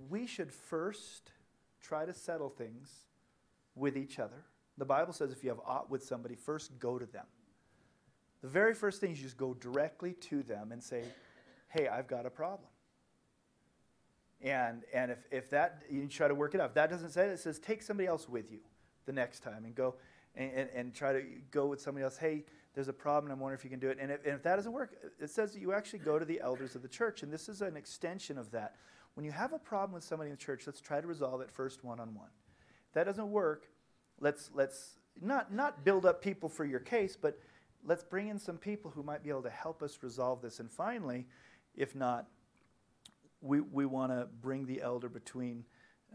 we 0.08 0.26
should 0.26 0.52
first 0.52 1.32
try 1.82 2.04
to 2.04 2.14
settle 2.14 2.48
things 2.48 2.90
with 3.74 3.96
each 3.96 4.18
other. 4.18 4.44
The 4.78 4.84
Bible 4.84 5.12
says 5.12 5.32
if 5.32 5.42
you 5.42 5.50
have 5.50 5.60
aught 5.66 5.90
with 5.90 6.04
somebody, 6.04 6.34
first 6.34 6.78
go 6.78 6.98
to 6.98 7.06
them. 7.06 7.26
The 8.42 8.48
very 8.48 8.74
first 8.74 9.00
thing 9.00 9.12
is 9.12 9.18
you 9.18 9.24
just 9.24 9.36
go 9.36 9.54
directly 9.54 10.12
to 10.14 10.42
them 10.42 10.72
and 10.72 10.82
say, 10.82 11.04
hey, 11.68 11.88
I've 11.88 12.06
got 12.06 12.24
a 12.24 12.30
problem. 12.30 12.68
And, 14.40 14.84
and 14.94 15.10
if, 15.10 15.18
if 15.30 15.50
that, 15.50 15.82
you 15.90 16.06
try 16.06 16.28
to 16.28 16.34
work 16.34 16.54
it 16.54 16.60
out. 16.60 16.70
If 16.70 16.74
that 16.74 16.88
doesn't 16.88 17.10
say 17.10 17.26
it, 17.26 17.32
it 17.32 17.40
says 17.40 17.58
take 17.58 17.82
somebody 17.82 18.06
else 18.06 18.28
with 18.28 18.50
you 18.50 18.60
the 19.04 19.12
next 19.12 19.40
time 19.40 19.64
and 19.64 19.74
go 19.74 19.96
and, 20.34 20.50
and, 20.52 20.70
and 20.74 20.94
try 20.94 21.12
to 21.12 21.22
go 21.50 21.66
with 21.66 21.80
somebody 21.80 22.04
else. 22.04 22.16
Hey, 22.16 22.44
there's 22.74 22.88
a 22.88 22.92
problem. 22.92 23.32
I'm 23.32 23.40
wondering 23.40 23.58
if 23.58 23.64
you 23.64 23.70
can 23.70 23.80
do 23.80 23.90
it. 23.90 23.98
And 24.00 24.10
if, 24.10 24.24
and 24.24 24.34
if 24.34 24.42
that 24.44 24.56
doesn't 24.56 24.72
work, 24.72 24.94
it 25.20 25.30
says 25.30 25.52
that 25.52 25.60
you 25.60 25.72
actually 25.72 26.00
go 26.00 26.18
to 26.18 26.24
the 26.24 26.40
elders 26.40 26.74
of 26.74 26.82
the 26.82 26.88
church. 26.88 27.22
And 27.22 27.32
this 27.32 27.48
is 27.48 27.62
an 27.62 27.76
extension 27.76 28.38
of 28.38 28.50
that. 28.52 28.76
When 29.14 29.26
you 29.26 29.32
have 29.32 29.52
a 29.52 29.58
problem 29.58 29.94
with 29.94 30.04
somebody 30.04 30.30
in 30.30 30.36
the 30.36 30.42
church, 30.42 30.62
let's 30.66 30.80
try 30.80 31.00
to 31.00 31.06
resolve 31.06 31.40
it 31.40 31.50
first 31.50 31.82
one 31.82 31.98
on 31.98 32.14
one. 32.14 32.30
If 32.88 32.94
that 32.94 33.04
doesn't 33.04 33.30
work, 33.30 33.66
let's, 34.20 34.50
let's 34.54 34.98
not, 35.20 35.52
not 35.52 35.84
build 35.84 36.06
up 36.06 36.22
people 36.22 36.48
for 36.48 36.64
your 36.64 36.80
case, 36.80 37.16
but 37.20 37.38
let's 37.84 38.04
bring 38.04 38.28
in 38.28 38.38
some 38.38 38.56
people 38.56 38.90
who 38.90 39.02
might 39.02 39.24
be 39.24 39.30
able 39.30 39.42
to 39.42 39.50
help 39.50 39.82
us 39.82 39.98
resolve 40.02 40.40
this. 40.42 40.60
And 40.60 40.70
finally, 40.70 41.26
if 41.74 41.94
not, 41.94 42.26
we, 43.40 43.60
we 43.60 43.86
want 43.86 44.12
to 44.12 44.28
bring 44.40 44.66
the 44.66 44.80
elder 44.80 45.08
between 45.08 45.64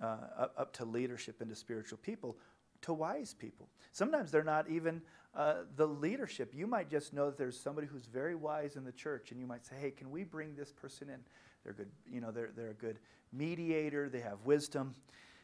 uh, 0.01 0.17
up, 0.37 0.53
up, 0.57 0.73
to 0.73 0.85
leadership 0.85 1.41
and 1.41 1.49
to 1.49 1.55
spiritual 1.55 1.97
people, 1.97 2.37
to 2.85 2.93
wise 2.93 3.33
people. 3.33 3.69
Sometimes 3.91 4.31
they're 4.31 4.43
not 4.43 4.69
even 4.69 5.01
uh, 5.35 5.63
the 5.75 5.87
leadership. 5.87 6.53
You 6.53 6.67
might 6.67 6.89
just 6.89 7.13
know 7.13 7.27
that 7.27 7.37
there's 7.37 7.59
somebody 7.59 7.87
who's 7.87 8.05
very 8.05 8.35
wise 8.35 8.75
in 8.75 8.83
the 8.83 8.91
church, 8.91 9.31
and 9.31 9.39
you 9.39 9.47
might 9.47 9.65
say, 9.65 9.75
"Hey, 9.79 9.91
can 9.91 10.09
we 10.09 10.23
bring 10.23 10.55
this 10.55 10.71
person 10.71 11.09
in? 11.09 11.19
They're 11.63 11.73
good. 11.73 11.89
You 12.11 12.21
know, 12.21 12.31
they're 12.31 12.51
they're 12.55 12.71
a 12.71 12.73
good 12.73 12.99
mediator. 13.31 14.09
They 14.09 14.21
have 14.21 14.45
wisdom." 14.45 14.95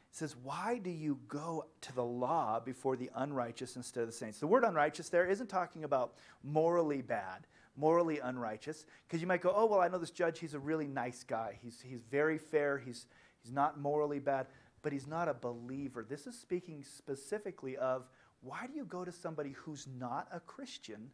It 0.09 0.17
says, 0.17 0.35
Why 0.43 0.77
do 0.77 0.89
you 0.89 1.19
go 1.29 1.67
to 1.79 1.95
the 1.95 2.03
law 2.03 2.59
before 2.59 2.97
the 2.97 3.09
unrighteous 3.15 3.77
instead 3.77 4.01
of 4.01 4.07
the 4.07 4.13
saints? 4.13 4.39
The 4.39 4.47
word 4.47 4.65
unrighteous 4.65 5.07
there 5.07 5.25
isn't 5.25 5.47
talking 5.47 5.85
about 5.85 6.15
morally 6.43 7.01
bad 7.01 7.47
morally 7.75 8.19
unrighteous. 8.19 8.85
Because 9.07 9.21
you 9.21 9.27
might 9.27 9.41
go, 9.41 9.53
oh, 9.55 9.65
well, 9.65 9.81
I 9.81 9.87
know 9.87 9.97
this 9.97 10.11
judge, 10.11 10.39
he's 10.39 10.53
a 10.53 10.59
really 10.59 10.87
nice 10.87 11.23
guy. 11.23 11.57
He's, 11.61 11.81
he's 11.81 12.01
very 12.01 12.37
fair, 12.37 12.77
he's, 12.77 13.07
he's 13.41 13.51
not 13.51 13.79
morally 13.79 14.19
bad, 14.19 14.47
but 14.81 14.91
he's 14.91 15.07
not 15.07 15.27
a 15.27 15.33
believer. 15.33 16.05
This 16.07 16.27
is 16.27 16.37
speaking 16.37 16.83
specifically 16.83 17.77
of 17.77 18.07
why 18.41 18.65
do 18.67 18.73
you 18.73 18.85
go 18.85 19.05
to 19.05 19.11
somebody 19.11 19.51
who's 19.51 19.87
not 19.99 20.27
a 20.31 20.39
Christian 20.39 21.11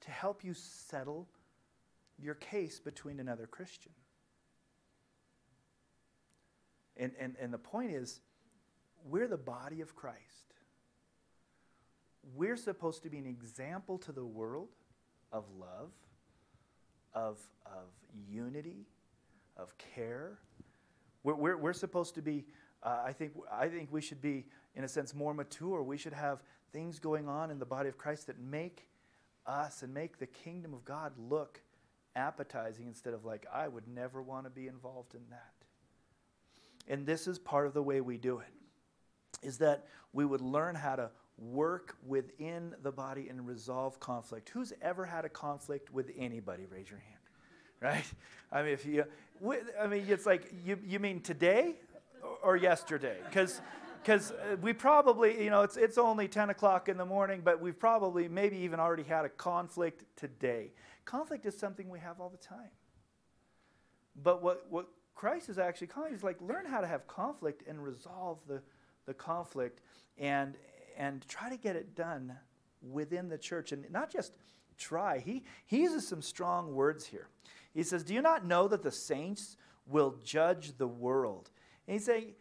to 0.00 0.10
help 0.10 0.44
you 0.44 0.54
settle 0.54 1.28
your 2.18 2.34
case 2.34 2.80
between 2.80 3.20
another 3.20 3.46
Christian? 3.46 3.92
And, 6.96 7.12
and, 7.18 7.36
and 7.40 7.52
the 7.52 7.58
point 7.58 7.92
is, 7.92 8.20
we're 9.04 9.28
the 9.28 9.36
body 9.36 9.80
of 9.80 9.94
Christ. 9.94 10.54
We're 12.34 12.56
supposed 12.56 13.02
to 13.02 13.10
be 13.10 13.18
an 13.18 13.26
example 13.26 13.98
to 13.98 14.12
the 14.12 14.24
world 14.24 14.68
of 15.32 15.44
love, 15.58 15.90
of, 17.12 17.38
of 17.66 17.88
unity, 18.28 18.86
of 19.56 19.76
care. 19.76 20.38
We're, 21.22 21.34
we're, 21.34 21.56
we're 21.56 21.72
supposed 21.72 22.14
to 22.14 22.22
be, 22.22 22.44
uh, 22.84 23.02
I, 23.04 23.12
think, 23.12 23.32
I 23.50 23.68
think 23.68 23.90
we 23.90 24.00
should 24.00 24.20
be, 24.20 24.44
in 24.74 24.84
a 24.84 24.88
sense, 24.88 25.14
more 25.14 25.34
mature. 25.34 25.82
We 25.82 25.96
should 25.96 26.12
have 26.12 26.42
things 26.72 26.98
going 26.98 27.28
on 27.28 27.50
in 27.50 27.58
the 27.58 27.66
body 27.66 27.88
of 27.88 27.96
Christ 27.96 28.26
that 28.26 28.38
make 28.38 28.86
us 29.46 29.82
and 29.82 29.92
make 29.92 30.18
the 30.18 30.26
kingdom 30.26 30.74
of 30.74 30.84
God 30.84 31.12
look 31.18 31.60
appetizing 32.16 32.86
instead 32.86 33.14
of 33.14 33.24
like, 33.24 33.46
I 33.52 33.68
would 33.68 33.88
never 33.88 34.22
want 34.22 34.44
to 34.44 34.50
be 34.50 34.68
involved 34.68 35.14
in 35.14 35.22
that. 35.30 35.52
And 36.86 37.06
this 37.06 37.26
is 37.26 37.38
part 37.38 37.66
of 37.66 37.74
the 37.74 37.82
way 37.82 38.00
we 38.00 38.18
do 38.18 38.38
it, 38.38 38.52
is 39.42 39.58
that 39.58 39.86
we 40.12 40.24
would 40.24 40.42
learn 40.42 40.74
how 40.74 40.96
to 40.96 41.10
work 41.38 41.96
within 42.06 42.74
the 42.82 42.92
body 42.92 43.28
and 43.28 43.46
resolve 43.46 43.98
conflict. 43.98 44.50
Who's 44.50 44.72
ever 44.82 45.04
had 45.04 45.24
a 45.24 45.28
conflict 45.28 45.92
with 45.92 46.10
anybody? 46.16 46.66
Raise 46.70 46.90
your 46.90 47.00
hand. 47.00 47.10
Right? 47.80 48.04
I 48.52 48.62
mean, 48.62 48.72
if 48.72 48.86
you, 48.86 49.04
I 49.80 49.86
mean, 49.86 50.04
it's 50.08 50.26
like 50.26 50.52
you, 50.64 50.78
you 50.86 50.98
mean 50.98 51.20
today 51.20 51.74
or 52.44 52.56
yesterday? 52.56 53.16
Because 53.24 53.60
because 54.04 54.32
uh, 54.32 54.56
we 54.60 54.74
probably, 54.74 55.42
you 55.42 55.48
know, 55.48 55.62
it's, 55.62 55.78
it's 55.78 55.96
only 55.96 56.28
10 56.28 56.50
o'clock 56.50 56.90
in 56.90 56.98
the 56.98 57.06
morning, 57.06 57.40
but 57.42 57.58
we've 57.58 57.78
probably 57.78 58.28
maybe 58.28 58.58
even 58.58 58.78
already 58.78 59.02
had 59.02 59.24
a 59.24 59.30
conflict 59.30 60.04
today. 60.14 60.72
Conflict 61.06 61.46
is 61.46 61.56
something 61.56 61.88
we 61.88 61.98
have 62.00 62.20
all 62.20 62.28
the 62.28 62.36
time. 62.36 62.68
But 64.22 64.42
what, 64.42 64.66
what 64.68 64.88
Christ 65.14 65.48
is 65.48 65.58
actually 65.58 65.86
calling 65.86 66.12
is 66.12 66.22
like 66.22 66.38
learn 66.42 66.66
how 66.66 66.82
to 66.82 66.86
have 66.86 67.06
conflict 67.06 67.66
and 67.66 67.82
resolve 67.82 68.40
the, 68.46 68.60
the 69.06 69.14
conflict 69.14 69.80
and, 70.18 70.58
and 70.98 71.26
try 71.26 71.48
to 71.48 71.56
get 71.56 71.74
it 71.74 71.94
done 71.94 72.36
within 72.82 73.30
the 73.30 73.38
church 73.38 73.72
and 73.72 73.90
not 73.90 74.12
just 74.12 74.34
try. 74.76 75.18
He, 75.18 75.44
he 75.66 75.82
uses 75.82 76.06
some 76.06 76.20
strong 76.20 76.74
words 76.74 77.06
here. 77.06 77.28
He 77.72 77.82
says, 77.82 78.04
Do 78.04 78.12
you 78.12 78.22
not 78.22 78.44
know 78.44 78.68
that 78.68 78.82
the 78.82 78.92
saints 78.92 79.56
will 79.86 80.16
judge 80.22 80.76
the 80.76 80.86
world? 80.86 81.50
And 81.86 81.94
he's 81.94 82.04
saying, 82.04 82.32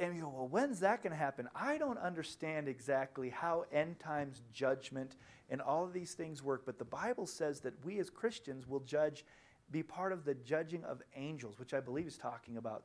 and 0.00 0.14
you 0.14 0.22
go, 0.22 0.28
well, 0.28 0.48
when's 0.48 0.80
that 0.80 1.02
going 1.02 1.10
to 1.10 1.18
happen? 1.18 1.48
I 1.54 1.76
don't 1.76 1.98
understand 1.98 2.68
exactly 2.68 3.30
how 3.30 3.64
end 3.72 3.98
times 3.98 4.42
judgment 4.52 5.16
and 5.50 5.60
all 5.60 5.84
of 5.84 5.92
these 5.92 6.14
things 6.14 6.42
work, 6.42 6.62
but 6.64 6.78
the 6.78 6.84
Bible 6.84 7.26
says 7.26 7.60
that 7.60 7.74
we 7.84 7.98
as 7.98 8.08
Christians 8.08 8.68
will 8.68 8.80
judge, 8.80 9.24
be 9.70 9.82
part 9.82 10.12
of 10.12 10.24
the 10.24 10.34
judging 10.34 10.84
of 10.84 11.02
angels, 11.16 11.58
which 11.58 11.74
I 11.74 11.80
believe 11.80 12.06
is 12.06 12.16
talking 12.16 12.56
about, 12.58 12.84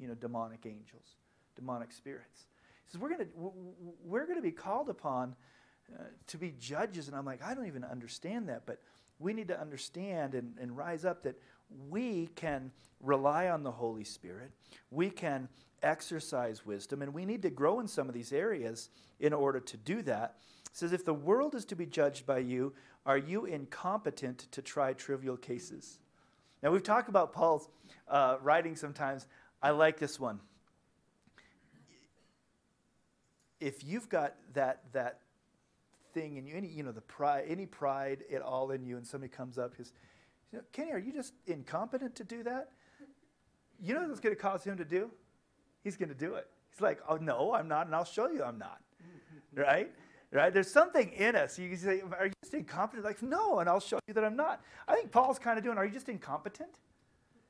you 0.00 0.08
know, 0.08 0.14
demonic 0.14 0.64
angels, 0.64 1.16
demonic 1.54 1.92
spirits. 1.92 2.46
He 2.86 2.92
says, 2.92 3.00
we're 3.00 3.10
going 3.10 3.26
to, 3.26 3.52
we're 4.02 4.24
going 4.24 4.38
to 4.38 4.42
be 4.42 4.52
called 4.52 4.88
upon 4.88 5.36
uh, 5.92 6.04
to 6.28 6.38
be 6.38 6.54
judges. 6.58 7.08
And 7.08 7.16
I'm 7.16 7.26
like, 7.26 7.42
I 7.42 7.54
don't 7.54 7.66
even 7.66 7.84
understand 7.84 8.48
that. 8.48 8.62
But 8.64 8.80
we 9.18 9.32
need 9.34 9.48
to 9.48 9.60
understand 9.60 10.34
and, 10.34 10.54
and 10.60 10.76
rise 10.76 11.04
up 11.04 11.22
that 11.24 11.38
we 11.88 12.28
can 12.34 12.70
rely 13.00 13.48
on 13.48 13.62
the 13.62 13.70
Holy 13.70 14.04
Spirit. 14.04 14.50
We 14.90 15.10
can 15.10 15.48
exercise 15.82 16.66
wisdom, 16.66 17.02
and 17.02 17.14
we 17.14 17.24
need 17.24 17.42
to 17.42 17.50
grow 17.50 17.80
in 17.80 17.88
some 17.88 18.08
of 18.08 18.14
these 18.14 18.32
areas 18.32 18.90
in 19.20 19.32
order 19.32 19.60
to 19.60 19.76
do 19.76 20.02
that. 20.02 20.36
It 20.66 20.76
says, 20.76 20.92
If 20.92 21.04
the 21.04 21.14
world 21.14 21.54
is 21.54 21.64
to 21.66 21.76
be 21.76 21.86
judged 21.86 22.26
by 22.26 22.38
you, 22.38 22.74
are 23.06 23.18
you 23.18 23.44
incompetent 23.44 24.46
to 24.50 24.62
try 24.62 24.92
trivial 24.92 25.36
cases? 25.36 25.98
Now, 26.62 26.70
we've 26.70 26.82
talked 26.82 27.08
about 27.08 27.32
Paul's 27.32 27.68
uh, 28.08 28.36
writing 28.42 28.76
sometimes. 28.76 29.26
I 29.62 29.70
like 29.70 29.98
this 29.98 30.18
one. 30.18 30.40
If 33.60 33.84
you've 33.84 34.08
got 34.08 34.34
that, 34.54 34.82
that 34.92 35.20
thing 36.12 36.36
in 36.36 36.46
you, 36.46 36.54
any, 36.54 36.68
you 36.68 36.82
know, 36.82 36.92
the 36.92 37.00
pride, 37.00 37.44
any 37.48 37.66
pride 37.66 38.24
at 38.32 38.42
all 38.42 38.70
in 38.70 38.84
you, 38.84 38.96
and 38.96 39.06
somebody 39.06 39.32
comes 39.32 39.58
up, 39.58 39.76
says, 39.76 39.92
you 40.52 40.58
know, 40.58 40.64
Kenny, 40.72 40.92
are 40.92 40.98
you 40.98 41.12
just 41.12 41.34
incompetent 41.46 42.14
to 42.16 42.24
do 42.24 42.42
that? 42.44 42.70
You 43.80 43.94
know 43.94 44.06
what's 44.08 44.20
going 44.20 44.34
to 44.34 44.40
cause 44.40 44.64
him 44.64 44.76
to 44.78 44.84
do? 44.84 45.10
He's 45.84 45.96
going 45.96 46.08
to 46.08 46.14
do 46.14 46.34
it. 46.34 46.48
He's 46.70 46.80
like, 46.80 47.00
oh, 47.08 47.16
no, 47.16 47.54
I'm 47.54 47.68
not, 47.68 47.86
and 47.86 47.94
I'll 47.94 48.04
show 48.04 48.28
you 48.28 48.42
I'm 48.42 48.58
not. 48.58 48.80
right? 49.54 49.90
Right? 50.32 50.52
There's 50.52 50.70
something 50.70 51.10
in 51.12 51.36
us. 51.36 51.58
You 51.58 51.68
can 51.68 51.78
say, 51.78 52.02
are 52.18 52.26
you 52.26 52.32
just 52.42 52.54
incompetent? 52.54 53.04
Like, 53.04 53.22
no, 53.22 53.60
and 53.60 53.68
I'll 53.68 53.80
show 53.80 53.98
you 54.06 54.14
that 54.14 54.24
I'm 54.24 54.36
not. 54.36 54.62
I 54.86 54.94
think 54.94 55.10
Paul's 55.10 55.38
kind 55.38 55.58
of 55.58 55.64
doing, 55.64 55.78
are 55.78 55.84
you 55.84 55.92
just 55.92 56.08
incompetent? 56.08 56.70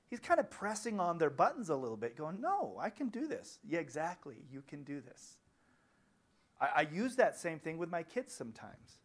He's 0.09 0.21
kind 0.21 0.41
of 0.41 0.51
pressing 0.51 1.01
on 1.01 1.19
their 1.19 1.31
buttons 1.31 1.69
a 1.69 1.77
little 1.77 1.97
bit, 1.97 2.17
going, 2.17 2.41
no, 2.41 2.77
I 2.81 2.91
can 2.91 3.09
do 3.09 3.27
this. 3.27 3.59
Yeah, 3.67 3.81
exactly. 3.81 4.37
You 4.51 4.63
can 4.67 4.83
do 4.83 5.01
this. 5.01 5.37
I, 6.61 6.69
I 6.77 6.89
use 6.93 7.17
that 7.17 7.37
same 7.39 7.59
thing 7.59 7.79
with 7.79 7.91
my 7.91 8.03
kids 8.03 8.35
sometimes. 8.35 9.01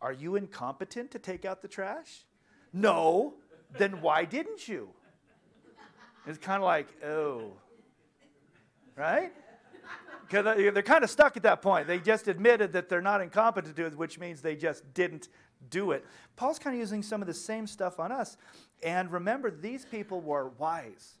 Are 0.00 0.12
you 0.12 0.36
incompetent 0.36 1.10
to 1.12 1.18
take 1.18 1.44
out 1.44 1.62
the 1.62 1.68
trash? 1.68 2.24
No. 2.74 3.34
Then 3.78 4.02
why 4.02 4.26
didn't 4.26 4.68
you? 4.68 4.90
It's 6.26 6.38
kind 6.38 6.62
of 6.62 6.64
like, 6.64 6.88
oh, 7.04 7.52
right? 8.96 9.32
Because 10.26 10.56
they're 10.56 10.82
kind 10.82 11.04
of 11.04 11.10
stuck 11.10 11.36
at 11.36 11.42
that 11.42 11.60
point. 11.60 11.86
They 11.86 11.98
just 11.98 12.28
admitted 12.28 12.72
that 12.72 12.88
they're 12.88 13.02
not 13.02 13.20
incompetent 13.20 13.74
to 13.74 13.82
do 13.82 13.86
it, 13.86 13.96
which 13.96 14.18
means 14.18 14.40
they 14.40 14.56
just 14.56 14.94
didn't 14.94 15.28
do 15.70 15.92
it. 15.92 16.04
Paul's 16.36 16.58
kind 16.58 16.74
of 16.74 16.80
using 16.80 17.02
some 17.02 17.20
of 17.20 17.26
the 17.26 17.34
same 17.34 17.66
stuff 17.66 18.00
on 18.00 18.10
us. 18.10 18.36
And 18.82 19.10
remember, 19.12 19.50
these 19.50 19.84
people 19.84 20.20
were 20.20 20.48
wise. 20.58 21.18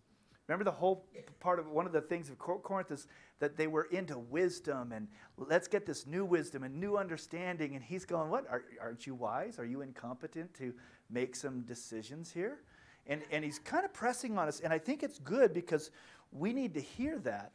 Remember 0.48 0.64
the 0.64 0.70
whole 0.70 1.06
part 1.40 1.58
of 1.58 1.68
one 1.68 1.86
of 1.86 1.92
the 1.92 2.02
things 2.02 2.28
of 2.28 2.38
Corinth 2.38 2.90
is 2.90 3.06
that 3.40 3.56
they 3.56 3.66
were 3.66 3.84
into 3.84 4.18
wisdom 4.18 4.92
and 4.92 5.08
let's 5.38 5.68
get 5.68 5.86
this 5.86 6.06
new 6.06 6.24
wisdom 6.24 6.62
and 6.64 6.78
new 6.78 6.96
understanding. 6.96 7.74
And 7.74 7.82
he's 7.82 8.04
going, 8.04 8.30
What? 8.30 8.46
Are, 8.50 8.62
aren't 8.80 9.06
you 9.06 9.14
wise? 9.14 9.58
Are 9.58 9.64
you 9.64 9.80
incompetent 9.80 10.52
to 10.54 10.74
make 11.10 11.36
some 11.36 11.62
decisions 11.62 12.32
here? 12.32 12.60
And, 13.06 13.22
and 13.30 13.44
he's 13.44 13.58
kind 13.58 13.84
of 13.84 13.92
pressing 13.92 14.38
on 14.38 14.48
us. 14.48 14.60
And 14.60 14.72
I 14.72 14.78
think 14.78 15.02
it's 15.02 15.18
good 15.18 15.52
because 15.52 15.90
we 16.32 16.52
need 16.52 16.74
to 16.74 16.80
hear 16.80 17.18
that 17.20 17.52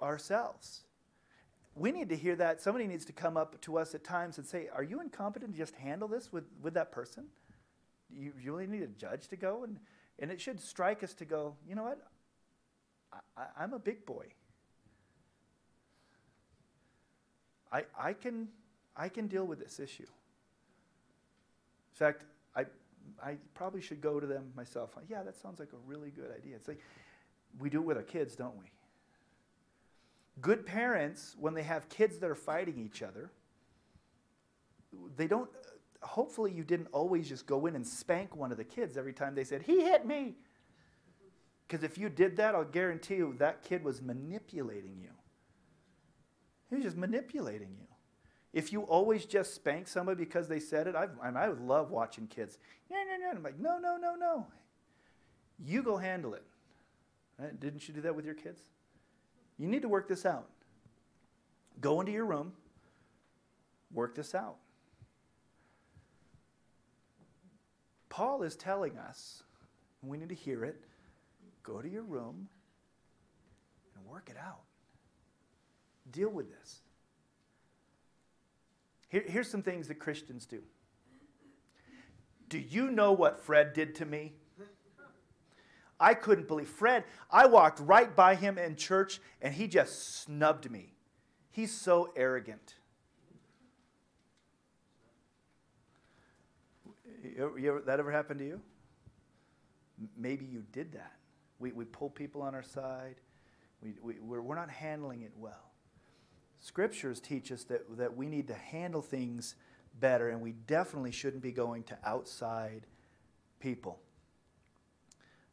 ourselves. 0.00 0.82
We 1.74 1.92
need 1.92 2.08
to 2.10 2.16
hear 2.16 2.36
that. 2.36 2.60
Somebody 2.60 2.86
needs 2.86 3.04
to 3.06 3.12
come 3.12 3.36
up 3.36 3.60
to 3.62 3.78
us 3.78 3.94
at 3.94 4.04
times 4.04 4.38
and 4.38 4.46
say, 4.46 4.68
Are 4.74 4.82
you 4.82 5.00
incompetent 5.00 5.52
to 5.52 5.58
just 5.58 5.74
handle 5.76 6.08
this 6.08 6.32
with, 6.32 6.44
with 6.60 6.74
that 6.74 6.92
person? 6.92 7.24
You, 8.12 8.32
really 8.44 8.66
need 8.66 8.82
a 8.82 8.88
judge 8.88 9.28
to 9.28 9.36
go? 9.36 9.64
And, 9.64 9.78
and 10.18 10.30
it 10.30 10.40
should 10.40 10.60
strike 10.60 11.02
us 11.02 11.14
to 11.14 11.24
go, 11.24 11.54
You 11.66 11.76
know 11.76 11.84
what? 11.84 11.98
I, 13.36 13.44
I'm 13.58 13.72
a 13.72 13.78
big 13.78 14.04
boy. 14.04 14.26
I, 17.72 17.84
I, 17.98 18.12
can, 18.14 18.48
I 18.96 19.08
can 19.08 19.28
deal 19.28 19.44
with 19.44 19.60
this 19.60 19.78
issue. 19.78 20.02
In 20.02 20.08
fact, 21.94 22.24
I, 23.22 23.36
probably 23.54 23.80
should 23.80 24.00
go 24.00 24.20
to 24.20 24.26
them 24.26 24.52
myself. 24.56 24.96
Uh, 24.96 25.00
yeah, 25.08 25.22
that 25.22 25.36
sounds 25.36 25.60
like 25.60 25.72
a 25.72 25.78
really 25.86 26.10
good 26.10 26.30
idea. 26.36 26.56
It's 26.56 26.68
like 26.68 26.80
we 27.58 27.70
do 27.70 27.78
it 27.78 27.84
with 27.84 27.96
our 27.96 28.02
kids, 28.02 28.36
don't 28.36 28.56
we? 28.56 28.66
Good 30.40 30.64
parents, 30.64 31.36
when 31.38 31.54
they 31.54 31.62
have 31.62 31.88
kids 31.88 32.18
that 32.18 32.30
are 32.30 32.34
fighting 32.34 32.78
each 32.78 33.02
other, 33.02 33.30
they 35.16 35.26
don't, 35.26 35.50
hopefully, 36.02 36.52
you 36.52 36.64
didn't 36.64 36.88
always 36.92 37.28
just 37.28 37.46
go 37.46 37.66
in 37.66 37.76
and 37.76 37.86
spank 37.86 38.34
one 38.36 38.50
of 38.50 38.58
the 38.58 38.64
kids 38.64 38.96
every 38.96 39.12
time 39.12 39.34
they 39.34 39.44
said, 39.44 39.62
He 39.62 39.82
hit 39.82 40.06
me. 40.06 40.34
Because 41.66 41.84
if 41.84 41.98
you 41.98 42.08
did 42.08 42.36
that, 42.38 42.54
I'll 42.54 42.64
guarantee 42.64 43.16
you 43.16 43.36
that 43.38 43.62
kid 43.62 43.84
was 43.84 44.02
manipulating 44.02 44.96
you. 45.00 45.10
He 46.68 46.76
was 46.76 46.84
just 46.84 46.96
manipulating 46.96 47.76
you. 47.78 47.86
If 48.52 48.72
you 48.72 48.82
always 48.82 49.24
just 49.26 49.54
spank 49.54 49.86
somebody 49.86 50.18
because 50.18 50.48
they 50.48 50.58
said 50.58 50.86
it, 50.86 50.96
I've, 50.96 51.10
I 51.22 51.48
would 51.48 51.60
love 51.60 51.90
watching 51.90 52.26
kids. 52.26 52.58
Yeah, 52.90 52.96
no, 53.08 53.24
no. 53.24 53.36
I'm 53.36 53.42
like, 53.42 53.58
no, 53.60 53.78
no, 53.78 53.96
no, 53.96 54.16
no. 54.16 54.46
You 55.64 55.82
go 55.82 55.96
handle 55.96 56.34
it. 56.34 56.42
Right? 57.38 57.58
Didn't 57.58 57.86
you 57.86 57.94
do 57.94 58.00
that 58.02 58.14
with 58.14 58.24
your 58.24 58.34
kids? 58.34 58.60
You 59.58 59.68
need 59.68 59.82
to 59.82 59.88
work 59.88 60.08
this 60.08 60.26
out. 60.26 60.48
Go 61.80 62.00
into 62.00 62.12
your 62.12 62.26
room, 62.26 62.52
work 63.92 64.14
this 64.14 64.34
out. 64.34 64.56
Paul 68.08 68.42
is 68.42 68.56
telling 68.56 68.98
us, 68.98 69.44
and 70.02 70.10
we 70.10 70.18
need 70.18 70.28
to 70.30 70.34
hear 70.34 70.64
it 70.64 70.84
go 71.62 71.80
to 71.80 71.88
your 71.88 72.02
room 72.02 72.48
and 73.94 74.04
work 74.06 74.28
it 74.30 74.36
out. 74.36 74.62
Deal 76.10 76.30
with 76.30 76.50
this. 76.50 76.80
Here, 79.10 79.24
here's 79.26 79.50
some 79.50 79.62
things 79.62 79.88
that 79.88 79.96
Christians 79.96 80.46
do. 80.46 80.62
Do 82.48 82.58
you 82.58 82.90
know 82.90 83.12
what 83.12 83.40
Fred 83.40 83.74
did 83.74 83.94
to 83.96 84.06
me? 84.06 84.32
I 85.98 86.14
couldn't 86.14 86.48
believe. 86.48 86.68
Fred, 86.68 87.04
I 87.30 87.46
walked 87.46 87.78
right 87.80 88.14
by 88.16 88.34
him 88.34 88.56
in 88.56 88.74
church 88.74 89.20
and 89.42 89.52
he 89.52 89.66
just 89.68 90.22
snubbed 90.22 90.70
me. 90.70 90.94
He's 91.50 91.72
so 91.72 92.12
arrogant. 92.16 92.76
You 97.22 97.68
ever, 97.68 97.82
that 97.82 98.00
ever 98.00 98.10
happened 98.10 98.38
to 98.40 98.46
you? 98.46 98.60
Maybe 100.16 100.46
you 100.46 100.64
did 100.72 100.92
that. 100.92 101.12
We, 101.58 101.72
we 101.72 101.84
pull 101.84 102.08
people 102.08 102.40
on 102.40 102.54
our 102.54 102.62
side. 102.62 103.16
We, 103.82 103.94
we, 104.02 104.14
we're, 104.20 104.40
we're 104.40 104.56
not 104.56 104.70
handling 104.70 105.22
it 105.22 105.32
well. 105.36 105.69
Scriptures 106.60 107.20
teach 107.20 107.50
us 107.50 107.64
that, 107.64 107.96
that 107.96 108.14
we 108.14 108.28
need 108.28 108.46
to 108.48 108.54
handle 108.54 109.02
things 109.02 109.54
better, 109.98 110.28
and 110.28 110.40
we 110.40 110.52
definitely 110.52 111.10
shouldn't 111.10 111.42
be 111.42 111.52
going 111.52 111.82
to 111.84 111.98
outside 112.04 112.86
people 113.58 114.00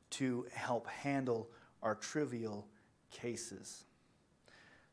to 0.09 0.45
help 0.53 0.87
handle 0.87 1.49
our 1.81 1.95
trivial 1.95 2.67
cases. 3.09 3.85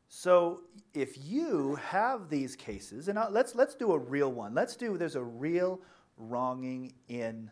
So, 0.09 0.61
if 0.93 1.19
you 1.27 1.75
have 1.77 2.29
these 2.29 2.55
cases, 2.55 3.09
and 3.09 3.19
let's, 3.31 3.57
let's 3.57 3.75
do 3.75 3.93
a 3.93 3.99
real 3.99 4.31
one. 4.31 4.55
Let's 4.55 4.77
do, 4.77 4.97
there's 4.97 5.17
a 5.17 5.25
real 5.25 5.81
wronging 6.17 6.93
in 7.09 7.51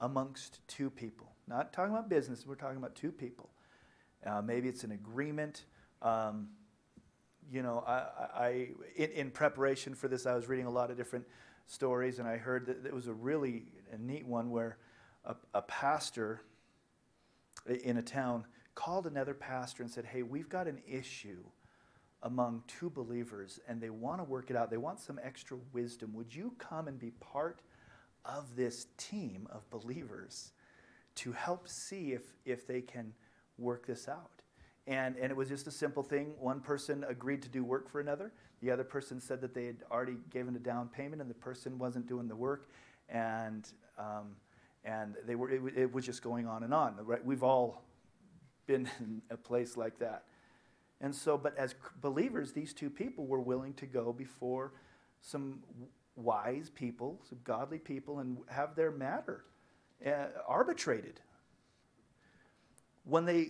amongst 0.00 0.66
two 0.68 0.88
people. 0.88 1.32
Not 1.46 1.74
talking 1.74 1.92
about 1.92 2.08
business, 2.08 2.46
we're 2.46 2.54
talking 2.54 2.78
about 2.78 2.94
two 2.94 3.12
people. 3.12 3.50
Uh, 4.24 4.40
maybe 4.40 4.68
it's 4.68 4.84
an 4.84 4.92
agreement. 4.92 5.66
Um, 6.00 6.48
you 7.50 7.62
know, 7.62 7.84
I, 7.86 7.92
I 8.34 8.68
in, 8.96 9.10
in, 9.10 9.30
preparation 9.30 9.94
for 9.94 10.08
this, 10.08 10.26
I 10.26 10.34
was 10.34 10.48
reading 10.48 10.66
a 10.66 10.70
lot 10.70 10.90
of 10.90 10.96
different 10.96 11.26
stories, 11.66 12.18
and 12.18 12.28
I 12.28 12.36
heard 12.36 12.66
that 12.66 12.86
it 12.86 12.94
was 12.94 13.06
a 13.06 13.12
really 13.12 13.64
a 13.92 13.98
neat 13.98 14.26
one 14.26 14.50
where 14.50 14.78
a, 15.24 15.36
a 15.54 15.62
pastor 15.62 16.40
in 17.66 17.96
a 17.96 18.02
town 18.02 18.44
called 18.74 19.06
another 19.06 19.34
pastor 19.34 19.82
and 19.82 19.90
said, 19.90 20.04
Hey, 20.04 20.22
we've 20.22 20.48
got 20.48 20.66
an 20.66 20.80
issue 20.88 21.44
among 22.22 22.62
two 22.66 22.90
believers, 22.90 23.60
and 23.68 23.80
they 23.80 23.90
want 23.90 24.20
to 24.20 24.24
work 24.24 24.50
it 24.50 24.56
out. 24.56 24.70
They 24.70 24.76
want 24.76 25.00
some 25.00 25.20
extra 25.22 25.58
wisdom. 25.72 26.14
Would 26.14 26.34
you 26.34 26.54
come 26.58 26.88
and 26.88 26.98
be 26.98 27.10
part 27.10 27.60
of 28.24 28.56
this 28.56 28.86
team 28.96 29.46
of 29.50 29.68
believers 29.70 30.52
to 31.16 31.32
help 31.32 31.68
see 31.68 32.12
if, 32.12 32.22
if 32.44 32.66
they 32.66 32.80
can 32.80 33.12
work 33.58 33.86
this 33.86 34.08
out. 34.08 34.33
And, 34.86 35.16
and 35.16 35.30
it 35.30 35.36
was 35.36 35.48
just 35.48 35.66
a 35.66 35.70
simple 35.70 36.02
thing. 36.02 36.34
One 36.38 36.60
person 36.60 37.04
agreed 37.08 37.42
to 37.42 37.48
do 37.48 37.64
work 37.64 37.90
for 37.90 38.00
another. 38.00 38.32
The 38.60 38.70
other 38.70 38.84
person 38.84 39.20
said 39.20 39.40
that 39.40 39.54
they 39.54 39.66
had 39.66 39.76
already 39.90 40.16
given 40.30 40.54
a 40.56 40.58
down 40.58 40.88
payment 40.88 41.22
and 41.22 41.30
the 41.30 41.34
person 41.34 41.78
wasn't 41.78 42.06
doing 42.06 42.28
the 42.28 42.36
work. 42.36 42.68
And, 43.08 43.66
um, 43.98 44.36
and 44.84 45.14
they 45.26 45.36
were, 45.36 45.50
it, 45.50 45.62
it, 45.76 45.92
was 45.92 46.04
just 46.04 46.22
going 46.22 46.46
on 46.46 46.62
and 46.64 46.74
on. 46.74 46.96
Right? 47.02 47.24
We've 47.24 47.42
all 47.42 47.82
been 48.66 48.88
in 49.00 49.22
a 49.30 49.36
place 49.36 49.76
like 49.76 49.98
that. 50.00 50.24
And 51.00 51.14
so, 51.14 51.36
but 51.36 51.56
as 51.58 51.74
believers, 52.00 52.52
these 52.52 52.72
two 52.72 52.90
people 52.90 53.26
were 53.26 53.40
willing 53.40 53.74
to 53.74 53.86
go 53.86 54.12
before 54.12 54.72
some 55.20 55.60
wise 56.16 56.70
people, 56.70 57.20
some 57.28 57.38
godly 57.44 57.78
people, 57.78 58.20
and 58.20 58.38
have 58.48 58.76
their 58.76 58.90
matter 58.90 59.44
uh, 60.06 60.26
arbitrated. 60.46 61.20
When 63.04 63.24
they, 63.24 63.48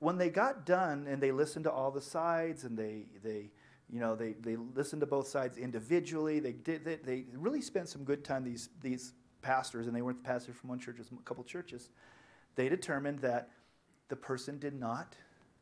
when 0.00 0.16
they 0.18 0.30
got 0.30 0.64
done 0.64 1.06
and 1.08 1.22
they 1.22 1.32
listened 1.32 1.64
to 1.64 1.72
all 1.72 1.90
the 1.90 2.00
sides 2.00 2.64
and 2.64 2.78
they, 2.78 3.06
they, 3.22 3.50
you 3.90 4.00
know, 4.00 4.14
they, 4.14 4.32
they 4.32 4.56
listened 4.56 5.00
to 5.00 5.06
both 5.06 5.26
sides 5.26 5.56
individually, 5.56 6.40
they, 6.40 6.52
did, 6.52 6.84
they, 6.84 6.96
they 6.96 7.24
really 7.32 7.60
spent 7.60 7.88
some 7.88 8.04
good 8.04 8.24
time, 8.24 8.44
these, 8.44 8.68
these 8.82 9.12
pastors, 9.42 9.86
and 9.86 9.96
they 9.96 10.02
weren't 10.02 10.22
the 10.22 10.28
pastors 10.28 10.56
from 10.56 10.70
one 10.70 10.78
church, 10.78 10.96
a 11.00 11.22
couple 11.22 11.42
churches. 11.42 11.90
they 12.54 12.68
determined 12.68 13.18
that 13.20 13.50
the 14.08 14.16
person 14.16 14.58
did 14.58 14.78
not 14.78 15.16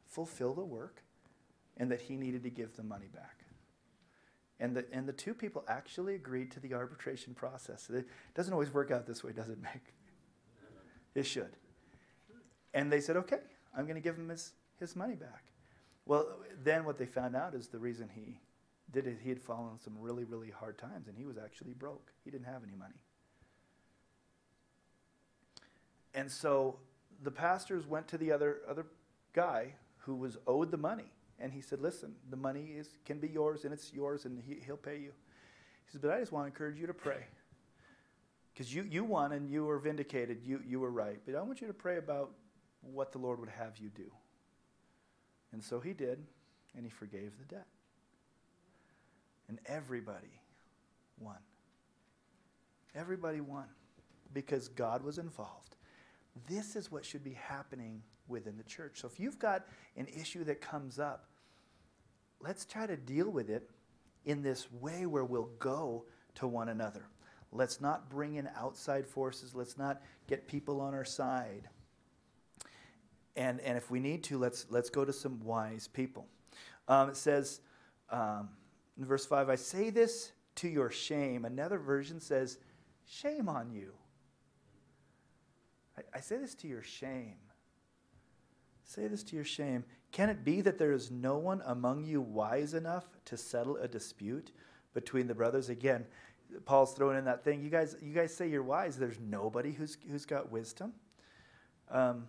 fulfill 0.06 0.54
the 0.54 0.64
work 0.64 1.02
and 1.76 1.90
that 1.90 2.00
he 2.00 2.16
needed 2.16 2.42
to 2.42 2.50
give 2.50 2.76
the 2.76 2.82
money 2.82 3.08
back. 3.12 3.44
And 4.58 4.74
the, 4.74 4.86
and 4.92 5.06
the 5.06 5.12
two 5.12 5.34
people 5.34 5.64
actually 5.68 6.14
agreed 6.14 6.50
to 6.52 6.60
the 6.60 6.72
arbitration 6.72 7.34
process. 7.34 7.90
It 7.90 8.06
doesn't 8.34 8.52
always 8.52 8.72
work 8.72 8.90
out 8.90 9.06
this 9.06 9.22
way, 9.22 9.32
does 9.32 9.50
it, 9.50 9.62
Mick? 9.62 9.80
It 11.14 11.24
should. 11.24 11.56
And 12.72 12.90
they 12.90 13.00
said, 13.00 13.16
okay, 13.16 13.40
I'm 13.76 13.84
going 13.84 13.96
to 13.96 14.00
give 14.00 14.16
him 14.16 14.28
his, 14.28 14.52
his 14.80 14.96
money 14.96 15.14
back. 15.14 15.44
Well, 16.06 16.26
then 16.64 16.84
what 16.84 16.98
they 16.98 17.06
found 17.06 17.36
out 17.36 17.54
is 17.54 17.68
the 17.68 17.78
reason 17.78 18.08
he 18.14 18.38
did 18.90 19.06
it, 19.06 19.18
he 19.22 19.28
had 19.28 19.40
fallen 19.40 19.78
some 19.78 19.94
really, 19.98 20.24
really 20.24 20.50
hard 20.50 20.78
times, 20.78 21.08
and 21.08 21.16
he 21.16 21.24
was 21.24 21.36
actually 21.36 21.74
broke. 21.74 22.12
He 22.24 22.30
didn't 22.30 22.46
have 22.46 22.62
any 22.62 22.76
money. 22.76 22.94
And 26.14 26.30
so 26.30 26.78
the 27.22 27.30
pastors 27.30 27.86
went 27.86 28.08
to 28.08 28.18
the 28.18 28.32
other, 28.32 28.58
other 28.68 28.86
guy 29.32 29.74
who 29.98 30.14
was 30.14 30.38
owed 30.46 30.70
the 30.70 30.78
money. 30.78 31.10
And 31.38 31.52
he 31.52 31.60
said, 31.60 31.80
Listen, 31.80 32.14
the 32.30 32.36
money 32.36 32.72
is, 32.78 32.88
can 33.04 33.18
be 33.18 33.28
yours, 33.28 33.64
and 33.64 33.72
it's 33.74 33.92
yours, 33.92 34.24
and 34.24 34.42
he, 34.46 34.58
he'll 34.64 34.76
pay 34.78 34.96
you. 34.96 35.12
He 35.84 35.92
said, 35.92 36.00
But 36.00 36.12
I 36.12 36.20
just 36.20 36.32
want 36.32 36.44
to 36.44 36.46
encourage 36.46 36.78
you 36.78 36.86
to 36.86 36.94
pray. 36.94 37.18
Because 38.54 38.74
you, 38.74 38.86
you 38.90 39.04
won 39.04 39.32
and 39.32 39.50
you 39.50 39.66
were 39.66 39.78
vindicated. 39.78 40.38
You, 40.42 40.62
you 40.66 40.80
were 40.80 40.90
right. 40.90 41.20
But 41.26 41.34
I 41.34 41.42
want 41.42 41.60
you 41.60 41.66
to 41.66 41.74
pray 41.74 41.98
about 41.98 42.30
what 42.92 43.12
the 43.12 43.18
Lord 43.18 43.40
would 43.40 43.48
have 43.48 43.78
you 43.78 43.88
do. 43.88 44.10
And 45.52 45.62
so 45.62 45.80
he 45.80 45.92
did, 45.92 46.18
and 46.76 46.84
he 46.84 46.90
forgave 46.90 47.32
the 47.38 47.54
debt. 47.54 47.66
And 49.48 49.58
everybody 49.66 50.40
won. 51.18 51.38
Everybody 52.94 53.40
won 53.40 53.66
because 54.32 54.68
God 54.68 55.02
was 55.02 55.18
involved. 55.18 55.76
This 56.48 56.76
is 56.76 56.90
what 56.90 57.04
should 57.04 57.24
be 57.24 57.32
happening 57.34 58.02
within 58.28 58.56
the 58.56 58.64
church. 58.64 59.00
So 59.00 59.08
if 59.08 59.20
you've 59.20 59.38
got 59.38 59.66
an 59.96 60.06
issue 60.06 60.44
that 60.44 60.60
comes 60.60 60.98
up, 60.98 61.28
let's 62.40 62.64
try 62.64 62.86
to 62.86 62.96
deal 62.96 63.30
with 63.30 63.48
it 63.48 63.70
in 64.24 64.42
this 64.42 64.70
way 64.72 65.06
where 65.06 65.24
we'll 65.24 65.50
go 65.58 66.04
to 66.34 66.46
one 66.46 66.68
another. 66.68 67.06
Let's 67.52 67.80
not 67.80 68.10
bring 68.10 68.34
in 68.34 68.48
outside 68.56 69.06
forces. 69.06 69.54
Let's 69.54 69.78
not 69.78 70.02
get 70.26 70.48
people 70.48 70.80
on 70.80 70.92
our 70.92 71.04
side. 71.04 71.68
And, 73.36 73.60
and 73.60 73.76
if 73.76 73.90
we 73.90 74.00
need 74.00 74.24
to, 74.24 74.38
let's, 74.38 74.66
let's 74.70 74.90
go 74.90 75.04
to 75.04 75.12
some 75.12 75.40
wise 75.44 75.88
people. 75.88 76.26
Um, 76.88 77.10
it 77.10 77.16
says 77.16 77.60
um, 78.10 78.48
in 78.98 79.04
verse 79.04 79.26
5 79.26 79.50
I 79.50 79.56
say 79.56 79.90
this 79.90 80.32
to 80.56 80.68
your 80.68 80.90
shame. 80.90 81.44
Another 81.44 81.78
version 81.78 82.20
says, 82.20 82.58
Shame 83.08 83.48
on 83.48 83.70
you. 83.70 83.92
I, 85.96 86.02
I 86.14 86.20
say 86.20 86.38
this 86.38 86.54
to 86.56 86.68
your 86.68 86.82
shame. 86.82 87.36
Say 88.82 89.06
this 89.06 89.22
to 89.24 89.36
your 89.36 89.44
shame. 89.44 89.84
Can 90.12 90.30
it 90.30 90.44
be 90.44 90.60
that 90.62 90.78
there 90.78 90.92
is 90.92 91.10
no 91.10 91.36
one 91.38 91.62
among 91.66 92.04
you 92.04 92.20
wise 92.20 92.74
enough 92.74 93.04
to 93.26 93.36
settle 93.36 93.76
a 93.76 93.88
dispute 93.88 94.52
between 94.94 95.26
the 95.26 95.34
brothers? 95.34 95.68
Again, 95.68 96.06
Paul's 96.64 96.94
throwing 96.94 97.18
in 97.18 97.24
that 97.24 97.44
thing. 97.44 97.62
You 97.62 97.70
guys, 97.70 97.96
you 98.00 98.12
guys 98.12 98.34
say 98.34 98.48
you're 98.48 98.62
wise. 98.62 98.96
There's 98.96 99.18
nobody 99.20 99.72
who's, 99.72 99.98
who's 100.08 100.24
got 100.24 100.50
wisdom. 100.50 100.92
Um, 101.90 102.28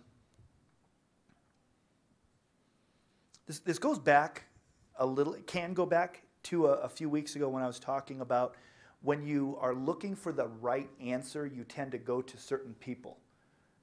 this, 3.48 3.58
this 3.60 3.78
goes 3.78 3.98
back 3.98 4.44
a 4.96 5.06
little, 5.06 5.34
it 5.34 5.46
can 5.46 5.74
go 5.74 5.86
back 5.86 6.22
to 6.44 6.66
a, 6.66 6.72
a 6.74 6.88
few 6.88 7.08
weeks 7.08 7.34
ago 7.34 7.48
when 7.48 7.62
I 7.62 7.66
was 7.66 7.80
talking 7.80 8.20
about 8.20 8.54
when 9.02 9.22
you 9.22 9.56
are 9.60 9.74
looking 9.74 10.14
for 10.14 10.32
the 10.32 10.46
right 10.46 10.88
answer, 11.00 11.46
you 11.46 11.64
tend 11.64 11.92
to 11.92 11.98
go 11.98 12.20
to 12.20 12.36
certain 12.36 12.74
people. 12.74 13.16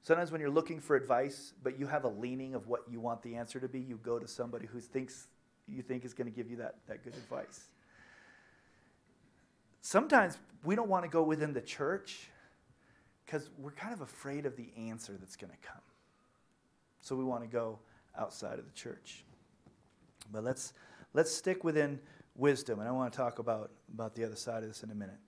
Sometimes 0.04 0.32
when 0.32 0.40
you're 0.40 0.52
looking 0.52 0.80
for 0.80 0.96
advice, 0.96 1.54
but 1.64 1.80
you 1.80 1.88
have 1.88 2.04
a 2.04 2.10
leaning 2.10 2.54
of 2.54 2.68
what 2.68 2.82
you 2.90 3.00
want 3.00 3.24
the 3.24 3.36
answer 3.36 3.60
to 3.60 3.68
be, 3.68 3.80
you 3.80 3.98
go 4.04 4.20
to 4.20 4.28
somebody 4.28 4.68
who 4.68 4.80
thinks 4.80 5.28
you 5.68 5.82
think 5.82 6.06
is 6.06 6.14
going 6.14 6.30
to 6.30 6.36
give 6.36 6.52
you 6.52 6.58
that, 6.58 6.76
that 6.88 7.04
good 7.04 7.16
advice. 7.16 7.66
Sometimes 9.82 10.38
we 10.64 10.76
don't 10.76 10.90
want 10.90 11.06
to 11.06 11.10
go 11.10 11.24
within 11.24 11.54
the 11.54 11.62
church 11.62 12.30
because 13.26 13.50
we're 13.58 13.72
kind 13.72 13.94
of 13.94 14.02
afraid 14.02 14.46
of 14.46 14.56
the 14.56 14.70
answer 14.78 15.16
that's 15.20 15.36
going 15.36 15.52
to 15.52 15.68
come. 15.68 15.82
So 17.02 17.16
we 17.16 17.24
want 17.24 17.42
to 17.42 17.50
go 17.50 17.80
outside 18.18 18.60
of 18.60 18.66
the 18.66 18.74
church. 18.74 19.25
But 20.32 20.44
let's, 20.44 20.74
let's 21.14 21.32
stick 21.32 21.64
within 21.64 22.00
wisdom, 22.36 22.80
and 22.80 22.88
I 22.88 22.92
want 22.92 23.14
to 23.14 23.18
talk 23.18 23.40
about, 23.40 23.72
about 23.94 24.16
the 24.16 24.24
other 24.24 24.36
side 24.36 24.64
of 24.64 24.70
this 24.70 24.84
in 24.84 24.92
a 24.92 24.96
minute. 24.96 25.20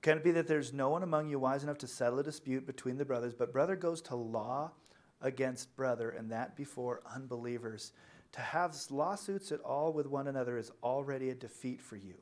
Can 0.00 0.18
it 0.18 0.24
be 0.24 0.32
that 0.32 0.48
there's 0.48 0.72
no 0.72 0.88
one 0.88 1.02
among 1.02 1.28
you 1.28 1.38
wise 1.38 1.62
enough 1.62 1.78
to 1.78 1.86
settle 1.86 2.18
a 2.18 2.22
dispute 2.22 2.66
between 2.66 2.96
the 2.98 3.04
brothers, 3.04 3.34
but 3.34 3.52
brother 3.52 3.76
goes 3.76 4.00
to 4.02 4.16
law 4.16 4.72
against 5.20 5.76
brother, 5.76 6.10
and 6.10 6.30
that 6.32 6.56
before 6.56 7.02
unbelievers? 7.14 7.92
To 8.32 8.40
have 8.40 8.74
lawsuits 8.90 9.52
at 9.52 9.60
all 9.60 9.92
with 9.92 10.06
one 10.06 10.26
another 10.26 10.56
is 10.56 10.72
already 10.82 11.30
a 11.30 11.34
defeat 11.34 11.82
for 11.82 11.96
you. 11.96 12.14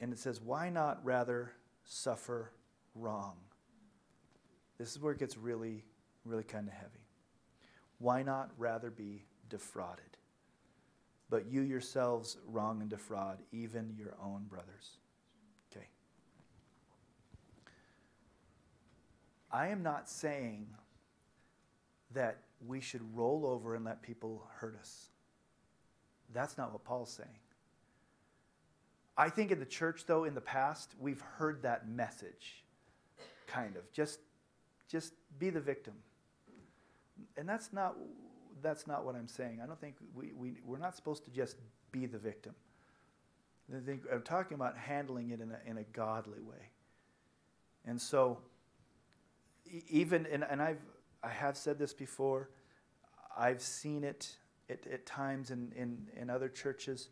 And 0.00 0.12
it 0.12 0.18
says, 0.18 0.40
why 0.40 0.70
not 0.70 1.04
rather 1.04 1.52
suffer 1.84 2.52
wrong? 2.94 3.34
This 4.78 4.92
is 4.92 5.00
where 5.00 5.12
it 5.12 5.18
gets 5.18 5.36
really, 5.36 5.84
really 6.24 6.44
kind 6.44 6.68
of 6.68 6.74
heavy. 6.74 7.06
Why 7.98 8.22
not 8.22 8.50
rather 8.56 8.90
be 8.90 9.24
defrauded? 9.48 10.18
but 11.30 11.50
you 11.50 11.62
yourselves 11.62 12.38
wrong 12.46 12.80
and 12.80 12.90
defraud 12.90 13.38
even 13.52 13.94
your 13.96 14.14
own 14.22 14.44
brothers. 14.48 14.98
Okay. 15.70 15.86
I 19.52 19.68
am 19.68 19.82
not 19.82 20.08
saying 20.08 20.68
that 22.12 22.38
we 22.66 22.80
should 22.80 23.02
roll 23.14 23.46
over 23.46 23.74
and 23.74 23.84
let 23.84 24.02
people 24.02 24.46
hurt 24.56 24.76
us. 24.80 25.08
That's 26.32 26.56
not 26.56 26.72
what 26.72 26.84
Paul's 26.84 27.12
saying. 27.12 27.28
I 29.16 29.28
think 29.28 29.50
in 29.50 29.58
the 29.58 29.66
church, 29.66 30.04
though, 30.06 30.24
in 30.24 30.34
the 30.34 30.40
past, 30.40 30.92
we've 30.98 31.20
heard 31.20 31.62
that 31.62 31.88
message, 31.88 32.64
kind 33.46 33.76
of. 33.76 33.90
Just, 33.92 34.20
just 34.88 35.12
be 35.38 35.50
the 35.50 35.60
victim. 35.60 35.94
And 37.36 37.48
that's 37.48 37.72
not 37.72 37.96
that's 38.62 38.86
not 38.86 39.04
what 39.04 39.14
I'm 39.14 39.28
saying. 39.28 39.60
I 39.62 39.66
don't 39.66 39.80
think 39.80 39.96
we, 40.14 40.32
we, 40.32 40.54
we're 40.64 40.78
not 40.78 40.94
supposed 40.96 41.24
to 41.24 41.30
just 41.30 41.56
be 41.92 42.06
the 42.06 42.18
victim. 42.18 42.54
I 43.74 43.80
think 43.80 44.02
I'm 44.12 44.22
talking 44.22 44.54
about 44.54 44.76
handling 44.76 45.30
it 45.30 45.40
in 45.40 45.50
a, 45.50 45.70
in 45.70 45.78
a 45.78 45.84
godly 45.84 46.40
way. 46.40 46.70
And 47.86 48.00
so, 48.00 48.38
even, 49.88 50.26
and, 50.26 50.44
and 50.48 50.62
I've, 50.62 50.80
I 51.22 51.28
have 51.28 51.56
said 51.56 51.78
this 51.78 51.92
before, 51.92 52.50
I've 53.36 53.60
seen 53.60 54.04
it 54.04 54.36
at, 54.70 54.86
at 54.86 55.06
times 55.06 55.50
in, 55.50 55.72
in, 55.76 56.08
in 56.20 56.30
other 56.30 56.48
churches 56.48 57.10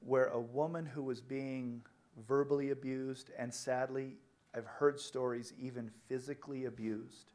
where 0.00 0.26
a 0.26 0.40
woman 0.40 0.86
who 0.86 1.02
was 1.02 1.20
being 1.20 1.82
verbally 2.26 2.70
abused, 2.70 3.30
and 3.38 3.52
sadly, 3.52 4.16
I've 4.54 4.66
heard 4.66 5.00
stories 5.00 5.52
even 5.58 5.90
physically 6.06 6.66
abused 6.66 7.32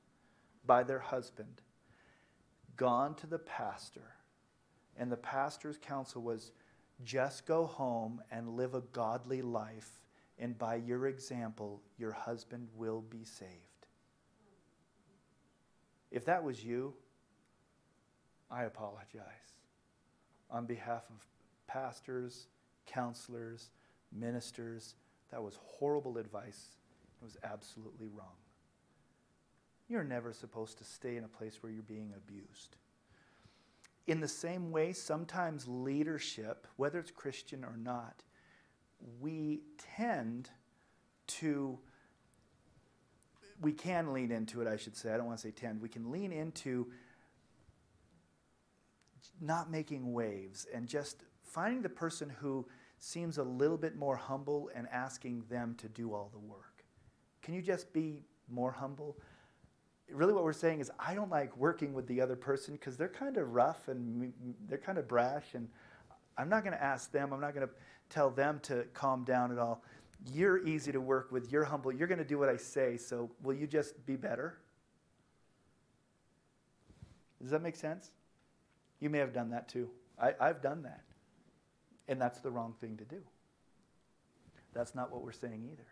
by 0.66 0.84
their 0.84 1.00
husband 1.00 1.62
gone 2.76 3.16
to 3.16 3.28
the 3.28 3.40
pastor, 3.40 4.16
and 4.98 5.12
the 5.12 5.18
pastor's 5.18 5.78
counsel 5.78 6.22
was 6.22 6.52
just 7.04 7.46
go 7.46 7.66
home 7.66 8.22
and 8.32 8.56
live 8.56 8.76
a 8.76 8.82
godly 8.82 9.42
life, 9.42 10.02
and 10.40 10.58
by 10.58 10.76
your 10.76 11.08
example, 11.08 11.82
your 11.98 12.12
husband 12.12 12.68
will 12.76 13.02
be 13.02 13.24
saved. 13.24 13.50
If 16.12 16.26
that 16.26 16.44
was 16.44 16.64
you, 16.64 16.94
I 18.52 18.64
apologize. 18.64 19.24
On 20.52 20.66
behalf 20.66 21.04
of 21.10 21.26
pastors, 21.66 22.48
counselors, 22.86 23.72
ministers, 24.12 24.96
that 25.32 25.42
was 25.42 25.58
horrible 25.64 26.20
advice. 26.20 26.78
It 27.20 27.26
was 27.26 27.38
absolutely 27.44 28.08
wrong. 28.08 28.43
You're 29.88 30.04
never 30.04 30.34
supposed 30.34 30.78
to 30.80 30.84
stay 30.84 31.18
in 31.18 31.24
a 31.24 31.28
place 31.28 31.62
where 31.62 31.72
you're 31.72 31.84
being 31.84 32.14
abused. 32.16 32.78
In 34.08 34.20
the 34.20 34.28
same 34.28 34.72
way, 34.72 34.92
sometimes 34.94 35.68
leadership, 35.68 36.68
whether 36.76 37.00
it's 37.00 37.12
Christian 37.12 37.64
or 37.64 37.78
not, 37.78 38.24
we 39.20 39.62
tend 39.96 40.50
to, 41.28 41.80
we 43.62 43.72
can 43.72 44.14
lean 44.14 44.32
into 44.32 44.62
it, 44.62 44.68
I 44.68 44.78
should 44.78 44.96
say. 44.96 45.14
I 45.14 45.18
don't 45.18 45.26
want 45.26 45.40
to 45.40 45.48
say 45.48 45.52
tend. 45.52 45.82
We 45.82 45.90
can 45.90 46.12
lean 46.12 46.32
into 46.32 46.88
not 49.40 49.72
making 49.72 50.12
waves 50.14 50.68
and 50.74 50.88
just 50.88 51.24
finding 51.44 51.82
the 51.82 51.90
person 51.90 52.30
who 52.30 52.66
seems 52.98 53.38
a 53.38 53.44
little 53.44 53.78
bit 53.78 53.96
more 53.96 54.16
humble 54.16 54.70
and 54.74 54.88
asking 54.92 55.44
them 55.50 55.76
to 55.76 55.88
do 55.90 56.14
all 56.14 56.30
the 56.32 56.40
work. 56.40 56.84
Can 57.42 57.54
you 57.54 57.62
just 57.62 57.92
be 57.94 58.24
more 58.50 58.72
humble? 58.72 59.18
Really 60.14 60.34
what 60.34 60.44
we're 60.44 60.54
saying 60.54 60.80
is 60.80 60.92
I 61.00 61.14
don't 61.14 61.32
like 61.32 61.56
working 61.58 61.94
with 61.94 62.08
the 62.08 62.22
other 62.22 62.36
person 62.36 62.76
because 62.76 62.98
they're 62.98 63.08
kind 63.08 63.38
of 63.38 63.54
rough 63.54 63.88
and 63.88 64.34
they're 64.68 64.78
kind 64.78 64.98
of 64.98 65.08
brash 65.08 65.54
and 65.54 65.68
I'm 66.38 66.50
not 66.50 66.64
going 66.64 66.76
to 66.76 66.84
ask 66.84 67.12
them. 67.12 67.32
I'm 67.34 67.42
not 67.42 67.54
going 67.54 67.68
to 67.68 67.74
tell 68.10 68.30
them 68.30 68.60
to 68.64 68.86
calm 68.94 69.24
down 69.24 69.52
at 69.52 69.58
all. 69.58 69.84
You're 70.32 70.66
easy 70.66 70.92
to 70.92 71.02
work 71.02 71.32
with. 71.32 71.52
You're 71.52 71.66
humble. 71.66 71.92
You're 71.92 72.08
going 72.08 72.20
to 72.20 72.26
do 72.26 72.40
what 72.40 72.50
I 72.50 72.58
say. 72.58 72.98
So 72.98 73.30
will 73.44 73.54
you 73.54 73.68
just 73.68 74.06
be 74.06 74.16
better? 74.16 74.58
Does 77.42 77.52
that 77.52 77.62
make 77.62 77.76
sense? 77.76 78.12
You 79.00 79.10
may 79.10 79.20
have 79.20 79.34
done 79.34 79.50
that 79.50 79.68
too. 79.68 79.90
I, 80.22 80.34
I've 80.40 80.62
done 80.62 80.84
that. 80.84 81.02
And 82.08 82.22
that's 82.22 82.40
the 82.40 82.50
wrong 82.50 82.74
thing 82.80 82.98
to 82.98 83.04
do. 83.04 83.22
That's 84.74 84.96
not 84.96 85.12
what 85.12 85.24
we're 85.24 85.32
saying 85.32 85.70
either. 85.72 85.88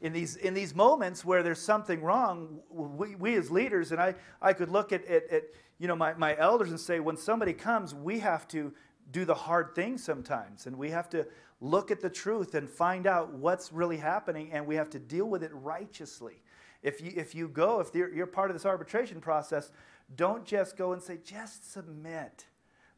In 0.00 0.12
these, 0.12 0.36
in 0.36 0.52
these 0.52 0.74
moments 0.74 1.24
where 1.24 1.42
there's 1.42 1.60
something 1.60 2.02
wrong, 2.02 2.60
we, 2.70 3.14
we 3.14 3.34
as 3.36 3.50
leaders, 3.50 3.92
and 3.92 4.00
I, 4.00 4.14
I 4.42 4.52
could 4.52 4.68
look 4.68 4.92
at, 4.92 5.04
at, 5.06 5.30
at 5.30 5.42
you 5.78 5.88
know, 5.88 5.96
my, 5.96 6.14
my 6.14 6.36
elders 6.38 6.70
and 6.70 6.78
say, 6.78 7.00
when 7.00 7.16
somebody 7.16 7.52
comes, 7.52 7.94
we 7.94 8.18
have 8.18 8.46
to 8.48 8.72
do 9.10 9.24
the 9.24 9.34
hard 9.34 9.74
thing 9.74 9.96
sometimes. 9.96 10.66
And 10.66 10.76
we 10.76 10.90
have 10.90 11.08
to 11.10 11.26
look 11.60 11.90
at 11.90 12.00
the 12.00 12.10
truth 12.10 12.54
and 12.54 12.68
find 12.68 13.06
out 13.06 13.32
what's 13.32 13.72
really 13.72 13.96
happening, 13.96 14.50
and 14.52 14.66
we 14.66 14.74
have 14.76 14.90
to 14.90 14.98
deal 14.98 15.26
with 15.26 15.42
it 15.42 15.50
righteously. 15.54 16.42
If 16.82 17.00
you, 17.00 17.12
if 17.16 17.34
you 17.34 17.48
go, 17.48 17.80
if 17.80 17.94
you're, 17.94 18.12
you're 18.12 18.26
part 18.26 18.50
of 18.50 18.54
this 18.54 18.66
arbitration 18.66 19.20
process, 19.20 19.70
don't 20.14 20.44
just 20.44 20.76
go 20.76 20.92
and 20.92 21.02
say, 21.02 21.18
just 21.24 21.72
submit. 21.72 22.44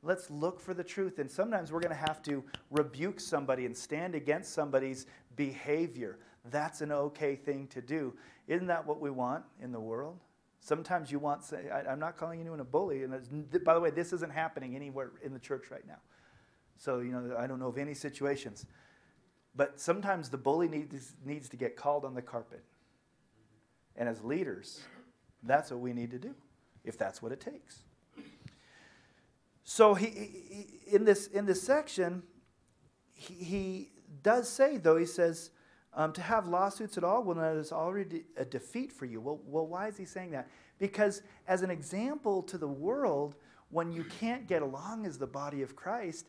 Let's 0.03 0.31
look 0.31 0.61
for 0.61 0.75
the 0.75 0.85
truth. 0.85 1.19
And 1.19 1.31
sometimes 1.31 1.73
we're 1.73 1.81
going 1.81 1.95
to 1.95 2.07
have 2.07 2.23
to 2.25 2.45
rebuke 2.71 3.21
somebody 3.21 3.67
and 3.67 3.77
stand 3.77 4.15
against 4.15 4.53
somebody's 4.53 5.07
behavior. 5.37 6.19
That's 6.51 6.81
an 6.81 6.93
okay 6.93 7.37
thing 7.37 7.67
to 7.69 7.81
do. 7.81 8.15
Isn't 8.47 8.67
that 8.69 8.87
what 8.87 9.01
we 9.01 9.11
want 9.11 9.45
in 9.63 9.73
the 9.73 9.81
world? 9.81 10.19
Sometimes 10.61 11.13
you 11.13 11.19
want, 11.19 11.45
say, 11.45 11.69
I, 11.71 11.93
am 11.93 11.99
not 11.99 12.17
calling 12.17 12.41
anyone 12.41 12.61
a 12.61 12.65
bully. 12.65 13.05
And 13.05 13.65
by 13.65 13.75
the 13.75 13.81
way, 13.81 13.91
this 13.91 14.13
isn't 14.13 14.33
happening 14.33 14.75
anywhere 14.75 15.13
in 15.23 15.33
the 15.33 15.39
church 15.39 15.71
right 15.71 15.87
now. 15.87 15.99
So, 16.77 17.01
you 17.01 17.13
know, 17.13 17.37
I 17.39 17.47
don't 17.47 17.59
know 17.59 17.69
of 17.69 17.79
any 17.79 17.95
situations. 17.95 18.67
But 19.55 19.81
sometimes 19.81 20.29
the 20.29 20.39
bully 20.39 20.69
needs, 20.69 21.15
needs 21.25 21.49
to 21.49 21.57
get 21.57 21.77
called 21.77 22.05
on 22.05 22.15
the 22.15 22.23
carpet. 22.23 22.63
And 23.97 24.09
as 24.09 24.23
leaders, 24.23 24.81
that's 25.43 25.71
what 25.71 25.81
we 25.81 25.93
need 25.93 26.11
to 26.13 26.19
do, 26.19 26.35
if 26.85 26.97
that's 26.97 27.21
what 27.21 27.33
it 27.33 27.41
takes. 27.41 27.83
So 29.65 29.95
he, 29.95 30.07
he 30.07 30.95
in 30.95 31.05
this 31.05 31.27
in 31.27 31.45
this 31.45 31.63
section, 31.63 32.23
he, 33.13 33.35
he, 33.35 33.91
does 34.23 34.49
say 34.49 34.79
though 34.79 34.97
he 34.97 35.05
says 35.05 35.51
um, 35.95 36.13
to 36.13 36.23
have 36.23 36.47
lawsuits 36.47 36.97
at 36.99 37.05
all, 37.05 37.23
well, 37.23 37.37
that 37.37 37.57
is 37.57 37.73
already 37.73 38.25
a 38.37 38.45
defeat 38.45 38.93
for 38.93 39.07
you. 39.07 39.21
Well, 39.21 39.41
well, 39.47 39.67
why 39.67 39.89
is 39.89 39.97
he 39.97 40.05
saying 40.05 40.31
that? 40.33 40.49
Because 40.79 41.23
as 41.47 41.63
an 41.63 41.71
example 41.71 42.43
to 42.45 42.59
the 42.59 42.69
world, 42.69 43.35
when 43.71 43.93
you 43.93 44.05
can't 44.05 44.47
get 44.47 44.63
along 44.63 45.07
as 45.07 45.19
the 45.19 45.27
body 45.27 45.63
of 45.63 45.75
Christ, 45.75 46.29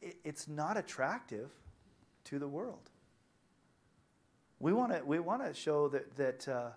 it, 0.00 0.16
it's 0.24 0.48
not 0.48 0.76
attractive 0.76 1.50
to 2.24 2.38
the 2.38 2.48
world. 2.48 2.90
We 4.58 4.72
want 4.72 4.92
to 4.92 5.04
we 5.04 5.18
want 5.18 5.44
to 5.44 5.52
show 5.52 5.88
that 5.88 6.16
that 6.16 6.48
uh, 6.48 6.68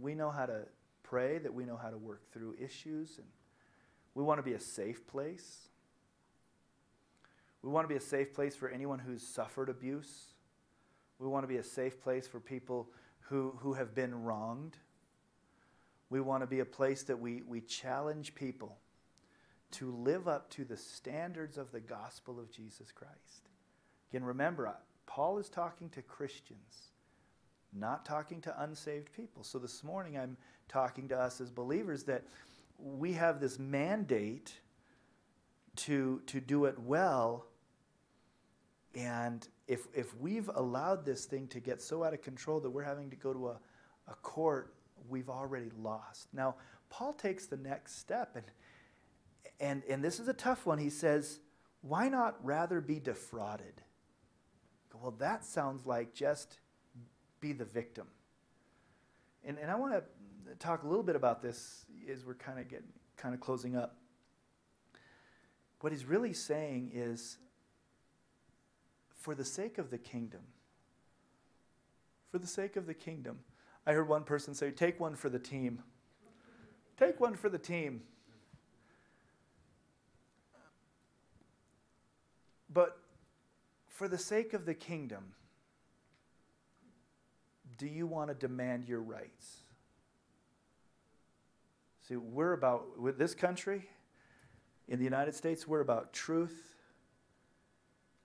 we 0.00 0.14
know 0.14 0.30
how 0.30 0.46
to 0.46 0.62
pray, 1.02 1.38
that 1.38 1.52
we 1.52 1.64
know 1.64 1.76
how 1.76 1.90
to 1.90 1.98
work 1.98 2.32
through 2.32 2.56
issues, 2.60 3.18
and 3.18 3.26
we 4.14 4.22
want 4.22 4.38
to 4.38 4.42
be 4.42 4.54
a 4.54 4.60
safe 4.60 5.06
place. 5.06 5.68
We 7.62 7.70
want 7.70 7.84
to 7.84 7.88
be 7.88 7.96
a 7.96 8.00
safe 8.00 8.34
place 8.34 8.56
for 8.56 8.68
anyone 8.68 8.98
who's 8.98 9.26
suffered 9.26 9.68
abuse. 9.68 10.33
We 11.24 11.30
want 11.30 11.44
to 11.44 11.48
be 11.48 11.56
a 11.56 11.64
safe 11.64 12.02
place 12.02 12.26
for 12.26 12.38
people 12.38 12.90
who, 13.20 13.54
who 13.60 13.72
have 13.72 13.94
been 13.94 14.24
wronged. 14.24 14.76
We 16.10 16.20
want 16.20 16.42
to 16.42 16.46
be 16.46 16.60
a 16.60 16.66
place 16.66 17.02
that 17.04 17.18
we, 17.18 17.40
we 17.48 17.62
challenge 17.62 18.34
people 18.34 18.76
to 19.70 19.90
live 19.90 20.28
up 20.28 20.50
to 20.50 20.66
the 20.66 20.76
standards 20.76 21.56
of 21.56 21.72
the 21.72 21.80
gospel 21.80 22.38
of 22.38 22.50
Jesus 22.50 22.92
Christ. 22.92 23.48
Again, 24.10 24.22
remember, 24.22 24.76
Paul 25.06 25.38
is 25.38 25.48
talking 25.48 25.88
to 25.90 26.02
Christians, 26.02 26.90
not 27.72 28.04
talking 28.04 28.42
to 28.42 28.62
unsaved 28.62 29.10
people. 29.14 29.44
So 29.44 29.58
this 29.58 29.82
morning 29.82 30.18
I'm 30.18 30.36
talking 30.68 31.08
to 31.08 31.18
us 31.18 31.40
as 31.40 31.50
believers 31.50 32.02
that 32.04 32.24
we 32.78 33.14
have 33.14 33.40
this 33.40 33.58
mandate 33.58 34.52
to, 35.76 36.20
to 36.26 36.38
do 36.38 36.66
it 36.66 36.78
well. 36.78 37.46
And 38.94 39.48
if, 39.66 39.86
if 39.94 40.16
we've 40.18 40.50
allowed 40.54 41.04
this 41.04 41.24
thing 41.24 41.46
to 41.48 41.60
get 41.60 41.80
so 41.80 42.04
out 42.04 42.12
of 42.12 42.22
control 42.22 42.60
that 42.60 42.70
we're 42.70 42.82
having 42.82 43.10
to 43.10 43.16
go 43.16 43.32
to 43.32 43.48
a, 43.48 43.58
a 44.08 44.14
court, 44.16 44.74
we've 45.08 45.30
already 45.30 45.70
lost. 45.80 46.28
Now, 46.32 46.56
Paul 46.90 47.12
takes 47.12 47.46
the 47.46 47.56
next 47.56 47.98
step, 47.98 48.36
and, 48.36 48.44
and, 49.60 49.82
and 49.88 50.04
this 50.04 50.20
is 50.20 50.28
a 50.28 50.34
tough 50.34 50.66
one. 50.66 50.78
He 50.78 50.90
says, 50.90 51.40
Why 51.80 52.08
not 52.08 52.36
rather 52.44 52.80
be 52.80 53.00
defrauded? 53.00 53.82
Well, 55.00 55.14
that 55.18 55.44
sounds 55.44 55.84
like 55.86 56.14
just 56.14 56.58
be 57.40 57.52
the 57.52 57.64
victim. 57.64 58.06
And, 59.44 59.58
and 59.58 59.70
I 59.70 59.74
want 59.74 59.92
to 59.92 60.54
talk 60.58 60.84
a 60.84 60.86
little 60.86 61.02
bit 61.02 61.16
about 61.16 61.42
this 61.42 61.84
as 62.10 62.24
we're 62.24 62.34
kind 62.34 62.58
of 62.58 62.68
getting 62.68 62.88
kind 63.16 63.34
of 63.34 63.40
closing 63.40 63.76
up. 63.76 63.96
What 65.80 65.92
he's 65.92 66.04
really 66.04 66.32
saying 66.32 66.92
is 66.94 67.38
for 69.24 69.34
the 69.34 69.44
sake 69.44 69.78
of 69.78 69.88
the 69.88 69.96
kingdom, 69.96 70.42
for 72.30 72.38
the 72.38 72.46
sake 72.46 72.76
of 72.76 72.84
the 72.84 72.92
kingdom. 72.92 73.38
I 73.86 73.94
heard 73.94 74.06
one 74.06 74.22
person 74.22 74.54
say, 74.54 74.70
take 74.70 75.00
one 75.00 75.14
for 75.14 75.30
the 75.30 75.38
team. 75.38 75.82
Take 76.98 77.18
one 77.20 77.34
for 77.34 77.48
the 77.48 77.56
team. 77.56 78.02
But 82.70 82.98
for 83.88 84.08
the 84.08 84.18
sake 84.18 84.52
of 84.52 84.66
the 84.66 84.74
kingdom, 84.74 85.32
do 87.78 87.86
you 87.86 88.06
want 88.06 88.28
to 88.28 88.34
demand 88.34 88.84
your 88.84 89.00
rights? 89.00 89.56
See, 92.06 92.16
we're 92.16 92.52
about, 92.52 93.00
with 93.00 93.16
this 93.16 93.34
country, 93.34 93.88
in 94.86 94.98
the 94.98 95.04
United 95.04 95.34
States, 95.34 95.66
we're 95.66 95.80
about 95.80 96.12
truth, 96.12 96.76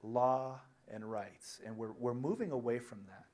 law, 0.03 0.59
and 0.93 1.09
rights. 1.09 1.61
And 1.65 1.77
we're, 1.77 1.93
we're 1.93 2.13
moving 2.13 2.51
away 2.51 2.79
from 2.79 2.99
that. 3.07 3.25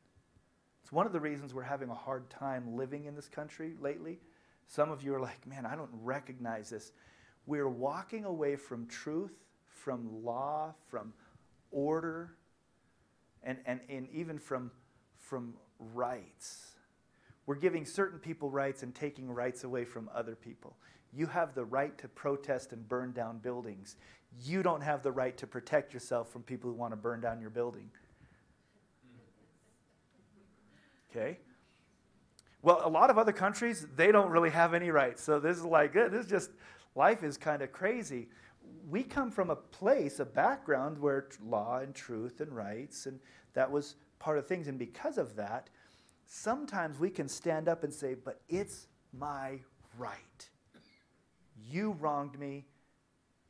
It's 0.84 0.92
one 0.92 1.06
of 1.06 1.14
the 1.14 1.20
reasons 1.20 1.54
we're 1.54 1.64
having 1.64 1.90
a 1.90 1.96
hard 1.96 2.30
time 2.30 2.76
living 2.76 3.06
in 3.06 3.16
this 3.16 3.28
country 3.28 3.74
lately. 3.82 4.20
Some 4.68 4.92
of 4.92 5.04
you 5.04 5.16
are 5.16 5.20
like, 5.20 5.48
man, 5.48 5.66
I 5.66 5.76
don't 5.76 5.90
recognize 6.04 6.70
this. 6.70 6.92
We're 7.48 7.70
walking 7.70 8.26
away 8.26 8.56
from 8.56 8.88
truth, 8.88 9.34
from 9.66 10.24
law, 10.24 10.74
from 10.88 11.14
order, 11.72 12.36
and, 13.44 13.58
and, 13.66 13.80
and 13.90 14.08
even 14.12 14.40
from, 14.40 14.72
from 15.18 15.56
rights. 15.80 16.72
We're 17.46 17.56
giving 17.56 17.86
certain 17.86 18.20
people 18.20 18.50
rights 18.50 18.82
and 18.82 18.94
taking 18.94 19.30
rights 19.30 19.64
away 19.64 19.86
from 19.86 20.10
other 20.14 20.36
people. 20.36 20.76
You 21.14 21.28
have 21.28 21.54
the 21.54 21.66
right 21.66 21.98
to 22.00 22.08
protest 22.08 22.74
and 22.74 22.88
burn 22.88 23.12
down 23.12 23.38
buildings. 23.38 23.96
You 24.44 24.64
don't 24.64 24.82
have 24.82 25.04
the 25.04 25.12
right 25.12 25.38
to 25.38 25.48
protect 25.48 25.94
yourself 25.94 26.32
from 26.32 26.44
people 26.44 26.70
who 26.70 26.76
want 26.76 26.92
to 26.92 26.98
burn 26.98 27.22
down 27.22 27.40
your 27.40 27.50
building. 27.50 27.90
Okay? 31.10 31.40
Well, 32.62 32.82
a 32.84 32.90
lot 32.90 33.10
of 33.10 33.18
other 33.18 33.32
countries, 33.32 33.86
they 33.96 34.12
don't 34.12 34.32
really 34.32 34.50
have 34.50 34.74
any 34.74 34.90
rights. 34.90 35.22
So 35.22 35.40
this 35.40 35.58
is 35.58 35.64
like, 35.64 35.96
eh, 35.96 36.08
this 36.08 36.26
is 36.26 36.30
just, 36.30 36.50
life 36.96 37.24
is 37.24 37.38
kind 37.38 37.62
of 37.62 37.72
crazy. 37.72 38.28
We 38.90 39.04
come 39.04 39.30
from 39.30 39.52
a 39.52 39.56
place, 39.56 40.20
a 40.20 40.26
background 40.26 40.98
where 40.98 41.28
law 41.44 41.78
and 41.78 41.94
truth 41.94 42.42
and 42.42 42.52
rights, 42.52 43.06
and 43.06 43.20
that 43.54 43.70
was 43.70 43.96
part 44.18 44.40
of 44.40 44.48
things. 44.48 44.68
And 44.68 44.80
because 44.80 45.18
of 45.18 45.36
that, 45.36 45.70
sometimes 46.26 47.00
we 47.00 47.12
can 47.12 47.30
stand 47.30 47.70
up 47.70 47.84
and 47.84 47.94
say, 47.94 48.16
But 48.16 48.42
it's 48.50 48.88
my 49.14 49.60
right. 49.98 50.50
You 51.70 51.92
wronged 52.00 52.40
me, 52.40 52.66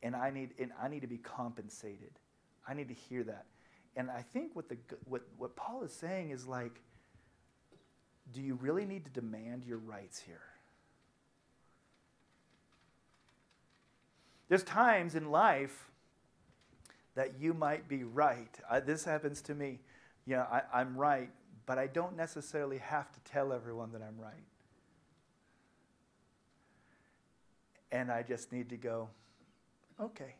and 0.06 0.14
I 0.14 0.30
need, 0.30 0.50
and 0.60 0.70
I 0.80 0.86
need 0.86 1.00
to 1.00 1.08
be 1.08 1.18
compensated. 1.18 2.12
I 2.68 2.74
need 2.74 2.86
to 2.86 2.94
hear 2.94 3.24
that. 3.24 3.46
And 3.96 4.08
I 4.08 4.22
think 4.22 4.54
what, 4.54 4.68
the, 4.68 4.76
what, 5.08 5.22
what 5.36 5.56
Paul 5.56 5.82
is 5.82 5.92
saying 5.92 6.30
is 6.30 6.46
like, 6.46 6.80
do 8.32 8.40
you 8.40 8.54
really 8.54 8.84
need 8.84 9.04
to 9.06 9.10
demand 9.10 9.64
your 9.64 9.78
rights 9.78 10.20
here? 10.20 10.38
There's 14.48 14.62
times 14.62 15.16
in 15.16 15.32
life 15.32 15.90
that 17.16 17.40
you 17.40 17.52
might 17.52 17.88
be 17.88 18.04
right. 18.04 18.56
I, 18.70 18.78
this 18.78 19.04
happens 19.04 19.42
to 19.42 19.56
me. 19.56 19.80
Yeah, 20.24 20.42
I, 20.42 20.62
I'm 20.72 20.96
right, 20.96 21.30
but 21.66 21.78
I 21.78 21.88
don't 21.88 22.16
necessarily 22.16 22.78
have 22.78 23.10
to 23.10 23.18
tell 23.32 23.52
everyone 23.52 23.90
that 23.90 24.02
I'm 24.02 24.20
right. 24.20 24.34
And 27.90 28.12
I 28.12 28.22
just 28.22 28.52
need 28.52 28.68
to 28.68 28.76
go, 28.76 29.08
okay, 30.00 30.34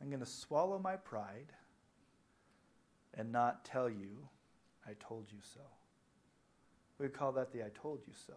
I'm 0.00 0.08
going 0.08 0.20
to 0.20 0.26
swallow 0.26 0.78
my 0.78 0.96
pride 0.96 1.52
and 3.14 3.32
not 3.32 3.64
tell 3.64 3.88
you 3.88 4.28
I 4.86 4.92
told 5.00 5.26
you 5.30 5.38
so. 5.54 5.60
We 6.98 7.08
call 7.08 7.32
that 7.32 7.52
the 7.52 7.62
I 7.62 7.70
told 7.80 8.00
you 8.06 8.12
so. 8.26 8.34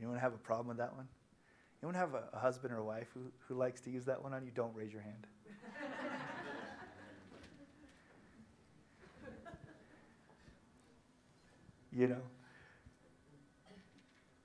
You 0.00 0.08
want 0.08 0.18
to 0.18 0.22
have 0.22 0.34
a 0.34 0.38
problem 0.38 0.68
with 0.68 0.78
that 0.78 0.96
one? 0.96 1.06
You 1.80 1.88
want 1.88 1.96
to 1.96 2.00
have 2.00 2.14
a, 2.14 2.24
a 2.32 2.38
husband 2.38 2.72
or 2.72 2.78
a 2.78 2.84
wife 2.84 3.08
who, 3.14 3.20
who 3.46 3.54
likes 3.54 3.80
to 3.82 3.90
use 3.90 4.04
that 4.06 4.22
one 4.22 4.32
on 4.32 4.44
you? 4.44 4.50
Don't 4.54 4.74
raise 4.74 4.92
your 4.92 5.02
hand. 5.02 5.26
you 11.92 12.08
know? 12.08 12.22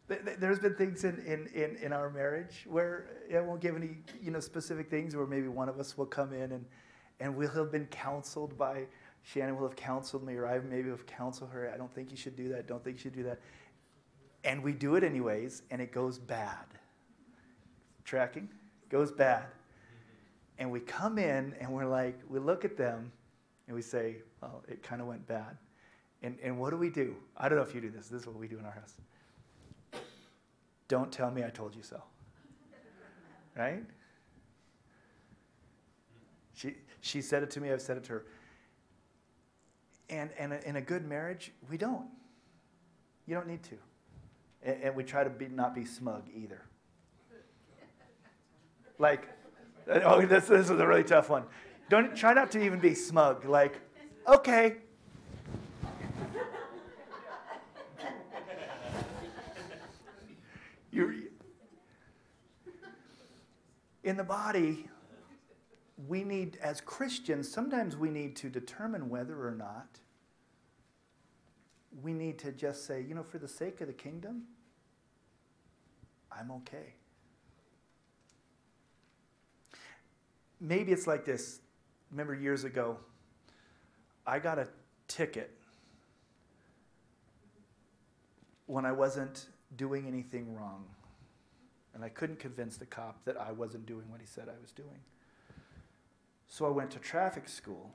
Th- 0.08 0.24
th- 0.24 0.38
There's 0.40 0.60
been 0.60 0.76
things 0.76 1.04
in, 1.04 1.20
in, 1.26 1.48
in, 1.54 1.76
in 1.78 1.94
our 1.94 2.10
marriage 2.10 2.66
where 2.68 3.10
I 3.34 3.40
won't 3.42 3.62
give 3.62 3.76
any 3.76 3.98
you 4.22 4.32
know 4.32 4.40
specific 4.40 4.90
things 4.90 5.16
where 5.16 5.26
maybe 5.26 5.48
one 5.48 5.70
of 5.70 5.80
us 5.80 5.98
will 5.98 6.06
come 6.06 6.34
in 6.34 6.52
and, 6.52 6.66
and 7.20 7.36
we'll 7.36 7.50
have 7.52 7.72
been 7.72 7.88
counseled 7.88 8.58
by 8.58 8.86
Shannon 9.24 9.58
will 9.58 9.68
have 9.68 9.76
counseled 9.76 10.26
me 10.26 10.36
or 10.36 10.48
I 10.48 10.60
maybe 10.60 10.90
have 10.90 11.06
counseled 11.06 11.50
her. 11.50 11.70
I 11.74 11.78
don't 11.78 11.94
think 11.94 12.12
you 12.12 12.18
should 12.18 12.38
do 12.38 12.48
that. 12.50 12.66
Don't 12.66 12.82
think 12.82 12.98
you 12.98 13.02
should 13.02 13.16
do 13.16 13.24
that. 13.24 13.40
And 14.46 14.64
we 14.64 14.72
do 14.72 14.96
it 14.96 15.04
anyways, 15.04 15.64
and 15.70 15.82
it 15.82 15.92
goes 15.92 16.18
bad. 16.18 16.66
Tracking 18.06 18.48
goes 18.90 19.12
bad. 19.12 19.48
And 20.60 20.72
we 20.72 20.80
come 20.80 21.18
in 21.18 21.54
and 21.60 21.70
we're 21.72 21.86
like, 21.86 22.18
we 22.30 22.40
look 22.40 22.64
at 22.64 22.78
them 22.78 23.12
and 23.68 23.76
we 23.76 23.82
say, 23.82 24.18
well, 24.42 24.64
it 24.70 24.82
kind 24.82 25.02
of 25.02 25.08
went 25.08 25.28
bad. 25.28 25.58
And, 26.24 26.38
and 26.42 26.58
what 26.58 26.70
do 26.70 26.78
we 26.78 26.90
do? 26.90 27.16
I 27.36 27.50
don't 27.50 27.58
know 27.58 27.64
if 27.66 27.76
you 27.76 27.82
do 27.82 27.90
this. 27.90 28.08
This 28.08 28.22
is 28.22 28.28
what 28.28 28.38
we 28.38 28.48
do 28.48 28.58
in 28.58 28.66
our 28.66 28.72
house. 28.72 28.94
Don't 30.88 31.12
tell 31.12 31.32
me 31.32 31.44
I 31.44 31.50
told 31.50 31.76
you 31.76 31.84
so. 31.84 32.02
Right? 33.56 33.84
She, 36.54 36.76
she 37.02 37.22
said 37.22 37.44
it 37.44 37.52
to 37.52 37.62
me, 37.62 37.72
I've 37.72 37.82
said 37.82 37.98
it 37.98 38.04
to 38.06 38.14
her. 38.14 38.26
And, 40.10 40.30
and 40.40 40.54
in 40.54 40.78
a 40.78 40.82
good 40.82 41.06
marriage, 41.06 41.52
we 41.70 41.78
don't. 41.78 42.08
You 43.26 43.36
don't 43.36 43.48
need 43.48 43.64
to. 43.64 43.78
And, 44.64 44.84
and 44.84 44.96
we 44.96 45.04
try 45.04 45.24
to 45.24 45.30
be, 45.30 45.48
not 45.48 45.76
be 45.76 45.86
smug 45.86 46.24
either. 46.34 46.62
Like, 49.00 49.28
oh, 49.88 50.26
this, 50.26 50.46
this 50.48 50.70
is 50.70 50.80
a 50.80 50.88
really 50.88 51.04
tough 51.04 51.30
one. 51.30 51.44
Don't 51.90 52.16
try 52.16 52.34
not 52.34 52.52
to 52.52 52.64
even 52.64 52.80
be 52.80 52.96
smug. 52.96 53.46
Like, 53.46 53.80
okay. 54.28 54.78
You're, 60.92 61.14
in 64.08 64.16
the 64.16 64.24
body, 64.24 64.88
we 66.08 66.24
need, 66.24 66.58
as 66.62 66.80
Christians, 66.80 67.52
sometimes 67.52 67.98
we 67.98 68.10
need 68.10 68.38
to 68.38 68.50
determine 68.50 69.10
whether 69.10 69.46
or 69.46 69.52
not 69.52 70.00
we 72.02 72.14
need 72.14 72.40
to 72.40 72.54
just 72.54 72.86
say, 72.86 73.02
you 73.02 73.14
know, 73.14 73.24
for 73.24 73.38
the 73.38 73.50
sake 73.50 73.82
of 73.82 73.88
the 73.88 73.94
kingdom, 73.94 74.44
I'm 76.32 76.52
okay. 76.52 76.94
Maybe 80.62 80.94
it's 80.94 81.06
like 81.06 81.26
this. 81.26 81.60
Remember 82.10 82.34
years 82.34 82.64
ago, 82.64 82.98
I 84.26 84.40
got 84.40 84.58
a 84.58 84.70
ticket 85.10 85.52
when 88.68 88.86
I 88.86 88.94
wasn't 88.94 89.48
doing 89.76 90.08
anything 90.08 90.56
wrong. 90.56 90.86
And 91.98 92.06
I 92.06 92.10
couldn't 92.10 92.38
convince 92.38 92.78
the 92.78 92.86
cop 92.86 93.26
that 93.26 93.42
I 93.42 93.52
wasn't 93.52 93.88
doing 93.88 94.08
what 94.12 94.22
he 94.22 94.28
said 94.28 94.50
I 94.50 94.62
was 94.62 94.72
doing. 94.72 95.00
So 96.48 96.68
I 96.68 96.70
went 96.70 96.92
to 96.92 97.00
traffic 97.00 97.50
school. 97.50 97.90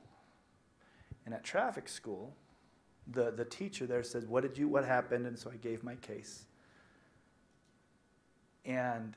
And 1.25 1.33
at 1.33 1.45
traffic 1.45 1.89
school, 1.89 2.35
the, 3.07 3.31
the 3.31 3.45
teacher 3.45 3.87
there 3.87 4.03
said, 4.03 4.29
What 4.29 4.43
did 4.43 4.59
you 4.59 4.67
what 4.67 4.85
happened? 4.85 5.25
And 5.25 5.39
so 5.39 5.53
I 5.53 5.57
gave 5.57 5.85
my 5.85 5.95
case. 5.95 6.47
And 8.65 9.15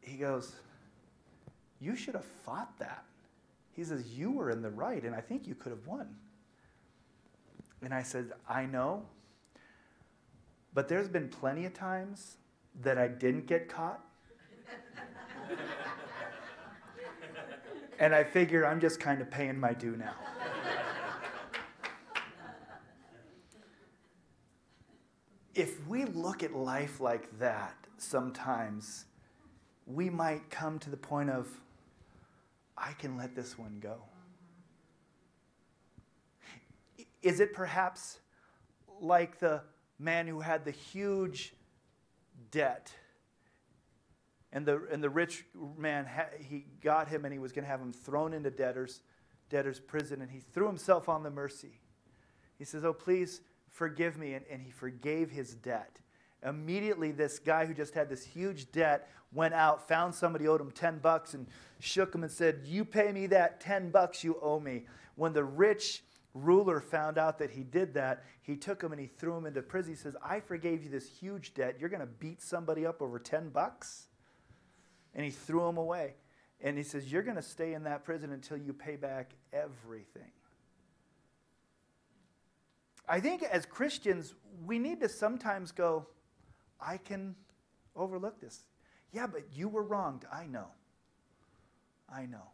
he 0.00 0.16
goes, 0.16 0.56
You 1.80 1.94
should 1.94 2.16
have 2.16 2.24
fought 2.24 2.76
that. 2.80 3.04
He 3.70 3.84
says, 3.84 4.18
You 4.18 4.32
were 4.32 4.50
in 4.50 4.62
the 4.62 4.70
right, 4.70 5.04
and 5.04 5.14
I 5.14 5.20
think 5.20 5.46
you 5.46 5.54
could 5.54 5.70
have 5.70 5.86
won. 5.86 6.08
And 7.82 7.94
I 7.94 8.02
said, 8.02 8.32
I 8.48 8.66
know. 8.66 9.04
But 10.74 10.88
there's 10.88 11.08
been 11.08 11.28
plenty 11.28 11.66
of 11.66 11.72
times 11.72 12.38
that 12.82 12.98
I 12.98 13.06
didn't 13.06 13.46
get 13.46 13.68
caught. 13.68 14.04
And 17.98 18.14
I 18.14 18.24
figure 18.24 18.66
I'm 18.66 18.80
just 18.80 19.00
kind 19.00 19.20
of 19.20 19.30
paying 19.30 19.58
my 19.58 19.72
due 19.72 19.96
now. 19.96 20.14
if 25.54 25.86
we 25.86 26.04
look 26.04 26.42
at 26.42 26.54
life 26.54 27.00
like 27.00 27.38
that, 27.38 27.76
sometimes 27.96 29.06
we 29.86 30.10
might 30.10 30.50
come 30.50 30.78
to 30.80 30.90
the 30.90 30.96
point 30.96 31.30
of, 31.30 31.48
I 32.76 32.92
can 32.92 33.16
let 33.16 33.34
this 33.34 33.58
one 33.58 33.78
go. 33.80 34.02
Is 37.22 37.40
it 37.40 37.52
perhaps 37.52 38.18
like 39.00 39.38
the 39.38 39.62
man 39.98 40.26
who 40.26 40.40
had 40.40 40.64
the 40.64 40.70
huge 40.70 41.54
debt? 42.50 42.92
And 44.54 44.64
the, 44.64 44.86
and 44.90 45.02
the 45.02 45.10
rich 45.10 45.44
man, 45.76 46.08
he 46.38 46.64
got 46.80 47.08
him 47.08 47.24
and 47.24 47.32
he 47.32 47.40
was 47.40 47.50
going 47.50 47.64
to 47.64 47.70
have 47.70 47.80
him 47.80 47.92
thrown 47.92 48.32
into 48.32 48.50
debtor's, 48.50 49.00
debtor's 49.50 49.80
prison, 49.80 50.22
and 50.22 50.30
he 50.30 50.38
threw 50.38 50.68
himself 50.68 51.08
on 51.08 51.24
the 51.24 51.30
mercy. 51.30 51.80
He 52.56 52.64
says, 52.64 52.84
Oh, 52.84 52.92
please 52.92 53.40
forgive 53.68 54.16
me. 54.16 54.34
And, 54.34 54.44
and 54.48 54.62
he 54.62 54.70
forgave 54.70 55.30
his 55.30 55.54
debt. 55.54 55.98
Immediately, 56.44 57.10
this 57.10 57.40
guy 57.40 57.66
who 57.66 57.74
just 57.74 57.94
had 57.94 58.08
this 58.08 58.24
huge 58.24 58.70
debt 58.70 59.10
went 59.32 59.54
out, 59.54 59.88
found 59.88 60.14
somebody 60.14 60.46
owed 60.46 60.60
him 60.60 60.70
10 60.70 60.98
bucks, 60.98 61.34
and 61.34 61.48
shook 61.80 62.14
him 62.14 62.22
and 62.22 62.30
said, 62.30 62.60
You 62.64 62.84
pay 62.84 63.10
me 63.10 63.26
that 63.26 63.60
10 63.60 63.90
bucks 63.90 64.22
you 64.22 64.38
owe 64.40 64.60
me. 64.60 64.84
When 65.16 65.32
the 65.32 65.42
rich 65.42 66.04
ruler 66.32 66.80
found 66.80 67.18
out 67.18 67.38
that 67.40 67.50
he 67.50 67.64
did 67.64 67.94
that, 67.94 68.22
he 68.42 68.56
took 68.56 68.80
him 68.80 68.92
and 68.92 69.00
he 69.00 69.08
threw 69.08 69.36
him 69.36 69.46
into 69.46 69.62
prison. 69.62 69.94
He 69.94 69.96
says, 69.96 70.14
I 70.22 70.38
forgave 70.38 70.84
you 70.84 70.90
this 70.90 71.08
huge 71.08 71.54
debt. 71.54 71.76
You're 71.80 71.88
going 71.88 72.00
to 72.00 72.06
beat 72.06 72.40
somebody 72.40 72.86
up 72.86 73.02
over 73.02 73.18
10 73.18 73.48
bucks? 73.48 74.06
And 75.14 75.24
he 75.24 75.30
threw 75.30 75.66
him 75.68 75.76
away. 75.76 76.14
And 76.60 76.76
he 76.76 76.84
says, 76.84 77.10
You're 77.10 77.22
going 77.22 77.36
to 77.36 77.42
stay 77.42 77.74
in 77.74 77.84
that 77.84 78.04
prison 78.04 78.32
until 78.32 78.56
you 78.56 78.72
pay 78.72 78.96
back 78.96 79.32
everything. 79.52 80.30
I 83.08 83.20
think 83.20 83.42
as 83.42 83.66
Christians, 83.66 84.34
we 84.64 84.78
need 84.78 85.00
to 85.00 85.08
sometimes 85.08 85.72
go, 85.72 86.06
I 86.80 86.96
can 86.96 87.34
overlook 87.94 88.40
this. 88.40 88.60
Yeah, 89.12 89.26
but 89.26 89.42
you 89.54 89.68
were 89.68 89.82
wronged. 89.82 90.24
I 90.32 90.46
know. 90.46 90.66
I 92.12 92.26
know. 92.26 92.48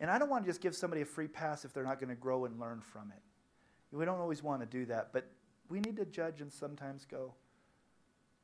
And 0.00 0.10
I 0.10 0.18
don't 0.18 0.30
want 0.30 0.44
to 0.44 0.50
just 0.50 0.60
give 0.60 0.74
somebody 0.74 1.02
a 1.02 1.04
free 1.04 1.28
pass 1.28 1.64
if 1.64 1.72
they're 1.72 1.84
not 1.84 2.00
going 2.00 2.08
to 2.08 2.14
grow 2.14 2.44
and 2.44 2.58
learn 2.58 2.80
from 2.80 3.12
it. 3.14 3.22
We 3.96 4.04
don't 4.04 4.20
always 4.20 4.42
want 4.42 4.60
to 4.60 4.66
do 4.66 4.86
that, 4.86 5.12
but 5.12 5.30
we 5.68 5.80
need 5.80 5.96
to 5.96 6.04
judge 6.04 6.40
and 6.40 6.52
sometimes 6.52 7.04
go, 7.04 7.34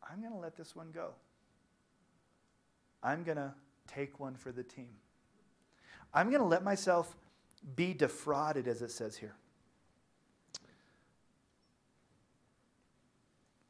I'm 0.09 0.21
going 0.21 0.33
to 0.33 0.39
let 0.39 0.57
this 0.57 0.75
one 0.75 0.91
go. 0.93 1.11
I'm 3.05 3.23
going 3.23 3.37
to 3.37 3.53
take 3.87 4.19
one 4.19 4.35
for 4.35 4.51
the 4.51 4.63
team. 4.63 4.89
I'm 6.13 6.31
going 6.31 6.41
to 6.41 6.49
let 6.49 6.65
myself 6.65 7.15
be 7.77 7.93
defrauded, 7.93 8.67
as 8.67 8.83
it 8.83 8.91
says 8.91 9.17
here. 9.17 9.35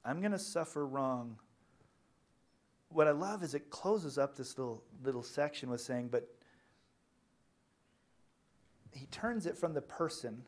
I'm 0.05 0.21
going 0.21 0.33
to 0.33 0.39
suffer 0.39 0.87
wrong. 0.87 1.37
What 2.91 3.09
I 3.09 3.13
love 3.13 3.43
is 3.43 3.55
it 3.55 3.71
closes 3.71 4.19
up 4.19 4.37
this 4.37 4.57
little, 4.57 4.83
little 5.03 5.23
section 5.23 5.71
with 5.71 5.81
saying, 5.81 6.09
but 6.13 6.29
he 8.93 9.07
turns 9.07 9.47
it 9.47 9.57
from 9.57 9.75
the 9.75 9.81
person 9.81 10.43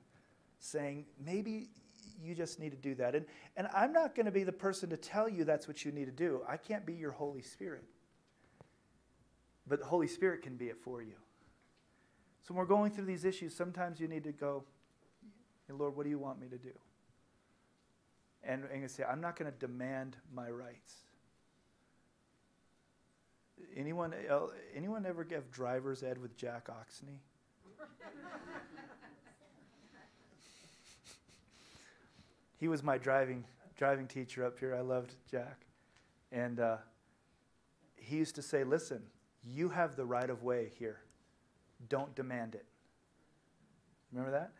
saying, 0.60 1.06
maybe 1.24 1.70
you 2.22 2.34
just 2.34 2.60
need 2.60 2.70
to 2.70 2.76
do 2.76 2.94
that. 2.96 3.14
And, 3.14 3.26
and 3.56 3.68
I'm 3.74 3.92
not 3.92 4.14
going 4.14 4.26
to 4.26 4.32
be 4.32 4.44
the 4.44 4.52
person 4.52 4.90
to 4.90 4.96
tell 4.96 5.28
you 5.28 5.44
that's 5.44 5.66
what 5.66 5.84
you 5.84 5.90
need 5.90 6.04
to 6.04 6.12
do. 6.12 6.42
I 6.48 6.56
can't 6.56 6.86
be 6.86 6.92
your 6.92 7.12
Holy 7.12 7.42
Spirit. 7.42 7.84
But 9.68 9.80
the 9.80 9.86
Holy 9.86 10.06
Spirit 10.06 10.42
can 10.42 10.56
be 10.56 10.66
it 10.66 10.78
for 10.82 11.02
you. 11.02 11.14
So 12.42 12.54
when 12.54 12.58
we're 12.58 12.66
going 12.66 12.92
through 12.92 13.06
these 13.06 13.24
issues, 13.24 13.54
sometimes 13.54 13.98
you 13.98 14.06
need 14.06 14.22
to 14.24 14.32
go, 14.32 14.62
hey, 15.66 15.74
Lord, 15.74 15.96
what 15.96 16.04
do 16.04 16.10
you 16.10 16.18
want 16.18 16.40
me 16.40 16.46
to 16.48 16.58
do? 16.58 16.70
And, 18.44 18.62
and 18.72 18.82
you 18.82 18.88
say, 18.88 19.02
I'm 19.02 19.20
not 19.20 19.36
going 19.36 19.50
to 19.50 19.58
demand 19.58 20.16
my 20.32 20.48
rights. 20.48 20.94
Anyone, 23.74 24.14
anyone 24.74 25.04
ever 25.06 25.24
give 25.24 25.50
driver's 25.50 26.04
ed 26.04 26.18
with 26.18 26.36
Jack 26.36 26.68
Oxney? 26.68 27.18
he 32.58 32.68
was 32.68 32.84
my 32.84 32.98
driving 32.98 33.44
driving 33.76 34.06
teacher 34.06 34.44
up 34.44 34.58
here. 34.58 34.74
I 34.74 34.80
loved 34.80 35.14
Jack, 35.30 35.66
and 36.32 36.58
uh, 36.60 36.76
he 37.96 38.16
used 38.16 38.34
to 38.36 38.42
say, 38.42 38.64
"Listen, 38.64 39.02
you 39.46 39.68
have 39.68 39.96
the 39.96 40.04
right 40.04 40.28
of 40.28 40.42
way 40.42 40.72
here. 40.78 41.00
Don't 41.88 42.14
demand 42.14 42.54
it." 42.54 42.66
Remember 44.12 44.32
that? 44.32 44.52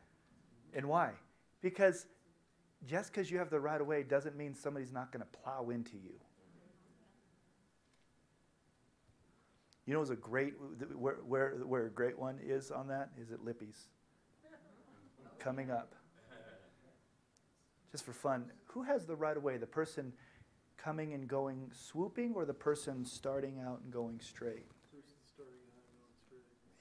And 0.74 0.86
why? 0.86 1.12
Because 1.60 2.06
just 2.86 3.12
because 3.12 3.30
you 3.30 3.38
have 3.38 3.50
the 3.50 3.60
right 3.60 3.80
of 3.80 3.86
way 3.86 4.02
doesn't 4.02 4.36
mean 4.36 4.54
somebody's 4.54 4.92
not 4.92 5.12
going 5.12 5.22
to 5.22 5.38
plow 5.38 5.70
into 5.70 5.96
you. 5.96 6.12
You 9.86 9.94
know, 9.94 10.00
it's 10.00 10.10
a 10.10 10.16
great 10.16 10.54
where, 10.94 11.14
where 11.26 11.50
where 11.64 11.86
a 11.86 11.90
great 11.90 12.18
one 12.18 12.38
is 12.44 12.70
on 12.70 12.88
that 12.88 13.10
is 13.20 13.30
at 13.30 13.44
Lippy's. 13.44 13.88
Coming 15.38 15.70
up. 15.70 15.94
just 17.92 18.04
for 18.04 18.12
fun, 18.12 18.50
who 18.66 18.82
has 18.82 19.06
the 19.06 19.14
right 19.14 19.36
of 19.36 19.44
way? 19.44 19.58
The 19.58 19.66
person 19.66 20.12
coming 20.76 21.14
and 21.14 21.28
going 21.28 21.70
swooping 21.72 22.34
or 22.34 22.44
the 22.44 22.54
person 22.54 23.04
starting 23.04 23.60
out 23.60 23.80
and 23.84 23.92
going 23.92 24.18
straight? 24.20 24.66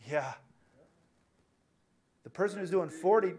Yeah. 0.10 0.34
The 2.24 2.30
person 2.30 2.60
who's 2.60 2.70
doing 2.70 2.90
40. 2.90 3.34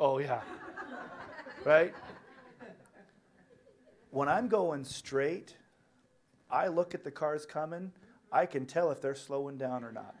Oh, 0.00 0.18
yeah. 0.18 0.40
right? 1.64 1.94
When 4.10 4.28
I'm 4.28 4.48
going 4.48 4.84
straight, 4.84 5.56
I 6.50 6.68
look 6.68 6.94
at 6.94 7.04
the 7.04 7.10
cars 7.10 7.46
coming, 7.46 7.92
I 8.30 8.46
can 8.46 8.66
tell 8.66 8.90
if 8.90 9.00
they're 9.00 9.14
slowing 9.14 9.56
down 9.56 9.84
or 9.84 9.92
not. 9.92 10.14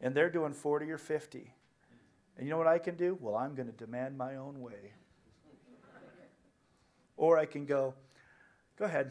And 0.00 0.14
they're 0.14 0.30
doing 0.30 0.52
40 0.52 0.90
or 0.90 0.98
50. 0.98 1.52
And 2.36 2.46
you 2.46 2.50
know 2.50 2.58
what 2.58 2.68
I 2.68 2.78
can 2.78 2.96
do? 2.96 3.18
Well, 3.20 3.34
I'm 3.34 3.54
going 3.54 3.66
to 3.66 3.72
demand 3.72 4.16
my 4.16 4.36
own 4.36 4.60
way. 4.60 4.92
Or 7.16 7.36
I 7.36 7.46
can 7.46 7.66
go, 7.66 7.94
go 8.78 8.84
ahead. 8.84 9.10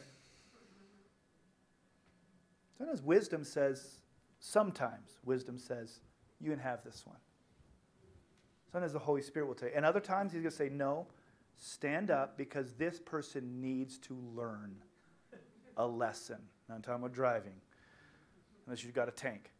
Sometimes 2.77 3.01
wisdom 3.01 3.43
says, 3.43 3.97
sometimes 4.39 5.19
wisdom 5.25 5.57
says, 5.57 5.99
you 6.39 6.51
can 6.51 6.59
have 6.59 6.83
this 6.83 7.03
one. 7.05 7.17
Sometimes 8.71 8.93
the 8.93 8.99
Holy 8.99 9.21
Spirit 9.21 9.47
will 9.47 9.55
tell 9.55 9.69
you. 9.69 9.75
And 9.75 9.85
other 9.85 9.99
times 9.99 10.31
he's 10.31 10.41
going 10.41 10.51
to 10.51 10.57
say, 10.57 10.69
no, 10.69 11.07
stand 11.55 12.11
up 12.11 12.37
because 12.37 12.73
this 12.73 12.99
person 12.99 13.59
needs 13.61 13.97
to 13.99 14.15
learn 14.35 14.75
a 15.77 15.87
lesson. 15.87 16.37
Now 16.69 16.75
I'm 16.75 16.81
talking 16.81 17.01
about 17.01 17.13
driving, 17.13 17.55
unless 18.65 18.83
you've 18.83 18.93
got 18.93 19.07
a 19.07 19.11
tank. 19.11 19.51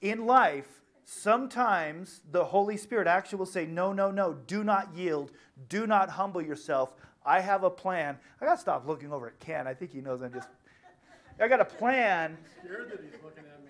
In 0.00 0.26
life, 0.26 0.82
sometimes 1.04 2.22
the 2.30 2.44
Holy 2.44 2.76
Spirit 2.76 3.06
actually 3.06 3.38
will 3.38 3.46
say, 3.46 3.66
No, 3.66 3.92
no, 3.92 4.10
no, 4.10 4.32
do 4.32 4.64
not 4.64 4.94
yield, 4.96 5.30
do 5.68 5.86
not 5.86 6.10
humble 6.10 6.40
yourself. 6.40 6.94
I 7.24 7.40
have 7.40 7.64
a 7.64 7.70
plan. 7.70 8.16
I 8.40 8.44
got 8.44 8.54
to 8.54 8.60
stop 8.60 8.86
looking 8.86 9.12
over 9.12 9.26
at 9.28 9.38
Ken. 9.40 9.66
I 9.66 9.74
think 9.74 9.92
he 9.92 10.00
knows 10.00 10.22
I'm 10.22 10.32
just. 10.32 10.48
I 11.40 11.48
got 11.48 11.60
a 11.60 11.64
plan. 11.64 12.36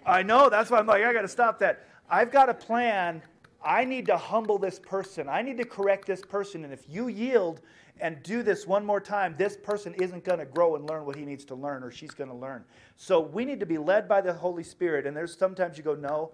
I 0.04 0.22
know, 0.22 0.48
that's 0.48 0.70
why 0.70 0.78
I'm 0.78 0.86
like, 0.86 1.04
I 1.04 1.12
got 1.12 1.22
to 1.22 1.28
stop 1.28 1.58
that. 1.60 1.86
I've 2.08 2.32
got 2.32 2.48
a 2.48 2.54
plan. 2.54 3.22
I 3.64 3.84
need 3.84 4.06
to 4.06 4.16
humble 4.16 4.58
this 4.58 4.78
person. 4.78 5.28
I 5.28 5.42
need 5.42 5.58
to 5.58 5.64
correct 5.64 6.06
this 6.06 6.22
person. 6.22 6.64
And 6.64 6.72
if 6.72 6.84
you 6.88 7.08
yield 7.08 7.60
and 8.00 8.22
do 8.22 8.42
this 8.42 8.66
one 8.66 8.84
more 8.84 9.00
time, 9.00 9.34
this 9.36 9.56
person 9.56 9.94
isn't 9.94 10.24
going 10.24 10.38
to 10.38 10.46
grow 10.46 10.74
and 10.74 10.88
learn 10.88 11.04
what 11.04 11.16
he 11.16 11.24
needs 11.24 11.44
to 11.46 11.54
learn 11.54 11.82
or 11.82 11.90
she's 11.90 12.12
going 12.12 12.30
to 12.30 12.36
learn. 12.36 12.64
So 12.96 13.20
we 13.20 13.44
need 13.44 13.60
to 13.60 13.66
be 13.66 13.78
led 13.78 14.08
by 14.08 14.20
the 14.20 14.32
Holy 14.32 14.64
Spirit. 14.64 15.06
And 15.06 15.16
there's 15.16 15.36
sometimes 15.36 15.76
you 15.76 15.84
go, 15.84 15.94
no, 15.94 16.32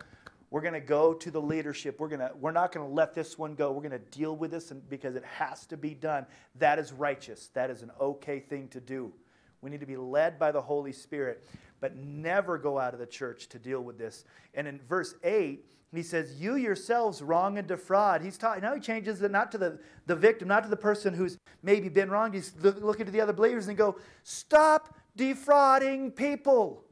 we're 0.51 0.61
going 0.61 0.75
to 0.75 0.81
go 0.81 1.13
to 1.13 1.31
the 1.31 1.41
leadership. 1.41 1.99
We're, 1.99 2.09
to, 2.11 2.31
we're 2.39 2.53
not 2.53 2.73
going 2.73 2.87
to 2.87 2.93
let 2.93 3.15
this 3.15 3.37
one 3.37 3.55
go. 3.55 3.73
We're 3.73 3.89
going 3.89 3.91
to 3.91 4.17
deal 4.17 4.37
with 4.37 4.53
this 4.53 4.73
because 4.89 5.17
it 5.17 5.25
has 5.25 5.67
to 5.67 5.77
be 5.77 5.95
done. 5.95 6.27
That 6.57 6.79
is 6.79 6.93
righteous. 6.93 7.49
That 7.55 7.71
is 7.71 7.83
an 7.83 7.91
okay 8.01 8.39
thing 8.39 8.69
to 8.69 8.81
do. 8.81 9.13
We 9.61 9.71
need 9.71 9.81
to 9.81 9.87
be 9.87 9.97
led 9.97 10.39
by 10.39 10.53
the 10.53 10.61
Holy 10.61 10.93
Spirit, 10.93 11.45
but 11.81 11.97
never 11.97 12.59
go 12.59 12.79
out 12.79 12.95
of 12.95 13.01
the 13.01 13.07
church 13.07 13.49
to 13.49 13.59
deal 13.59 13.81
with 13.81 13.99
this. 13.99 14.25
And 14.55 14.69
in 14.69 14.81
verse 14.89 15.15
8, 15.25 15.65
he 15.95 16.03
says, 16.03 16.41
You 16.41 16.57
yourselves 16.57 17.23
wrong 17.23 17.59
and 17.59 17.67
defraud. 17.67 18.23
He's 18.23 18.39
talking, 18.39 18.63
now 18.63 18.75
he 18.75 18.81
changes 18.81 19.23
it 19.23 19.31
not 19.31 19.51
to 19.53 19.59
the, 19.59 19.79
the 20.07 20.15
victim, 20.15 20.47
not 20.47 20.63
to 20.63 20.69
the 20.69 20.77
person 20.77 21.15
who's 21.15 21.39
maybe 21.63 21.89
been 21.89 22.11
wronged. 22.11 22.35
He's 22.35 22.53
looking 22.63 23.07
to 23.07 23.13
the 23.13 23.21
other 23.21 23.33
believers 23.33 23.67
and 23.69 23.77
go, 23.77 23.97
Stop 24.23 24.97
defrauding 25.17 26.13
people. 26.13 26.85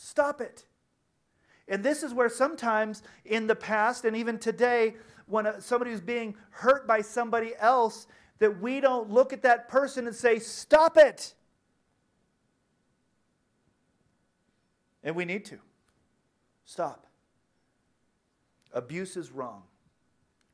Stop 0.00 0.40
it. 0.40 0.64
And 1.66 1.82
this 1.82 2.04
is 2.04 2.14
where 2.14 2.28
sometimes 2.28 3.02
in 3.24 3.48
the 3.48 3.56
past 3.56 4.04
and 4.04 4.16
even 4.16 4.38
today, 4.38 4.94
when 5.26 5.46
uh, 5.46 5.60
somebody 5.60 5.90
is 5.90 6.00
being 6.00 6.36
hurt 6.50 6.86
by 6.86 7.02
somebody 7.02 7.52
else, 7.58 8.06
that 8.38 8.60
we 8.60 8.80
don't 8.80 9.10
look 9.10 9.32
at 9.32 9.42
that 9.42 9.68
person 9.68 10.06
and 10.06 10.14
say, 10.14 10.38
Stop 10.38 10.96
it. 10.96 11.34
And 15.02 15.16
we 15.16 15.24
need 15.24 15.44
to. 15.46 15.58
Stop. 16.64 17.06
Abuse 18.72 19.16
is 19.16 19.32
wrong. 19.32 19.64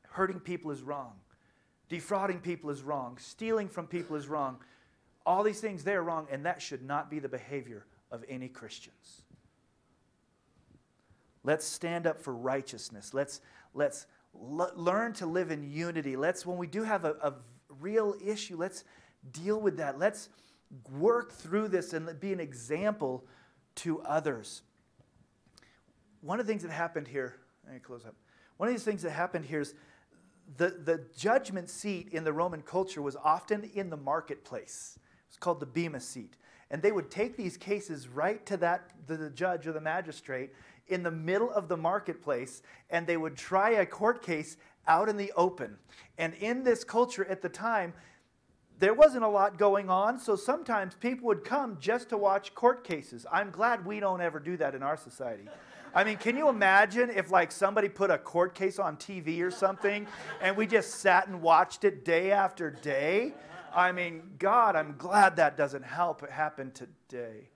Hurting 0.09 0.39
people 0.39 0.71
is 0.71 0.81
wrong. 0.81 1.13
Defrauding 1.87 2.39
people 2.39 2.71
is 2.71 2.81
wrong. 2.81 3.17
Stealing 3.19 3.69
from 3.69 3.85
people 3.85 4.15
is 4.15 4.27
wrong. 4.27 4.57
All 5.23 5.43
these 5.43 5.59
things, 5.59 5.83
they're 5.83 6.03
wrong, 6.03 6.27
and 6.31 6.45
that 6.45 6.61
should 6.61 6.83
not 6.83 7.11
be 7.11 7.19
the 7.19 7.29
behavior 7.29 7.85
of 8.11 8.23
any 8.27 8.47
Christians. 8.47 9.24
Let's 11.45 11.65
stand 11.65 12.07
up 12.07 12.19
for 12.19 12.33
righteousness. 12.33 13.13
Let's, 13.13 13.39
let's 13.75 14.07
l- 14.33 14.71
learn 14.75 15.13
to 15.13 15.27
live 15.27 15.51
in 15.51 15.63
unity. 15.63 16.15
Let's, 16.15 16.45
when 16.45 16.57
we 16.57 16.65
do 16.65 16.83
have 16.83 17.05
a, 17.05 17.11
a 17.21 17.33
real 17.79 18.15
issue, 18.25 18.57
let's 18.57 18.83
deal 19.31 19.61
with 19.61 19.77
that. 19.77 19.99
Let's 19.99 20.29
work 20.91 21.31
through 21.31 21.67
this 21.67 21.93
and 21.93 22.19
be 22.19 22.33
an 22.33 22.39
example 22.39 23.23
to 23.75 24.01
others. 24.01 24.63
One 26.21 26.39
of 26.39 26.47
the 26.47 26.51
things 26.51 26.63
that 26.63 26.71
happened 26.71 27.07
here, 27.07 27.35
let 27.63 27.75
me 27.75 27.79
close 27.79 28.05
up. 28.05 28.15
One 28.57 28.67
of 28.67 28.73
these 28.73 28.83
things 28.83 29.03
that 29.03 29.11
happened 29.11 29.45
here 29.45 29.61
is 29.61 29.75
the, 30.57 30.69
the 30.69 31.05
judgment 31.15 31.69
seat 31.69 32.09
in 32.11 32.23
the 32.23 32.33
Roman 32.33 32.63
culture 32.63 33.01
was 33.03 33.15
often 33.15 33.69
in 33.75 33.91
the 33.91 33.97
marketplace. 33.97 34.97
It's 35.27 35.37
called 35.37 35.59
the 35.59 35.65
Bema 35.67 35.99
seat. 35.99 36.37
And 36.71 36.81
they 36.81 36.91
would 36.91 37.11
take 37.11 37.37
these 37.37 37.57
cases 37.57 38.07
right 38.07 38.43
to 38.47 38.57
that 38.57 38.89
the 39.05 39.29
judge 39.29 39.67
or 39.67 39.73
the 39.73 39.81
magistrate 39.81 40.51
in 40.87 41.03
the 41.03 41.11
middle 41.11 41.51
of 41.51 41.67
the 41.67 41.77
marketplace, 41.77 42.61
and 42.89 43.07
they 43.07 43.17
would 43.17 43.35
try 43.35 43.71
a 43.71 43.85
court 43.85 44.21
case 44.21 44.57
out 44.87 45.09
in 45.09 45.17
the 45.17 45.31
open. 45.35 45.77
And 46.17 46.33
in 46.35 46.63
this 46.63 46.83
culture 46.83 47.25
at 47.25 47.41
the 47.41 47.49
time, 47.49 47.93
there 48.77 48.93
wasn't 48.93 49.23
a 49.23 49.27
lot 49.27 49.57
going 49.57 49.89
on, 49.89 50.19
so 50.19 50.35
sometimes 50.35 50.95
people 50.95 51.27
would 51.27 51.43
come 51.43 51.77
just 51.79 52.09
to 52.09 52.17
watch 52.17 52.53
court 52.53 52.83
cases. 52.83 53.25
I'm 53.31 53.49
glad 53.49 53.85
we 53.85 53.99
don't 53.99 54.21
ever 54.21 54.39
do 54.39 54.57
that 54.57 54.75
in 54.75 54.83
our 54.83 54.97
society. 54.97 55.47
I 55.93 56.03
mean, 56.03 56.17
can 56.17 56.35
you 56.35 56.49
imagine 56.49 57.09
if 57.09 57.31
like 57.31 57.53
somebody 57.53 57.87
put 57.87 58.11
a 58.11 58.17
court 58.17 58.53
case 58.53 58.79
on 58.79 58.97
TV 58.97 59.41
or 59.41 59.49
something 59.49 60.05
and 60.41 60.57
we 60.57 60.67
just 60.67 60.95
sat 60.95 61.27
and 61.27 61.41
watched 61.41 61.85
it 61.85 62.03
day 62.03 62.31
after 62.31 62.69
day? 62.69 63.33
I 63.73 63.93
mean, 63.93 64.31
God, 64.37 64.75
I'm 64.75 64.95
glad 64.97 65.37
that 65.37 65.55
doesn't 65.55 65.83
help 65.83 66.29
happen 66.29 66.71
today. 66.71 67.47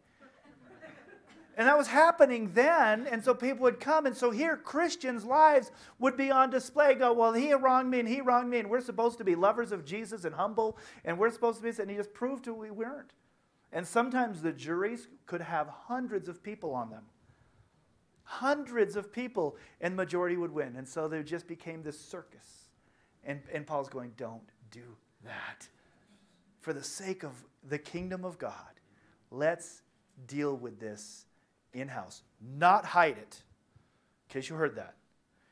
And 1.60 1.68
that 1.68 1.78
was 1.78 1.88
happening 1.88 2.52
then, 2.54 3.06
and 3.06 3.22
so 3.22 3.34
people 3.34 3.64
would 3.64 3.82
come, 3.82 4.06
and 4.06 4.16
so 4.16 4.32
here 4.32 4.56
Christians' 4.56 5.26
lives 5.26 5.72
would 6.00 6.16
be 6.16 6.32
on 6.32 6.50
display. 6.50 6.96
Go, 6.96 7.12
well, 7.12 7.34
he 7.34 7.54
wronged 7.54 7.92
me, 7.92 8.00
and 8.00 8.08
he 8.08 8.22
wronged 8.22 8.50
me, 8.50 8.60
and 8.60 8.70
we're 8.70 8.80
supposed 8.80 9.18
to 9.18 9.26
be 9.26 9.36
lovers 9.36 9.74
of 9.74 9.84
Jesus 9.84 10.24
and 10.24 10.34
humble, 10.34 10.78
and 11.04 11.20
we're 11.20 11.30
supposed 11.30 11.58
to 11.58 11.64
be, 11.64 11.82
and 11.82 11.92
he 11.92 11.98
just 11.98 12.14
proved 12.14 12.46
to 12.46 12.54
we 12.54 12.72
weren't. 12.72 13.12
And 13.74 13.86
sometimes 13.86 14.42
the 14.42 14.54
juries 14.54 15.10
could 15.26 15.42
have 15.42 15.68
hundreds 15.68 16.30
of 16.30 16.42
people 16.42 16.74
on 16.74 16.92
them, 16.92 17.04
hundreds 18.24 18.96
of 18.96 19.12
people, 19.12 19.58
and 19.82 19.98
majority 19.98 20.38
would 20.38 20.54
win. 20.54 20.78
And 20.78 20.88
so 20.88 21.10
there 21.10 21.24
just 21.24 21.46
became 21.46 21.84
this 21.84 22.00
circus. 22.00 22.70
And, 23.26 23.42
and 23.54 23.68
Paul's 23.68 23.90
going, 23.90 24.14
don't 24.16 24.50
do 24.72 24.96
that. 25.26 25.68
For 26.62 26.72
the 26.72 26.86
sake 26.86 27.24
of 27.24 27.34
the 27.68 27.80
kingdom 27.80 28.24
of 28.24 28.38
God, 28.38 28.80
let's 29.30 29.82
deal 30.26 30.56
with 30.56 30.80
this 30.80 31.26
in 31.74 31.88
house, 31.88 32.24
not 32.42 32.86
hide 32.86 33.18
it. 33.18 33.42
In 34.30 34.34
case 34.34 34.50
you 34.50 34.56
heard 34.56 34.76
that. 34.76 34.96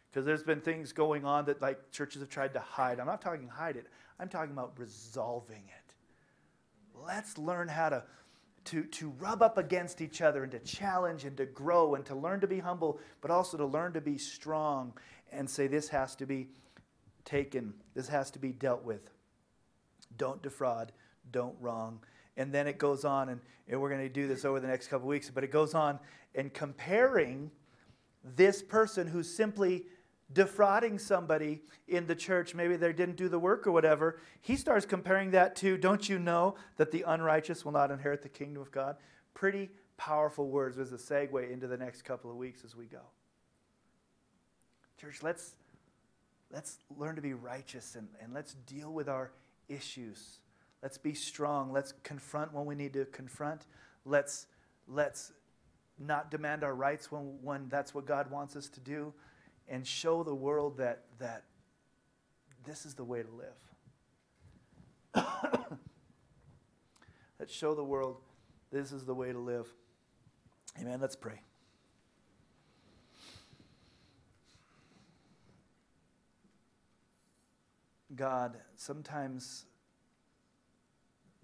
Because 0.09 0.25
there's 0.25 0.43
been 0.43 0.61
things 0.61 0.91
going 0.93 1.25
on 1.25 1.45
that 1.45 1.61
like 1.61 1.91
churches 1.91 2.21
have 2.21 2.29
tried 2.29 2.53
to 2.53 2.59
hide. 2.59 2.99
I'm 2.99 3.07
not 3.07 3.21
talking 3.21 3.47
hide 3.47 3.75
it, 3.75 3.87
I'm 4.19 4.29
talking 4.29 4.51
about 4.51 4.73
resolving 4.77 5.63
it. 5.67 5.93
Let's 7.05 7.37
learn 7.37 7.67
how 7.67 7.89
to, 7.89 8.03
to, 8.65 8.83
to 8.83 9.09
rub 9.19 9.41
up 9.41 9.57
against 9.57 10.01
each 10.01 10.21
other 10.21 10.43
and 10.43 10.51
to 10.51 10.59
challenge 10.59 11.25
and 11.25 11.37
to 11.37 11.45
grow 11.45 11.95
and 11.95 12.05
to 12.07 12.15
learn 12.15 12.39
to 12.41 12.47
be 12.47 12.59
humble, 12.59 12.99
but 13.21 13.29
also 13.29 13.57
to 13.57 13.65
learn 13.65 13.93
to 13.93 14.01
be 14.01 14.17
strong 14.17 14.93
and 15.31 15.49
say 15.49 15.67
this 15.67 15.89
has 15.89 16.15
to 16.15 16.25
be 16.25 16.47
taken, 17.23 17.73
this 17.93 18.07
has 18.07 18.31
to 18.31 18.39
be 18.39 18.51
dealt 18.51 18.83
with. 18.83 19.11
Don't 20.17 20.41
defraud, 20.41 20.91
don't 21.31 21.55
wrong 21.59 21.99
and 22.37 22.53
then 22.53 22.67
it 22.67 22.77
goes 22.77 23.03
on, 23.03 23.29
and, 23.29 23.41
and 23.67 23.81
we're 23.81 23.89
going 23.89 24.01
to 24.01 24.09
do 24.09 24.27
this 24.27 24.45
over 24.45 24.59
the 24.59 24.67
next 24.67 24.87
couple 24.87 25.07
weeks, 25.07 25.29
but 25.29 25.43
it 25.43 25.51
goes 25.51 25.73
on 25.73 25.99
and 26.35 26.53
comparing 26.53 27.51
this 28.23 28.61
person 28.61 29.07
who's 29.07 29.29
simply 29.29 29.85
defrauding 30.33 30.99
somebody 30.99 31.61
in 31.87 32.05
the 32.05 32.15
church, 32.15 32.53
maybe 32.53 32.75
they 32.75 32.93
didn't 32.93 33.15
do 33.15 33.29
the 33.29 33.39
work 33.39 33.65
or 33.65 33.71
whatever, 33.71 34.19
he 34.41 34.55
starts 34.55 34.85
comparing 34.85 35.31
that 35.31 35.55
to, 35.55 35.77
don't 35.77 36.07
you 36.07 36.19
know 36.19 36.55
that 36.75 36.91
the 36.91 37.03
unrighteous 37.07 37.65
will 37.65 37.71
not 37.71 37.91
inherit 37.91 38.21
the 38.21 38.29
kingdom 38.29 38.61
of 38.61 38.71
God? 38.71 38.97
Pretty 39.33 39.69
powerful 39.95 40.49
words 40.49 40.77
as 40.77 40.91
a 40.91 40.97
segue 40.97 41.51
into 41.51 41.65
the 41.65 41.77
next 41.77 42.03
couple 42.03 42.29
of 42.29 42.37
weeks 42.37 42.63
as 42.63 42.75
we 42.75 42.85
go. 42.85 43.01
Church, 44.99 45.23
let's, 45.23 45.55
let's 46.51 46.79
learn 46.97 47.15
to 47.15 47.21
be 47.21 47.33
righteous 47.33 47.95
and, 47.95 48.07
and 48.21 48.33
let's 48.33 48.53
deal 48.65 48.91
with 48.91 49.07
our 49.07 49.31
issues 49.69 50.39
Let's 50.81 50.97
be 50.97 51.13
strong. 51.13 51.71
Let's 51.71 51.93
confront 52.03 52.53
when 52.53 52.65
we 52.65 52.75
need 52.75 52.93
to 52.93 53.05
confront. 53.05 53.65
Let's, 54.05 54.47
let's 54.87 55.33
not 55.99 56.29
demand 56.31 56.63
our 56.63 56.75
rights 56.75 57.11
when, 57.11 57.37
when 57.41 57.67
that's 57.69 57.93
what 57.93 58.05
God 58.05 58.29
wants 58.29 58.55
us 58.55 58.69
to 58.69 58.79
do, 58.79 59.13
and 59.67 59.85
show 59.85 60.23
the 60.23 60.35
world 60.35 60.77
that, 60.77 61.03
that 61.19 61.43
this 62.65 62.85
is 62.85 62.93
the 62.93 63.03
way 63.03 63.23
to 63.23 63.29
live. 63.29 63.55
Let's 67.39 67.53
show 67.53 67.75
the 67.75 67.83
world 67.83 68.17
this 68.71 68.91
is 68.91 69.05
the 69.05 69.13
way 69.13 69.31
to 69.31 69.39
live. 69.39 69.67
Amen. 70.79 70.99
Let's 71.01 71.15
pray. 71.15 71.41
God, 78.15 78.57
sometimes 78.75 79.65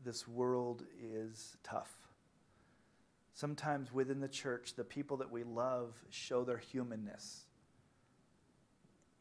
this 0.03 0.27
world 0.27 0.83
is 1.01 1.57
tough. 1.63 1.91
Sometimes 3.33 3.91
within 3.91 4.19
the 4.19 4.27
church, 4.27 4.75
the 4.75 4.83
people 4.83 5.17
that 5.17 5.31
we 5.31 5.43
love 5.43 6.03
show 6.09 6.43
their 6.43 6.57
humanness 6.57 7.45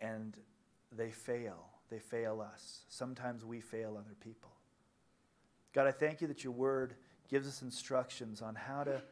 and 0.01 0.37
they 0.95 1.11
fail. 1.11 1.67
They 1.91 1.99
fail 1.99 2.41
us. 2.41 2.81
Sometimes 2.89 3.45
we 3.45 3.61
fail 3.61 3.97
other 3.99 4.15
people. 4.21 4.51
God, 5.73 5.87
I 5.87 5.93
thank 5.93 6.21
you 6.21 6.27
that 6.29 6.45
your 6.45 6.53
word 6.53 6.95
gives 7.31 7.49
us 7.49 7.63
instructions 7.63 8.43
on 8.43 8.55
how 8.55 8.85
to, 8.85 9.03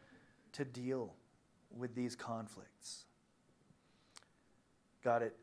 to 0.52 0.64
deal 0.64 1.14
with 1.74 1.94
these 1.94 2.14
conflicts. 2.14 3.04
God, 5.02 5.22
it, 5.22 5.36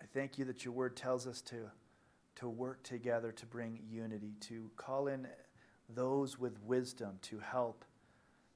I 0.00 0.06
thank 0.12 0.38
you 0.38 0.44
that 0.46 0.64
your 0.64 0.74
word 0.74 0.96
tells 0.96 1.26
us 1.26 1.40
to, 1.42 1.70
to 2.36 2.48
work 2.48 2.82
together 2.82 3.30
to 3.32 3.46
bring 3.46 3.78
unity, 3.88 4.34
to 4.40 4.70
call 4.76 5.06
in 5.06 5.26
those 5.88 6.38
with 6.38 6.60
wisdom 6.62 7.18
to 7.22 7.38
help 7.38 7.84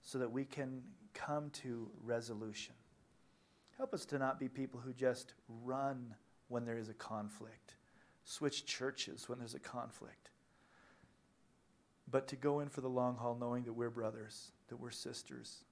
so 0.02 0.18
that 0.18 0.30
we 0.30 0.44
can 0.44 0.82
come 1.14 1.50
to 1.50 1.90
resolution. 2.04 2.74
Help 3.76 3.94
us 3.94 4.04
to 4.06 4.18
not 4.18 4.40
be 4.40 4.48
people 4.48 4.80
who 4.80 4.92
just 4.92 5.34
run 5.64 6.14
when 6.48 6.64
there 6.64 6.78
is 6.78 6.88
a 6.88 6.94
conflict, 6.94 7.76
switch 8.24 8.64
churches 8.64 9.28
when 9.28 9.38
there's 9.38 9.54
a 9.54 9.60
conflict, 9.60 10.30
but 12.10 12.26
to 12.28 12.36
go 12.36 12.60
in 12.60 12.68
for 12.68 12.80
the 12.80 12.88
long 12.88 13.16
haul 13.16 13.36
knowing 13.38 13.64
that 13.64 13.72
we're 13.72 13.90
brothers, 13.90 14.50
that 14.68 14.76
we're 14.76 14.90
sisters, 14.90 15.64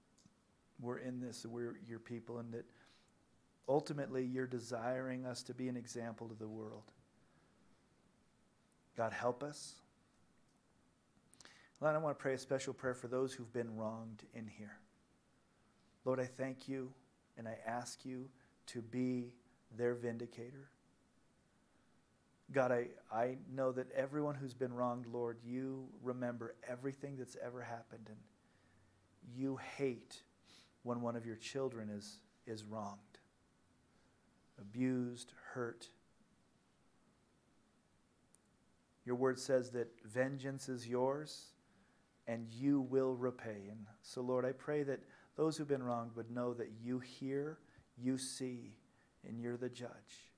we're 0.79 0.99
in 0.99 1.19
this, 1.19 1.45
we're 1.45 1.79
your 1.87 1.99
people, 1.99 2.37
and 2.37 2.53
that 2.53 2.65
ultimately 3.67 4.23
you're 4.23 4.47
desiring 4.47 5.25
us 5.25 5.41
to 5.43 5.53
be 5.53 5.67
an 5.67 5.75
example 5.75 6.27
to 6.27 6.35
the 6.35 6.47
world. 6.47 6.83
God, 8.95 9.11
help 9.13 9.43
us. 9.43 9.73
Lord, 11.79 11.95
I 11.95 11.99
want 11.99 12.17
to 12.17 12.21
pray 12.21 12.33
a 12.33 12.39
special 12.39 12.73
prayer 12.73 12.95
for 12.95 13.07
those 13.07 13.33
who've 13.33 13.53
been 13.53 13.75
wronged 13.77 14.23
in 14.33 14.47
here. 14.47 14.79
Lord, 16.05 16.19
I 16.19 16.25
thank 16.25 16.67
you 16.67 16.91
and 17.37 17.47
I 17.47 17.57
ask 17.67 18.03
you 18.03 18.29
to 18.67 18.81
be 18.81 19.33
their 19.77 19.93
vindicator. 19.93 20.69
God, 22.51 22.71
I, 22.71 22.87
I 23.11 23.37
know 23.53 23.71
that 23.73 23.91
everyone 23.91 24.33
who's 24.33 24.53
been 24.53 24.73
wronged, 24.73 25.05
Lord, 25.05 25.37
you 25.45 25.87
remember 26.01 26.55
everything 26.67 27.15
that's 27.17 27.37
ever 27.43 27.61
happened, 27.61 28.07
and 28.07 28.17
you 29.35 29.59
hate 29.77 30.21
when 30.83 31.01
one 31.01 31.15
of 31.15 31.25
your 31.25 31.35
children 31.35 31.89
is, 31.89 32.21
is 32.47 32.63
wronged, 32.63 33.19
abused, 34.59 35.33
hurt. 35.53 35.89
Your 39.05 39.15
word 39.15 39.37
says 39.37 39.71
that 39.71 39.89
vengeance 40.05 40.69
is 40.69 40.87
yours 40.87 41.49
and 42.27 42.47
you 42.51 42.81
will 42.81 43.15
repay. 43.15 43.67
And 43.69 43.85
so, 44.01 44.21
Lord, 44.21 44.45
I 44.45 44.51
pray 44.51 44.83
that 44.83 44.99
those 45.35 45.57
who've 45.57 45.67
been 45.67 45.83
wronged 45.83 46.15
would 46.15 46.29
know 46.29 46.53
that 46.53 46.71
you 46.83 46.99
hear, 46.99 47.57
you 47.97 48.17
see, 48.17 48.75
and 49.27 49.39
you're 49.39 49.57
the 49.57 49.69
judge, 49.69 50.31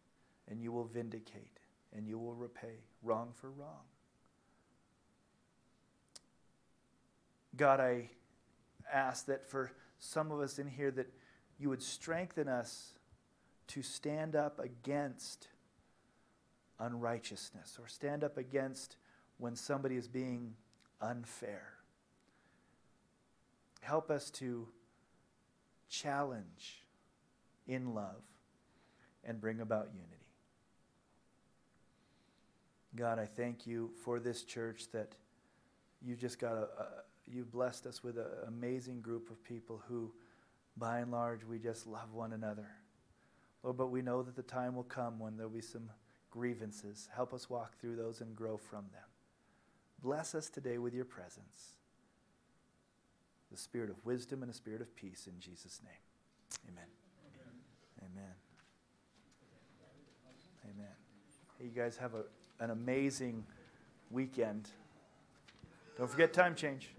and 0.49 0.61
you 0.61 0.71
will 0.71 0.85
vindicate, 0.85 1.59
and 1.95 2.07
you 2.07 2.19
will 2.19 2.35
repay 2.35 2.83
wrong 3.01 3.29
for 3.33 3.49
wrong. 3.49 3.85
God, 7.55 7.79
I 7.79 8.09
ask 8.91 9.25
that 9.25 9.49
for 9.49 9.71
some 9.97 10.31
of 10.31 10.39
us 10.39 10.59
in 10.59 10.67
here 10.67 10.91
that 10.91 11.11
you 11.57 11.69
would 11.69 11.83
strengthen 11.83 12.47
us 12.47 12.93
to 13.67 13.81
stand 13.81 14.35
up 14.35 14.59
against 14.59 15.47
unrighteousness 16.79 17.77
or 17.79 17.87
stand 17.87 18.23
up 18.23 18.37
against 18.37 18.95
when 19.37 19.55
somebody 19.55 19.95
is 19.95 20.07
being 20.07 20.53
unfair. 21.01 21.78
Help 23.89 24.11
us 24.11 24.29
to 24.29 24.67
challenge 25.89 26.85
in 27.67 27.95
love 27.95 28.21
and 29.23 29.41
bring 29.41 29.61
about 29.61 29.87
unity. 29.95 30.27
God, 32.95 33.17
I 33.17 33.25
thank 33.25 33.65
you 33.65 33.89
for 34.03 34.19
this 34.19 34.43
church 34.43 34.91
that 34.93 35.15
you 36.03 36.15
just 36.15 36.37
got 36.37 36.53
a, 36.53 36.67
a 36.79 36.87
you've 37.25 37.51
blessed 37.51 37.87
us 37.87 38.03
with 38.03 38.19
an 38.19 38.27
amazing 38.47 39.01
group 39.01 39.31
of 39.31 39.43
people 39.43 39.81
who, 39.87 40.11
by 40.77 40.99
and 40.99 41.11
large, 41.11 41.43
we 41.43 41.57
just 41.57 41.87
love 41.87 42.13
one 42.13 42.33
another. 42.33 42.67
Lord, 43.63 43.77
but 43.77 43.87
we 43.87 44.03
know 44.03 44.21
that 44.21 44.35
the 44.35 44.43
time 44.43 44.75
will 44.75 44.83
come 44.83 45.17
when 45.17 45.35
there'll 45.35 45.51
be 45.51 45.61
some 45.61 45.89
grievances. 46.29 47.09
Help 47.15 47.33
us 47.33 47.49
walk 47.49 47.79
through 47.79 47.95
those 47.95 48.21
and 48.21 48.35
grow 48.35 48.55
from 48.55 48.85
them. 48.91 49.01
Bless 49.99 50.35
us 50.35 50.47
today 50.47 50.77
with 50.77 50.93
your 50.93 51.05
presence, 51.05 51.73
the 53.51 53.57
spirit 53.57 53.89
of 53.89 54.05
wisdom 54.05 54.41
and 54.41 54.51
a 54.51 54.53
spirit 54.53 54.81
of 54.81 54.95
peace 54.95 55.27
in 55.27 55.39
Jesus' 55.39 55.81
name. 55.84 56.71
Amen. 56.71 56.85
Amen. 57.99 58.34
Amen. 60.63 60.95
Hey, 61.57 61.65
you 61.65 61.71
guys 61.71 61.97
have 61.97 62.13
a, 62.13 62.23
an 62.63 62.69
amazing 62.69 63.43
weekend. 64.11 64.69
Don't 65.97 66.09
forget 66.09 66.34
time 66.34 66.55
change. 66.55 66.89